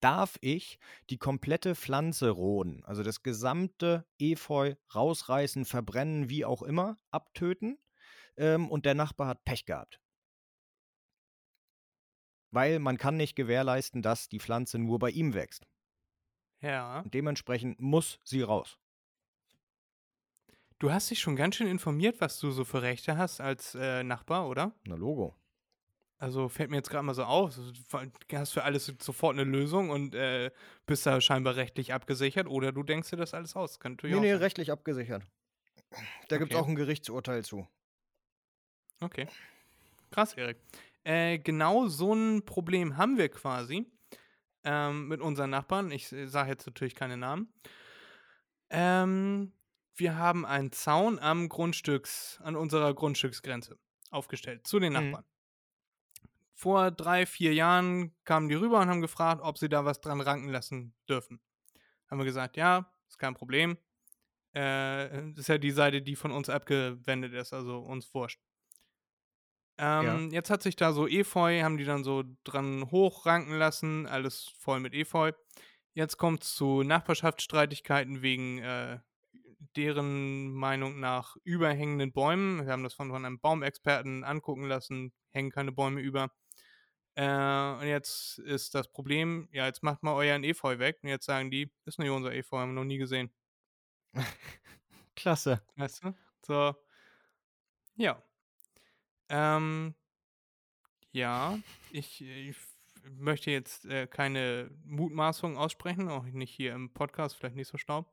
[0.00, 0.78] darf ich
[1.10, 7.78] die komplette Pflanze roden, also das gesamte Efeu rausreißen, verbrennen, wie auch immer, abtöten.
[8.36, 10.00] Ähm, und der Nachbar hat Pech gehabt.
[12.50, 15.66] Weil man kann nicht gewährleisten, dass die Pflanze nur bei ihm wächst.
[16.60, 17.00] Ja.
[17.00, 18.78] Und dementsprechend muss sie raus.
[20.78, 24.02] Du hast dich schon ganz schön informiert, was du so für Rechte hast als äh,
[24.02, 24.72] Nachbar, oder?
[24.84, 25.36] Na Logo.
[26.24, 29.90] Also fällt mir jetzt gerade mal so auf, du hast für alles sofort eine Lösung
[29.90, 30.50] und äh,
[30.86, 33.78] bist da scheinbar rechtlich abgesichert oder du denkst dir das alles aus.
[33.78, 34.38] Kann Nee, nee, sein.
[34.38, 35.22] rechtlich abgesichert.
[36.28, 36.64] Da gibt es Okay.
[36.64, 37.68] auch ein Gerichtsurteil zu.
[39.00, 39.28] Okay.
[40.10, 40.56] Krass, Erik.
[41.04, 43.84] Äh, genau so ein Problem haben wir quasi
[44.64, 45.90] ähm, mit unseren Nachbarn.
[45.90, 47.52] Ich sage jetzt natürlich keine Namen.
[48.70, 49.52] Ähm,
[49.94, 53.78] wir haben einen Zaun am Grundstücks, an unserer Grundstücksgrenze
[54.10, 55.18] aufgestellt zu den Mhm.
[56.54, 60.20] Vor drei, vier Jahren kamen die rüber und haben gefragt, ob sie da was dran
[60.20, 61.40] ranken lassen dürfen.
[62.08, 63.76] Haben wir gesagt, ja, ist kein Problem.
[64.52, 68.40] Äh, das ist ja die Seite, die von uns abgewendet ist, also uns wurscht.
[69.78, 74.52] Ähm, Jetzt hat sich da so Efeu, haben die dann so dran hochranken lassen, alles
[74.58, 75.32] voll mit Efeu.
[75.94, 79.00] Jetzt kommt es zu Nachbarschaftsstreitigkeiten wegen äh,
[79.76, 82.64] deren Meinung nach überhängenden Bäumen.
[82.64, 86.30] Wir haben das von, von einem Baumexperten angucken lassen, hängen keine Bäume über.
[87.16, 90.98] Äh, und jetzt ist das Problem, ja, jetzt macht mal euren Efeu weg.
[91.02, 93.30] Und jetzt sagen die, ist nicht unser Efeu, haben wir noch nie gesehen.
[95.16, 95.62] Klasse.
[95.76, 96.14] Weißt du?
[96.46, 96.74] So.
[97.96, 98.22] Ja.
[99.28, 99.94] Ähm,
[101.12, 101.58] ja,
[101.92, 102.56] ich, ich
[103.16, 108.12] möchte jetzt äh, keine Mutmaßung aussprechen, auch nicht hier im Podcast, vielleicht nicht so staub.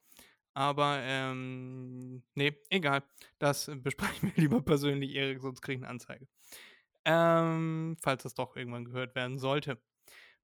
[0.54, 3.04] Aber, ähm, nee, egal.
[3.40, 6.28] Das äh, besprechen wir lieber persönlich, Erik, sonst kriege ich eine Anzeige.
[7.06, 9.82] Ähm, falls das doch irgendwann gehört werden sollte.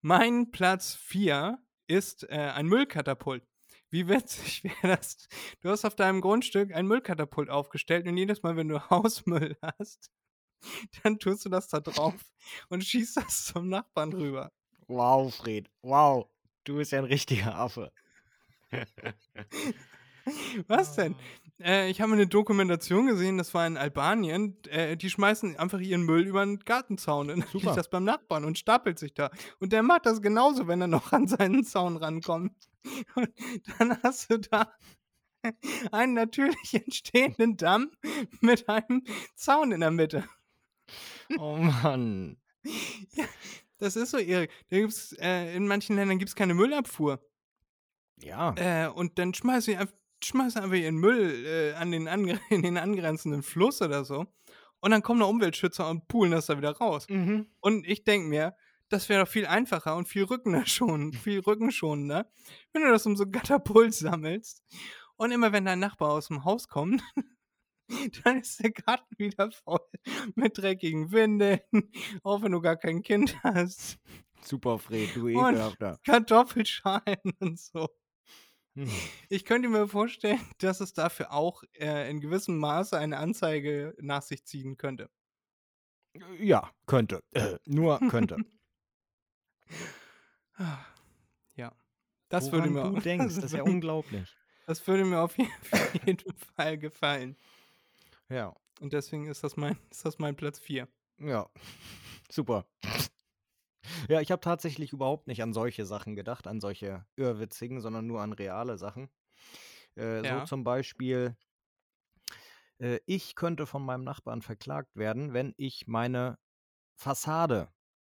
[0.02, 3.44] Mein Platz 4 ist äh, ein Müllkatapult.
[3.90, 5.28] Wie witzig wäre das?
[5.62, 10.12] Du hast auf deinem Grundstück ein Müllkatapult aufgestellt und jedes Mal, wenn du Hausmüll hast,
[11.04, 12.16] dann tust du das da drauf
[12.70, 14.52] und schießt das zum Nachbarn rüber.
[14.88, 15.70] Wow, Fred.
[15.82, 16.30] Wow.
[16.64, 17.92] Du bist ja ein richtiger Affe.
[20.68, 21.16] Was denn?
[21.60, 24.58] Äh, ich habe eine Dokumentation gesehen, das war in Albanien.
[24.70, 27.66] Äh, die schmeißen einfach ihren Müll über den Gartenzaun und dann Super.
[27.66, 29.32] liegt das beim Nachbarn und stapelt sich da.
[29.60, 32.54] Und der macht das genauso, wenn er noch an seinen Zaun rankommt.
[33.16, 33.30] Und
[33.78, 34.72] dann hast du da
[35.92, 37.92] einen natürlich entstehenden Damm
[38.40, 39.04] mit einem
[39.36, 40.24] Zaun in der Mitte.
[41.38, 42.38] Oh Mann.
[43.78, 44.52] Das ist so, Erik.
[44.70, 47.20] Da gibt's, äh, in manchen Ländern gibt es keine Müllabfuhr.
[48.22, 48.56] Ja.
[48.56, 49.94] Äh, und dann schmeißen sie einfach,
[50.24, 52.08] schmeißen einfach ihren Müll äh, an den
[52.50, 54.26] in den angrenzenden Fluss oder so.
[54.80, 57.08] Und dann kommen da Umweltschützer und poolen das da wieder raus.
[57.10, 57.48] Mhm.
[57.60, 58.56] Und ich denke mir,
[58.90, 62.30] das wäre doch viel einfacher und viel rückenschonender, viel rückenschonender,
[62.74, 64.64] wenn du das um so Katapult sammelst.
[65.16, 67.02] Und immer wenn dein Nachbar aus dem Haus kommt,
[68.24, 69.80] dann ist der Garten wieder voll
[70.36, 71.60] mit dreckigen Windeln,
[72.24, 74.00] auch wenn du gar kein Kind hast,
[74.48, 75.16] Super, Fred.
[75.16, 76.00] Du ekelhafter.
[76.06, 77.90] Kartoffelschalen und so.
[79.30, 84.22] Ich könnte mir vorstellen, dass es dafür auch äh, in gewissem Maße eine Anzeige nach
[84.22, 85.10] sich ziehen könnte.
[86.40, 87.24] Ja, könnte.
[87.32, 88.38] Äh, nur könnte.
[91.56, 91.72] Ja.
[92.30, 94.36] Das Woran würde mir du denkst, das ist ja unglaublich.
[94.66, 97.38] Das würde mir auf jeden, auf jeden Fall gefallen.
[98.28, 98.56] Ja.
[98.80, 100.88] Und deswegen ist das mein, ist das mein Platz 4.
[101.20, 101.48] Ja.
[102.30, 102.66] Super.
[104.10, 108.22] Ja, ich habe tatsächlich überhaupt nicht an solche Sachen gedacht, an solche irrwitzigen, sondern nur
[108.22, 109.10] an reale Sachen.
[109.96, 110.26] Äh, Ja.
[110.26, 111.38] So zum Beispiel,
[112.80, 116.38] äh, ich könnte von meinem Nachbarn verklagt werden, wenn ich meine
[116.96, 117.70] Fassade,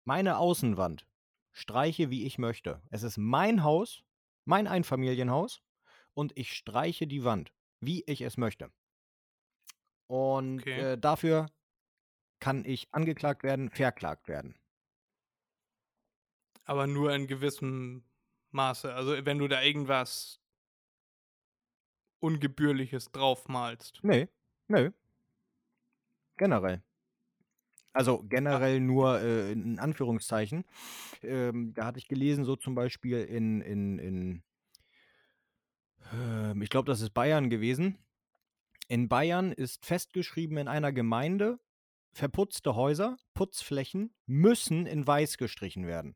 [0.06, 1.08] meine Außenwand
[1.54, 2.82] streiche, wie ich möchte.
[2.92, 4.04] Es ist mein Haus,
[4.46, 5.62] mein Einfamilienhaus
[6.14, 8.72] und ich streiche die Wand, wie ich es möchte.
[10.08, 10.76] Und Okay.
[10.76, 11.48] äh, dafür
[12.40, 14.59] kann ich angeklagt werden, verklagt werden.
[16.70, 18.04] Aber nur in gewissem
[18.52, 18.94] Maße.
[18.94, 20.40] Also wenn du da irgendwas
[22.20, 23.98] Ungebührliches draufmalst.
[24.04, 24.28] Nee,
[24.68, 24.92] nö.
[26.38, 26.84] Generell.
[27.92, 30.64] Also generell nur äh, in Anführungszeichen.
[31.24, 34.44] Ähm, da hatte ich gelesen, so zum Beispiel in, in, in
[36.14, 37.98] ähm, ich glaube, das ist Bayern gewesen.
[38.88, 41.60] In Bayern ist festgeschrieben in einer Gemeinde,
[42.12, 46.16] verputzte Häuser, Putzflächen müssen in weiß gestrichen werden.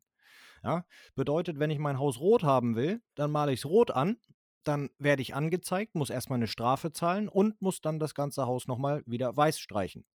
[0.63, 0.85] Ja,
[1.15, 4.17] bedeutet, wenn ich mein Haus rot haben will, dann male ich es rot an,
[4.63, 8.67] dann werde ich angezeigt, muss erstmal eine Strafe zahlen und muss dann das ganze Haus
[8.67, 10.05] nochmal wieder weiß streichen.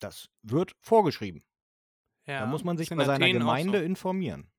[0.00, 1.44] Das wird vorgeschrieben.
[2.26, 3.84] Ja, da muss man sich bei seiner Athen Gemeinde So.
[3.84, 4.50] informieren.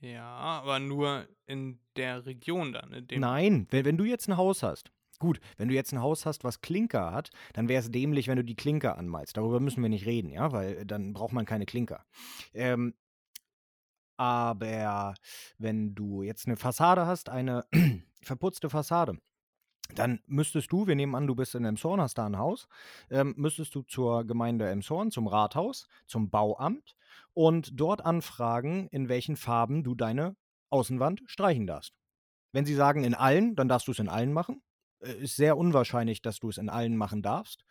[0.00, 3.06] Ja, aber nur in der Region dann.
[3.10, 6.42] Nein, wenn, wenn du jetzt ein Haus hast, gut, wenn du jetzt ein Haus hast,
[6.42, 9.36] was Klinker hat, dann wäre es dämlich, wenn du die Klinker anmalst.
[9.36, 12.04] Darüber müssen wir nicht reden, ja, weil dann braucht man keine Klinker.
[12.52, 12.94] Ähm,
[14.16, 15.14] aber
[15.58, 17.64] wenn du jetzt eine Fassade hast, eine
[18.22, 19.18] verputzte Fassade,
[19.94, 22.68] dann müsstest du, wir nehmen an, du bist in Emshorn, hast da ein Haus,
[23.10, 26.96] ähm, müsstest du zur Gemeinde Emshorn, zum Rathaus, zum Bauamt
[27.34, 30.36] und dort anfragen, in welchen Farben du deine
[30.70, 31.94] Außenwand streichen darfst.
[32.52, 34.62] Wenn sie sagen in allen, dann darfst du es in allen machen.
[35.00, 37.64] Äh, Ist sehr unwahrscheinlich, dass du es in allen machen darfst.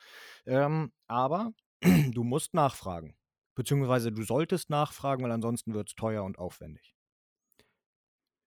[0.46, 3.16] Ähm, aber du musst nachfragen.
[3.56, 6.96] Beziehungsweise du solltest nachfragen, weil ansonsten wird es teuer und aufwendig.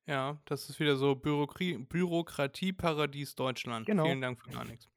[0.07, 3.87] Ja, das ist wieder so Bürokrie Bürokratieparadies Deutschland.
[3.87, 4.05] Genau.
[4.05, 4.89] Vielen Dank für gar nichts.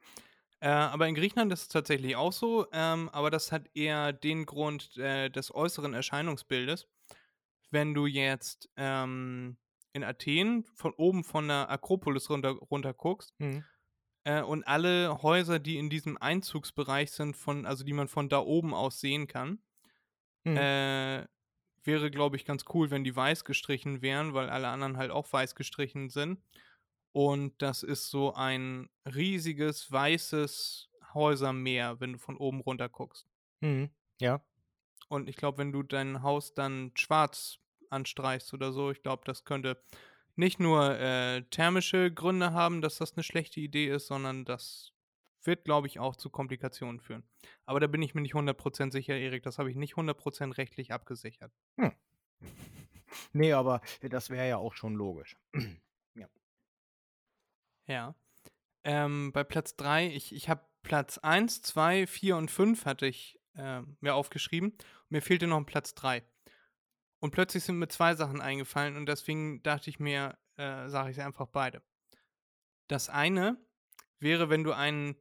[0.61, 4.45] Äh, aber in Griechenland ist es tatsächlich auch so, ähm, aber das hat eher den
[4.45, 6.87] Grund äh, des äußeren Erscheinungsbildes.
[7.69, 9.57] Wenn du jetzt ähm,
[9.93, 13.33] in Athen von oben von der Akropolis runter, runter guckst
[14.25, 18.39] äh, und alle Häuser, die in diesem Einzugsbereich sind, von, also die man von da
[18.39, 19.59] oben aus sehen kann,
[20.45, 20.57] Mhm.
[20.57, 21.27] äh,
[21.83, 25.31] wäre, glaube ich, ganz cool, wenn die weiß gestrichen wären, weil alle anderen halt auch
[25.31, 26.41] weiß gestrichen sind.
[27.13, 33.27] Und das ist so ein riesiges weißes Häusermeer, wenn du von oben runter guckst.
[33.61, 33.89] Mhm.
[34.19, 34.41] Ja.
[35.07, 39.43] Und ich glaube, wenn du dein Haus dann schwarz anstreichst oder so, ich glaube, das
[39.45, 39.81] könnte
[40.35, 44.91] nicht nur äh, thermische Gründe haben, dass das eine schlechte Idee ist, sondern das
[45.43, 47.23] wird, glaube ich, auch zu Komplikationen führen.
[47.65, 49.43] Aber da bin ich mir nicht 100% sicher, Erik.
[49.43, 51.51] Das habe ich nicht 100% rechtlich abgesichert.
[53.31, 55.37] Nee, aber das wäre ja auch schon logisch.
[57.87, 58.15] Ja.
[58.83, 63.39] Ähm, bei Platz 3, ich, ich habe Platz 1, 2, 4 und 5 hatte ich
[63.55, 64.77] äh, mir aufgeschrieben.
[65.09, 66.23] Mir fehlte noch ein Platz 3.
[67.25, 71.15] Und plötzlich sind mir zwei Sachen eingefallen und deswegen dachte ich mir, äh, sage ich
[71.15, 71.81] sie einfach beide.
[72.87, 73.57] Das eine
[74.19, 75.15] wäre, wenn du einen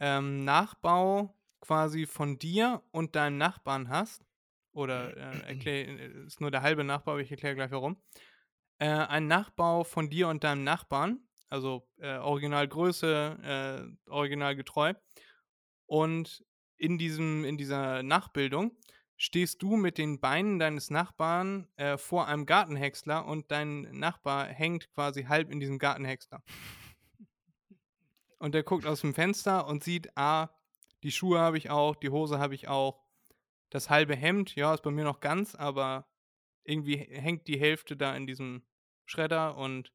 [0.00, 4.24] ähm, Nachbau quasi von dir und deinem Nachbarn hast,
[4.72, 8.02] oder äh, erklär, äh, ist nur der halbe Nachbau, aber ich erkläre gleich warum.
[8.78, 14.94] Äh, ein Nachbau von dir und deinem Nachbarn, also äh, Originalgröße, äh, originalgetreu.
[15.84, 16.42] Und
[16.78, 18.78] in, diesem, in dieser Nachbildung
[19.18, 24.90] stehst du mit den Beinen deines Nachbarn äh, vor einem Gartenhäcksler und dein Nachbar hängt
[24.94, 26.42] quasi halb in diesem Gartenhäcksler.
[28.38, 30.50] Und der guckt aus dem Fenster und sieht, ah,
[31.02, 33.04] die Schuhe habe ich auch, die Hose habe ich auch,
[33.70, 36.08] das halbe Hemd, ja, ist bei mir noch ganz, aber
[36.62, 38.62] irgendwie hängt die Hälfte da in diesem
[39.04, 39.92] Schredder und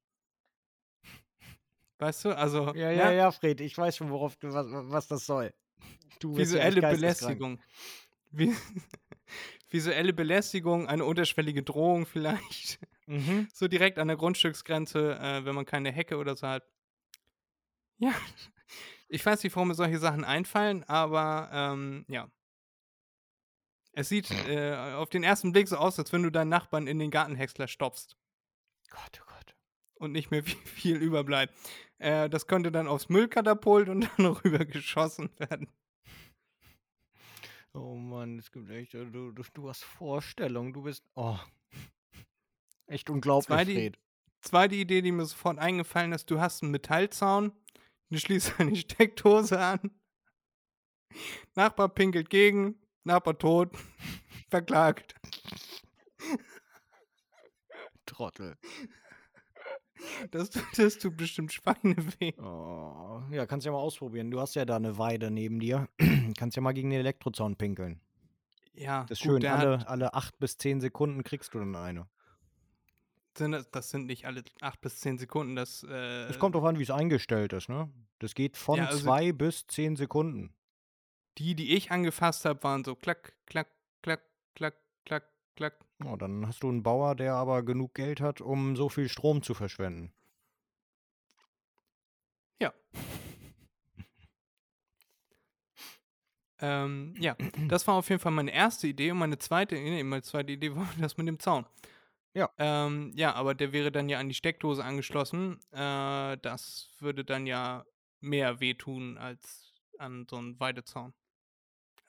[1.99, 2.95] weißt du, also Ja, ne?
[2.95, 5.53] ja, ja, Fred, ich weiß schon, worauf du, was, was das soll.
[6.19, 6.81] Du ja visuelle.
[6.81, 7.59] Belästigung.
[8.31, 8.53] Vi
[9.73, 12.79] visuelle Belästigung, eine unterschwellige Drohung vielleicht.
[13.07, 13.47] Mhm.
[13.53, 16.63] So direkt an der Grundstücksgrenze, äh, wenn man keine Hecke oder so hat.
[17.97, 18.13] Ja,
[19.07, 22.31] ich weiß nicht, warum mir solche Sachen einfallen, aber ähm, ja.
[23.91, 26.97] Es sieht äh, auf den ersten Blick so aus, als wenn du deinen Nachbarn in
[26.97, 28.17] den Gartenhäcksler stopfst
[28.89, 29.55] Gott, oh Gott.
[29.95, 31.53] und nicht mehr viel, viel überbleibt.
[31.99, 35.69] Äh, das könnte dann aufs Müllkatapult und dann rüber geschossen werden.
[37.73, 41.39] Oh Mann, es gibt echt, äh, du, du, du hast Vorstellungen, du bist, oh.
[42.85, 43.99] Echt unglaublich, Zweite, Fred.
[44.41, 47.51] zweite Idee, die mir sofort eingefallen ist, du hast einen Metallzaun,
[48.09, 49.91] du schließt eine Steckdose an,
[51.55, 53.75] Nachbar pinkelt gegen, Nachbar tot,
[54.49, 55.15] verklagt.
[58.05, 58.57] Trottel.
[60.31, 62.33] Das, das tut bestimmt Schweine weh.
[62.39, 63.21] Oh.
[63.31, 64.31] Ja, kannst ja mal ausprobieren.
[64.31, 65.87] Du hast ja da eine Weide neben dir.
[66.37, 67.99] kannst ja mal gegen den Elektrozaun pinkeln.
[68.73, 69.45] Ja, Das ist gut, schön.
[69.51, 72.07] Alle, hat, alle acht bis zehn Sekunden kriegst du dann eine.
[73.35, 76.77] das- das sind nicht alle acht bis zehn Sekunden, das, äh, Es kommt drauf an,
[76.79, 77.89] wie es eingestellt ist, ne?
[78.19, 80.53] Das geht von Ja, also- zwei bis zehn Sekunden.
[81.39, 83.67] die, die ich angefasst habe, waren so klack, klack,
[84.03, 84.21] klack,
[84.55, 84.75] klack,
[85.05, 85.23] klack,
[85.55, 85.79] klack.
[86.05, 89.41] Oh, dann hast du einen Bauer, der aber genug Geld hat, um so viel Strom
[89.41, 90.11] zu verschwenden.
[92.59, 92.73] Ja.
[96.59, 97.35] ähm, ja,
[97.67, 100.75] das war auf jeden Fall meine erste Idee und meine zweite, nee, meine zweite Idee
[100.75, 101.65] war das mit dem Zaun.
[102.35, 102.49] Ja.
[102.57, 105.59] Ähm, ja, aber der wäre dann ja an die Steckdose angeschlossen.
[105.71, 107.85] Äh, das würde dann ja
[108.21, 111.13] mehr wehtun als an so einem Weidezaun.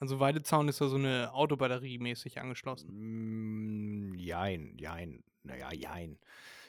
[0.05, 2.89] Also Weidezaun ist ja so eine Autobatterie mäßig angeschlossen.
[2.91, 5.23] Mm, jein, jein.
[5.41, 6.19] Naja, jein.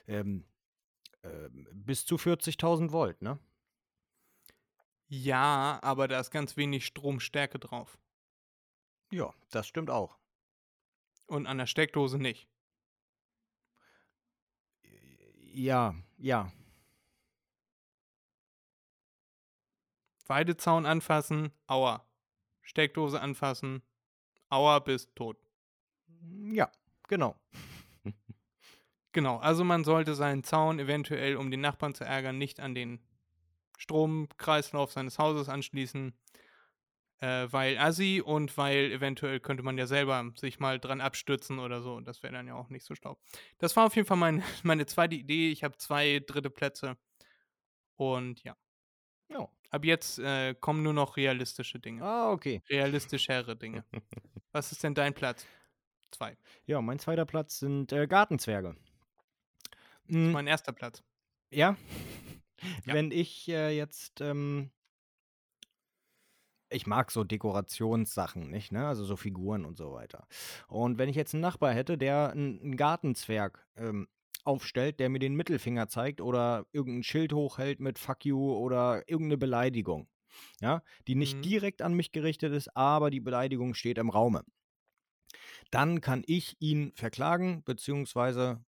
[0.07, 0.47] Ähm,
[1.23, 3.39] ähm, bis zu 40.000 Volt, ne?
[5.09, 7.99] Ja, aber da ist ganz wenig Stromstärke drauf.
[9.11, 10.17] Ja, das stimmt auch.
[11.27, 12.49] Und an der Steckdose nicht.
[15.53, 16.51] Ja, ja.
[20.27, 22.03] Weidezaun anfassen, aua.
[22.67, 23.83] Steckdose anfassen,
[24.51, 25.39] aua, bist tot.
[26.53, 26.71] Ja,
[27.09, 27.37] genau.
[29.13, 33.01] Genau, also man sollte seinen Zaun eventuell, um den Nachbarn zu ärgern, nicht an den
[33.79, 36.13] Stromkreislauf seines Hauses anschließen,
[37.21, 41.81] äh, weil Assi und weil eventuell könnte man ja selber sich mal dran abstützen oder
[41.81, 42.01] so.
[42.01, 43.17] Das wäre dann ja auch nicht so schlau.
[43.57, 45.51] Das war auf jeden Fall mein, meine zweite Idee.
[45.51, 46.99] Ich habe zwei dritte Plätze.
[47.95, 48.55] Und ja.
[49.31, 49.49] Ja.
[49.71, 52.03] Ab jetzt äh, kommen nur noch realistische Dinge.
[52.03, 52.63] Ah, okay.
[52.69, 53.85] Realistischere Dinge.
[54.53, 55.47] Was ist denn dein Platz?
[56.11, 56.37] Zwei.
[56.67, 58.77] Ja, mein zweiter Platz sind äh, Gartenzwerge.
[60.09, 61.03] Mm, Mein erster Platz.
[61.51, 61.77] ja?
[62.87, 62.95] Ja.
[62.95, 64.71] Wenn ich äh, jetzt, ähm,
[66.71, 68.87] ich mag so Dekorationssachen, nicht, ne?
[68.89, 70.27] Also so Figuren und so weiter.
[70.67, 74.09] Und wenn ich jetzt einen Nachbar hätte, der einen Gartenzwerg ähm,
[74.47, 79.39] aufstellt, der mir den Mittelfinger zeigt oder irgendein Schild hochhält mit Fuck you oder irgendeine
[79.39, 80.09] Beleidigung,
[80.60, 81.44] ja, die nicht Mhm.
[81.44, 84.44] direkt an mich gerichtet ist, aber die Beleidigung steht im Raume.
[85.70, 88.64] Dann kann ich ihn verklagen, beziehungsweise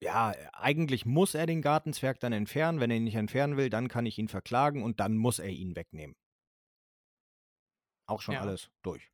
[0.00, 2.80] ja, eigentlich muss er den Gartenzwerg dann entfernen.
[2.80, 5.50] Wenn er ihn nicht entfernen will, dann kann ich ihn verklagen und dann muss er
[5.50, 6.16] ihn wegnehmen.
[8.06, 8.40] Auch schon Ja.
[8.40, 9.12] alles durch.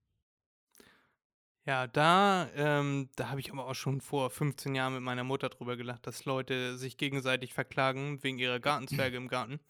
[1.67, 5.49] Ja, da, ähm, da habe ich aber auch schon vor 15 Jahren mit meiner Mutter
[5.49, 9.61] drüber gelacht, dass Leute sich gegenseitig verklagen wegen ihrer Gartenzwerge im Garten.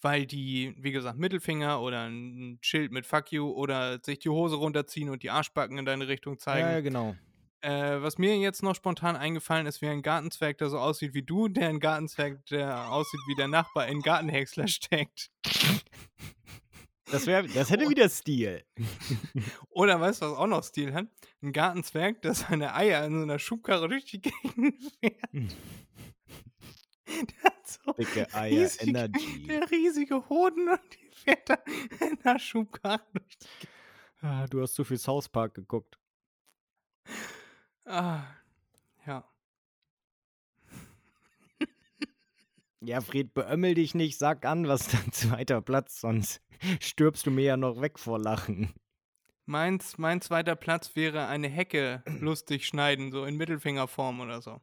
[0.00, 4.54] Weil die, wie gesagt, Mittelfinger oder ein Schild mit Fuck you oder sich die Hose
[4.56, 6.68] runterziehen und die Arschbacken in deine Richtung zeigen.
[6.68, 7.16] Ja, genau.
[7.60, 11.22] Äh, was mir jetzt noch spontan eingefallen ist, wäre ein Gartenzwerg, der so aussieht wie
[11.22, 15.30] du, der ein Gartenzwerg, der aussieht wie der Nachbar in Gartenhäcksler steckt.
[17.10, 18.64] Das, wär, das hätte wieder Stil.
[19.70, 21.06] Oder weißt du, was auch noch Stil hat?
[21.42, 25.56] Ein Gartenzwerg, der seine Eier in so einer Schubkarre durch die Gegend fährt.
[27.06, 29.46] Der hat so Dicke Eier, riesige, Energy.
[29.46, 31.58] der riesige Hoden und die fährt da
[32.00, 33.46] in einer Schubkarre durch die
[34.22, 35.98] Ah, du hast zu viel South Park geguckt.
[37.84, 38.24] Ah,
[39.06, 39.24] ja.
[42.80, 46.40] Ja, Fred, beömmel dich nicht, sag an, was dein zweiter Platz, sonst
[46.80, 48.72] stirbst du mir ja noch weg vor Lachen.
[49.44, 54.60] Meins, mein zweiter Platz wäre eine Hecke lustig schneiden, so in Mittelfingerform oder so.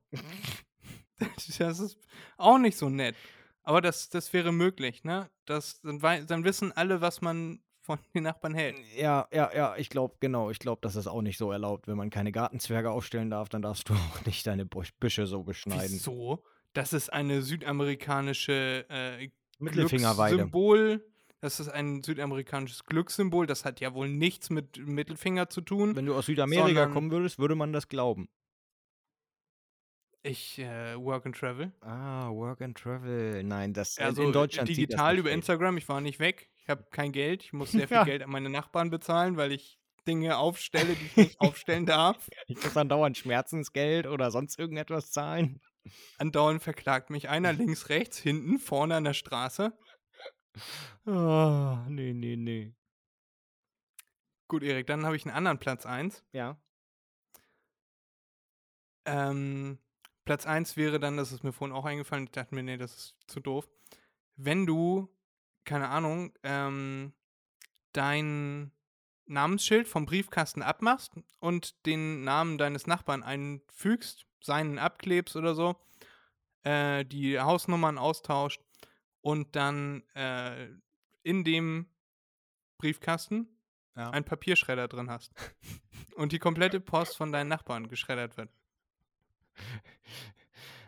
[1.19, 1.97] Das ist
[2.37, 3.15] auch nicht so nett.
[3.63, 5.29] Aber das, das wäre möglich, ne?
[5.45, 8.77] Das, dann, dann wissen alle, was man von den Nachbarn hält.
[8.97, 11.87] Ja, ja, ja, ich glaube, genau, ich glaube, das ist auch nicht so erlaubt.
[11.87, 15.91] Wenn man keine Gartenzwerge aufstellen darf, dann darfst du auch nicht deine Büsche so beschneiden.
[15.91, 16.43] Wieso?
[16.73, 19.29] Das ist eine südamerikanische äh,
[19.59, 20.35] Mittelfingerweide.
[20.35, 21.05] Glückssymbol.
[21.43, 23.47] Das ist ein südamerikanisches Glückssymbol.
[23.47, 25.93] Das hat ja wohl nichts mit Mittelfinger zu tun.
[25.93, 28.29] Wenn du aus Südamerika kommen würdest, würde man das glauben.
[30.21, 31.73] Ich äh, work and travel.
[31.81, 33.43] Ah, Work and Travel.
[33.43, 35.31] Nein, das äh, Also in Deutschland digital über.
[35.31, 35.75] Instagram.
[35.75, 36.49] Ich war nicht weg.
[36.55, 37.43] Ich habe kein Geld.
[37.43, 38.03] Ich muss sehr viel Ja.
[38.05, 42.29] Geld an meine Nachbarn bezahlen, weil ich Dinge aufstelle, die ich nicht aufstellen darf.
[42.47, 45.59] Ich muss dann dauernd Schmerzensgeld oder sonst irgendetwas zahlen.
[46.19, 49.73] Andauernd verklagt mich einer links, rechts, hinten, vorne an der Straße.
[51.05, 52.73] Oh, nee, nee, nee.
[54.47, 56.23] Gut, Erik, dann habe ich einen anderen Platz 1.
[56.31, 56.57] Ja.
[59.05, 59.79] Ähm,
[60.25, 62.95] Platz 1 wäre dann, das ist mir vorhin auch eingefallen, ich dachte mir, nee, das
[62.95, 63.67] ist zu doof.
[64.35, 65.09] Wenn du,
[65.65, 67.13] keine Ahnung, ähm,
[67.91, 68.71] dein
[69.25, 75.75] Namensschild vom Briefkasten abmachst und den Namen deines Nachbarn einfügst, seinen abklebst oder so,
[76.63, 78.61] äh, die Hausnummern austauscht
[79.23, 80.67] und dann äh,
[81.23, 81.87] in dem
[82.77, 83.47] Briefkasten
[83.95, 84.09] Ja.
[84.11, 85.31] einen Papierschredder drin hast
[86.15, 88.49] und die komplette Post von deinen Nachbarn geschreddert wird.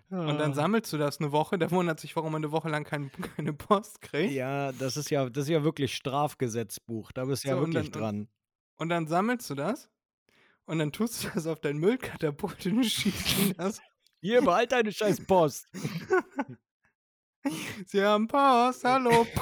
[0.09, 0.53] Und dann Ah.
[0.53, 3.53] sammelst du das eine Woche, der wundert sich, warum er eine Woche lang kein, keine
[3.53, 4.33] Post kriegt.
[4.33, 7.11] Ja, das ist ja, das ist ja wirklich Strafgesetzbuch.
[7.11, 8.27] Da bist du ja So, und wirklich dann- dran.
[8.77, 9.89] Und dann sammelst du das
[10.65, 13.81] und dann tust du das auf dein Müllkatapult und schießt ihn das.
[14.21, 15.67] Hier, behalt deine scheiß Post.
[17.85, 19.25] Sie haben Post, hallo.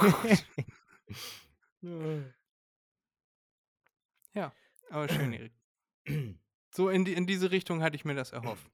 [4.90, 5.52] Aber schön, Erik.
[6.76, 8.66] So in, die, in diese Richtung hatte ich mir das erhofft.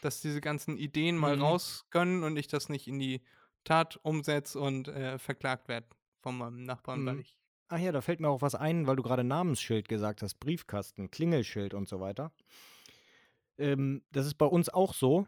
[0.00, 1.42] Dass diese ganzen Ideen mal Mhm.
[1.42, 3.20] raus können und ich das nicht in die
[3.64, 5.86] Tat umsetze und äh, verklagt werde
[6.20, 7.20] von meinem Nachbarn, weil Mhm.
[7.20, 7.36] ich.
[7.68, 11.10] Ach ja, da fällt mir auch was ein, weil du gerade Namensschild gesagt hast, Briefkasten,
[11.10, 12.32] Klingelschild und so weiter.
[13.58, 15.26] Ähm, das ist bei uns auch so.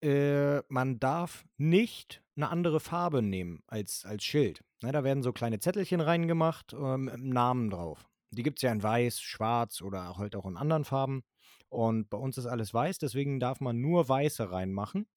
[0.00, 4.62] Äh, man darf nicht eine andere Farbe nehmen als, als Schild.
[4.82, 8.08] Ne, da werden so kleine Zettelchen reingemacht ähm, mit einem Namen drauf.
[8.30, 11.24] Die gibt es ja in weiß, schwarz oder halt auch in anderen Farben.
[11.68, 15.08] Und bei uns ist alles weiß, deswegen darf man nur weiße reinmachen.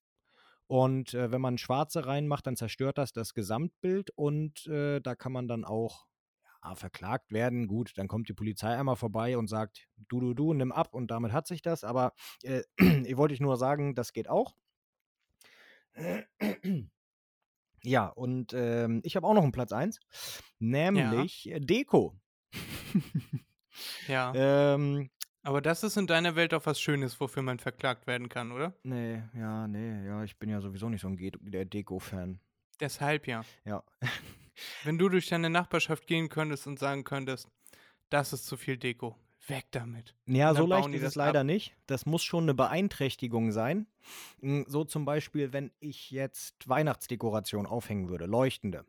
[0.68, 5.34] Und äh, wenn man schwarze reinmacht, dann zerstört das das Gesamtbild und äh, da kann
[5.34, 6.06] man dann auch
[6.64, 7.68] ja, verklagt werden.
[7.68, 11.12] Gut, dann kommt die Polizei einmal vorbei und sagt, du, du, du, nimm ab und
[11.12, 11.84] damit hat sich das.
[11.84, 12.14] Aber
[12.44, 12.62] äh,
[13.06, 14.56] ich wollte ich nur sagen, das geht auch.
[17.84, 19.99] Ja, und ähm, ich habe auch noch einen Platz 1,
[20.59, 22.15] nämlich äh, Deko.
[24.07, 24.34] Ja.
[24.35, 25.09] ähm,
[25.43, 28.76] Aber das ist in deiner Welt auch was Schönes, wofür man verklagt werden kann, oder?
[28.84, 32.39] nee, ja, nee, ja, ich bin ja sowieso nicht so ein Deko-Fan.
[32.80, 33.43] Deshalb ja.
[33.65, 33.84] Ja.
[34.84, 37.47] Wenn du durch deine Nachbarschaft gehen könntest und sagen könntest,
[38.09, 39.15] das ist zu viel Deko,
[39.47, 40.15] weg damit.
[40.27, 41.27] Ja, so leicht ist es das ab.
[41.27, 41.76] leider nicht.
[41.88, 43.88] Das muss schon eine Beeinträchtigung sein.
[44.41, 48.85] Mm, So zum Beispiel, wenn ich jetzt Weihnachtsdekoration aufhängen würde, leuchtende.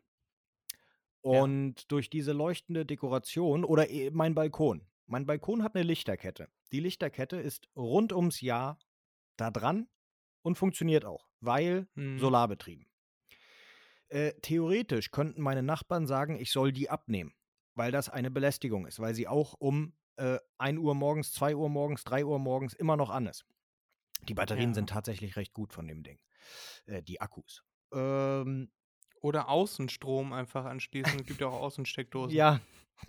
[1.21, 4.85] Und durch diese leuchtende Dekoration oder eh mein Balkon.
[5.05, 6.49] Mein Balkon hat eine Lichterkette.
[6.71, 8.77] Die Lichterkette ist rund ums Jahr
[9.37, 9.87] da dran
[10.41, 12.19] und funktioniert auch, weil Hm.
[12.19, 12.87] solarbetrieben.
[14.09, 17.33] Äh, theoretisch könnten meine Nachbarn sagen, ich soll die abnehmen,
[17.73, 21.69] weil das eine Belästigung ist, weil sie auch um äh, 1 Uhr morgens, 2 Uhr
[21.69, 23.45] morgens, 3 Uhr morgens immer noch an ist.
[24.27, 24.73] Die Batterien Ja.
[24.75, 26.19] sind tatsächlich recht gut von dem Ding.
[26.85, 27.63] Äh, die Akkus.
[27.93, 28.71] Ähm,
[29.21, 31.19] Oder Außenstrom einfach anschließen.
[31.21, 32.35] Es gibt ja auch Außensteckdosen.
[32.35, 32.59] ja,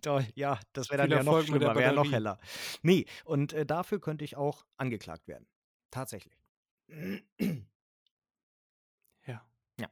[0.02, 2.38] toll, ja, das wäre dann ja noch schlimmer, wäre noch heller.
[2.82, 5.46] Nee, und äh, dafür könnte ich auch angeklagt werden.
[5.90, 6.36] Tatsächlich.
[9.26, 9.44] Ja.
[9.78, 9.88] Ja.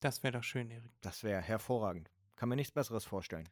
[0.00, 0.92] Das wäre doch schön, Erik.
[1.00, 2.10] Das wäre hervorragend.
[2.36, 3.48] Kann mir nichts Besseres vorstellen.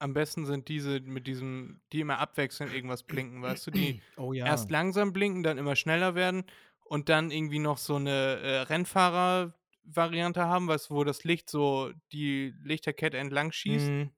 [0.00, 4.32] Am besten sind diese mit diesem, die immer abwechselnd irgendwas blinken, weißt du, die Oh
[4.32, 4.46] ja.
[4.46, 6.44] erst langsam blinken, dann immer schneller werden
[6.84, 8.10] und dann irgendwie noch so eine
[8.40, 14.10] äh, Rennfahrer-Variante haben, weißt du, wo das Licht so die Lichterkette entlang schießt Mhm.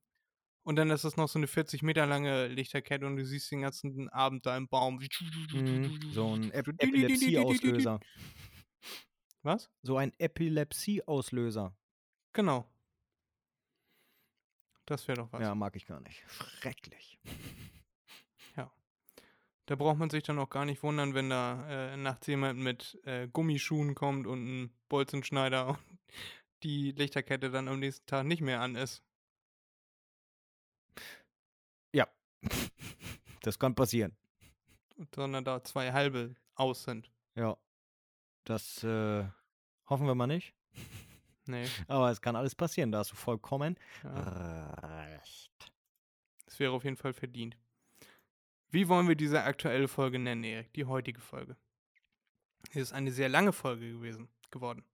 [0.64, 3.62] und dann ist es noch so eine 40 Meter lange Lichterkette und du siehst den
[3.62, 5.00] ganzen Abend da im Baum.
[5.52, 5.98] Mhm.
[6.12, 8.00] So ein Ep Epilepsie-Auslöser.
[9.42, 9.70] Was?
[9.82, 11.74] So ein Epilepsie-Auslöser.
[12.34, 12.68] Genau.
[14.90, 15.40] Das wäre doch was.
[15.40, 16.24] Ja, mag ich gar nicht.
[16.28, 17.20] Schrecklich.
[19.70, 22.98] Da braucht man sich dann auch gar nicht wundern, wenn da äh, nachts jemand mit
[23.04, 25.78] äh, Gummischuhen kommt und ein Bolzenschneider und
[26.64, 29.04] die Lichterkette dann am nächsten Tag nicht mehr an ist.
[31.94, 32.08] Ja.
[33.42, 34.16] Das kann passieren.
[35.14, 37.08] sondern da zwei halbe aus sind.
[37.36, 37.56] Ja.
[38.42, 39.24] Das äh,
[39.86, 40.52] hoffen wir mal nicht.
[41.50, 42.92] Nee, Aber es kann alles passieren.
[42.92, 45.72] Da hast du vollkommen ja, recht.
[46.46, 47.56] es wäre auf jeden Fall verdient.
[48.70, 50.72] Wie wollen wir diese aktuelle Folge nennen, Erik?
[50.74, 51.56] Die heutige Folge.
[52.70, 54.84] Es ist eine sehr lange Folge gewesen, geworden.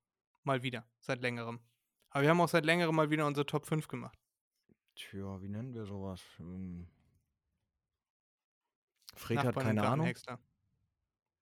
[0.44, 1.60] Mal wieder, seit längerem.
[2.10, 4.18] Aber wir haben auch seit längerem mal wieder unsere Top 5 gemacht.
[4.94, 6.22] Tja, wie nennen wir sowas?
[6.38, 6.86] Ähm,
[9.14, 10.14] Fred hat Nachbarn und keine Ahnung.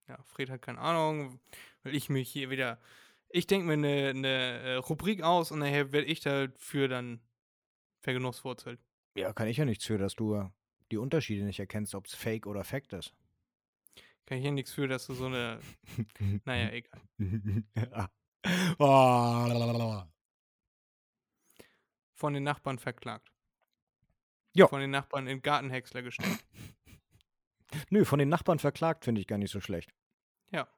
[0.09, 1.41] Ja, Fred hat keine Ahnung,
[1.82, 2.81] weil ich mich hier wieder.
[3.36, 7.20] Ich denke mir eine, eine äh, Rubrik aus und nachher werde ich dafür dann
[7.98, 8.78] vergenusswurzelt.
[9.16, 10.48] Ja, kann ich ja nichts für, dass du
[10.93, 13.12] die Unterschiede nicht erkennst, ob es Fake oder Fact ist.
[14.27, 15.59] Kann ich hier nichts für, dass du so eine.
[16.44, 17.01] Naja, egal.
[17.74, 18.09] Ja.
[18.78, 20.09] Oh, lalalala.
[22.12, 23.32] Von den Nachbarn verklagt.
[24.52, 24.69] Ja.
[24.69, 26.47] Von den Nachbarn in Gartenhäcksler gesteckt.
[27.90, 29.93] Nö, von den Nachbarn verklagt finde ich gar nicht so schlecht.
[30.52, 30.69] Ja.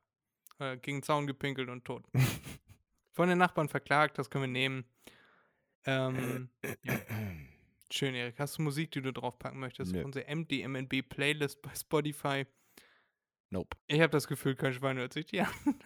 [0.59, 2.05] Äh, gegen den Zaun gepinkelt und tot.
[3.13, 4.85] Von den Nachbarn verklagt, das können wir nehmen.
[5.85, 6.51] Ähm,
[6.83, 6.99] ja.
[7.91, 8.39] Schön, Erik.
[8.39, 9.93] Hast du Musik, die du draufpacken möchtest?
[9.93, 10.05] Nö.
[10.05, 12.47] Unsere MDMNB-Playlist bei Spotify.
[13.51, 13.77] Nope.
[13.87, 15.53] Ich habe das Gefühl, kein Schwein hört sich die an.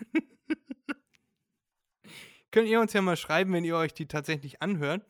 [2.50, 5.04] Könnt ihr uns ja mal schreiben, wenn ihr euch die tatsächlich anhört.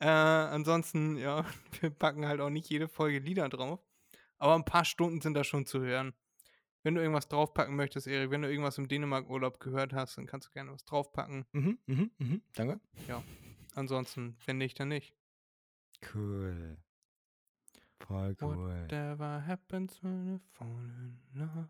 [0.00, 1.44] Äh, ansonsten, ja,
[1.80, 3.80] wir packen halt auch nicht jede Folge Lieder drauf.
[4.36, 6.14] Aber ein paar Stunden sind da schon zu hören.
[6.84, 10.48] Wenn du irgendwas draufpacken möchtest, Erik, wenn du irgendwas im Dänemark-Urlaub gehört hast, dann kannst
[10.48, 11.44] du gerne was draufpacken.
[11.52, 12.42] Mhm, mhm, mhm.
[12.54, 12.80] Danke.
[13.74, 15.14] Ansonsten, wenn nicht, dann nicht.
[16.14, 16.78] Cool.
[18.00, 18.82] Voll cool.
[18.82, 20.68] Whatever happens when I fall
[21.00, 21.68] in love.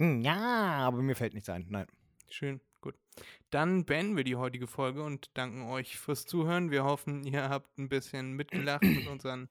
[0.00, 0.36] Hm, Ja,
[0.86, 1.66] aber mir fällt nichts ein.
[1.68, 1.86] Nein.
[2.28, 2.94] Schön, gut.
[3.50, 6.70] Dann beenden wir die heutige Folge und danken euch fürs Zuhören.
[6.70, 9.48] Wir hoffen, ihr habt ein bisschen mitgelacht mit unseren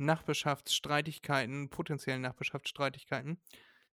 [0.00, 3.40] Nachbarschaftsstreitigkeiten, potenziellen Nachbarschaftsstreitigkeiten.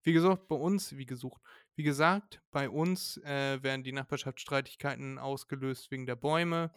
[0.02, 1.42] Wie gesagt, bei uns, wie gesucht,
[1.74, 6.70] wie gesagt, bei uns äh, werden die Nachbarschaftsstreitigkeiten ausgelöst wegen der Bäume.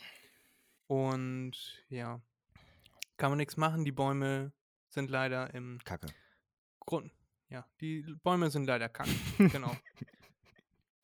[0.88, 2.22] Und ja,
[3.18, 3.86] kann man nichts machen.
[3.86, 4.52] Die Bäume
[4.88, 6.08] sind leider im Kacke.
[6.80, 7.12] Grund.
[7.50, 9.12] Ja, die Bäume sind leider kacke.
[9.52, 9.76] genau.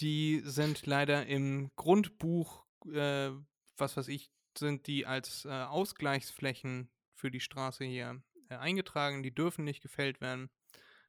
[0.02, 3.31] Die sind leider im Grundbuch, äh,
[3.77, 9.23] was weiß ich, sind die als äh, Ausgleichsflächen für die Straße hier äh, eingetragen.
[9.23, 10.49] Die dürfen nicht gefällt werden.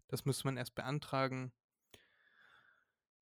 [0.09, 1.53] Das müsste man erst beantragen.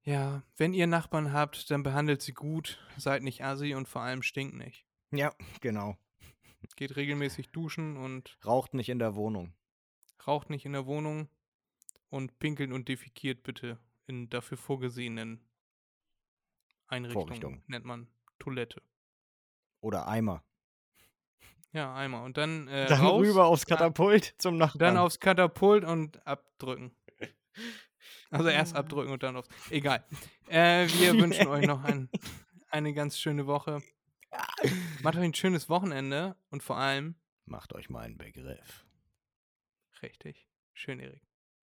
[0.02, 4.22] Ja, wenn ihr Nachbarn habt, dann behandelt sie gut, seid nicht assi und vor allem
[4.22, 4.84] stinkt nicht.
[5.10, 5.96] Ja, genau.
[6.76, 9.54] Geht regelmäßig duschen und Raucht nicht in der Wohnung.
[10.26, 11.28] raucht nicht in der Wohnung
[12.10, 15.40] und pinkelt und defekiert bitte in dafür vorgesehenen
[16.86, 17.26] Einrichtungen.
[17.26, 17.62] Vorrichtungen.
[17.66, 18.08] Nennt man
[18.38, 18.82] Toilette.
[19.80, 20.42] Oder Eimer.
[21.74, 22.24] Ja, einmal.
[22.24, 24.78] Und dann, äh, Dann raus, rüber aufs Katapult zum Nachbarn.
[24.78, 26.94] dann aufs Katapult und abdrücken.
[28.30, 29.48] Also erst abdrücken und dann aufs.
[29.70, 30.04] Egal.
[30.48, 32.08] Äh, wir wünschen euch noch ein,
[32.70, 33.82] eine ganz schöne Woche.
[35.02, 38.86] Macht euch ein schönes Wochenende und vor allem, Macht euch mal einen Begriff.
[40.02, 41.22] richtig, schön, Erik.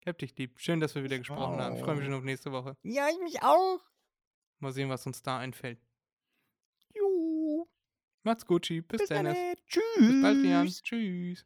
[0.02, 0.60] Ich hab dich lieb.
[0.60, 1.76] Schön, dass wir wieder gesprochen haben.
[1.76, 2.76] Ich freue mich schon auf nächste Woche.
[2.82, 3.80] Ja, ich mich auch.
[4.60, 5.80] Mal sehen, was uns da einfällt.
[8.24, 8.68] Macht's gut.
[8.68, 9.26] Bis, Bis dann.
[9.26, 9.36] dann.
[9.36, 10.22] Bis Tschüss.
[10.22, 10.68] bald, Jan.
[10.68, 11.46] Tschüss.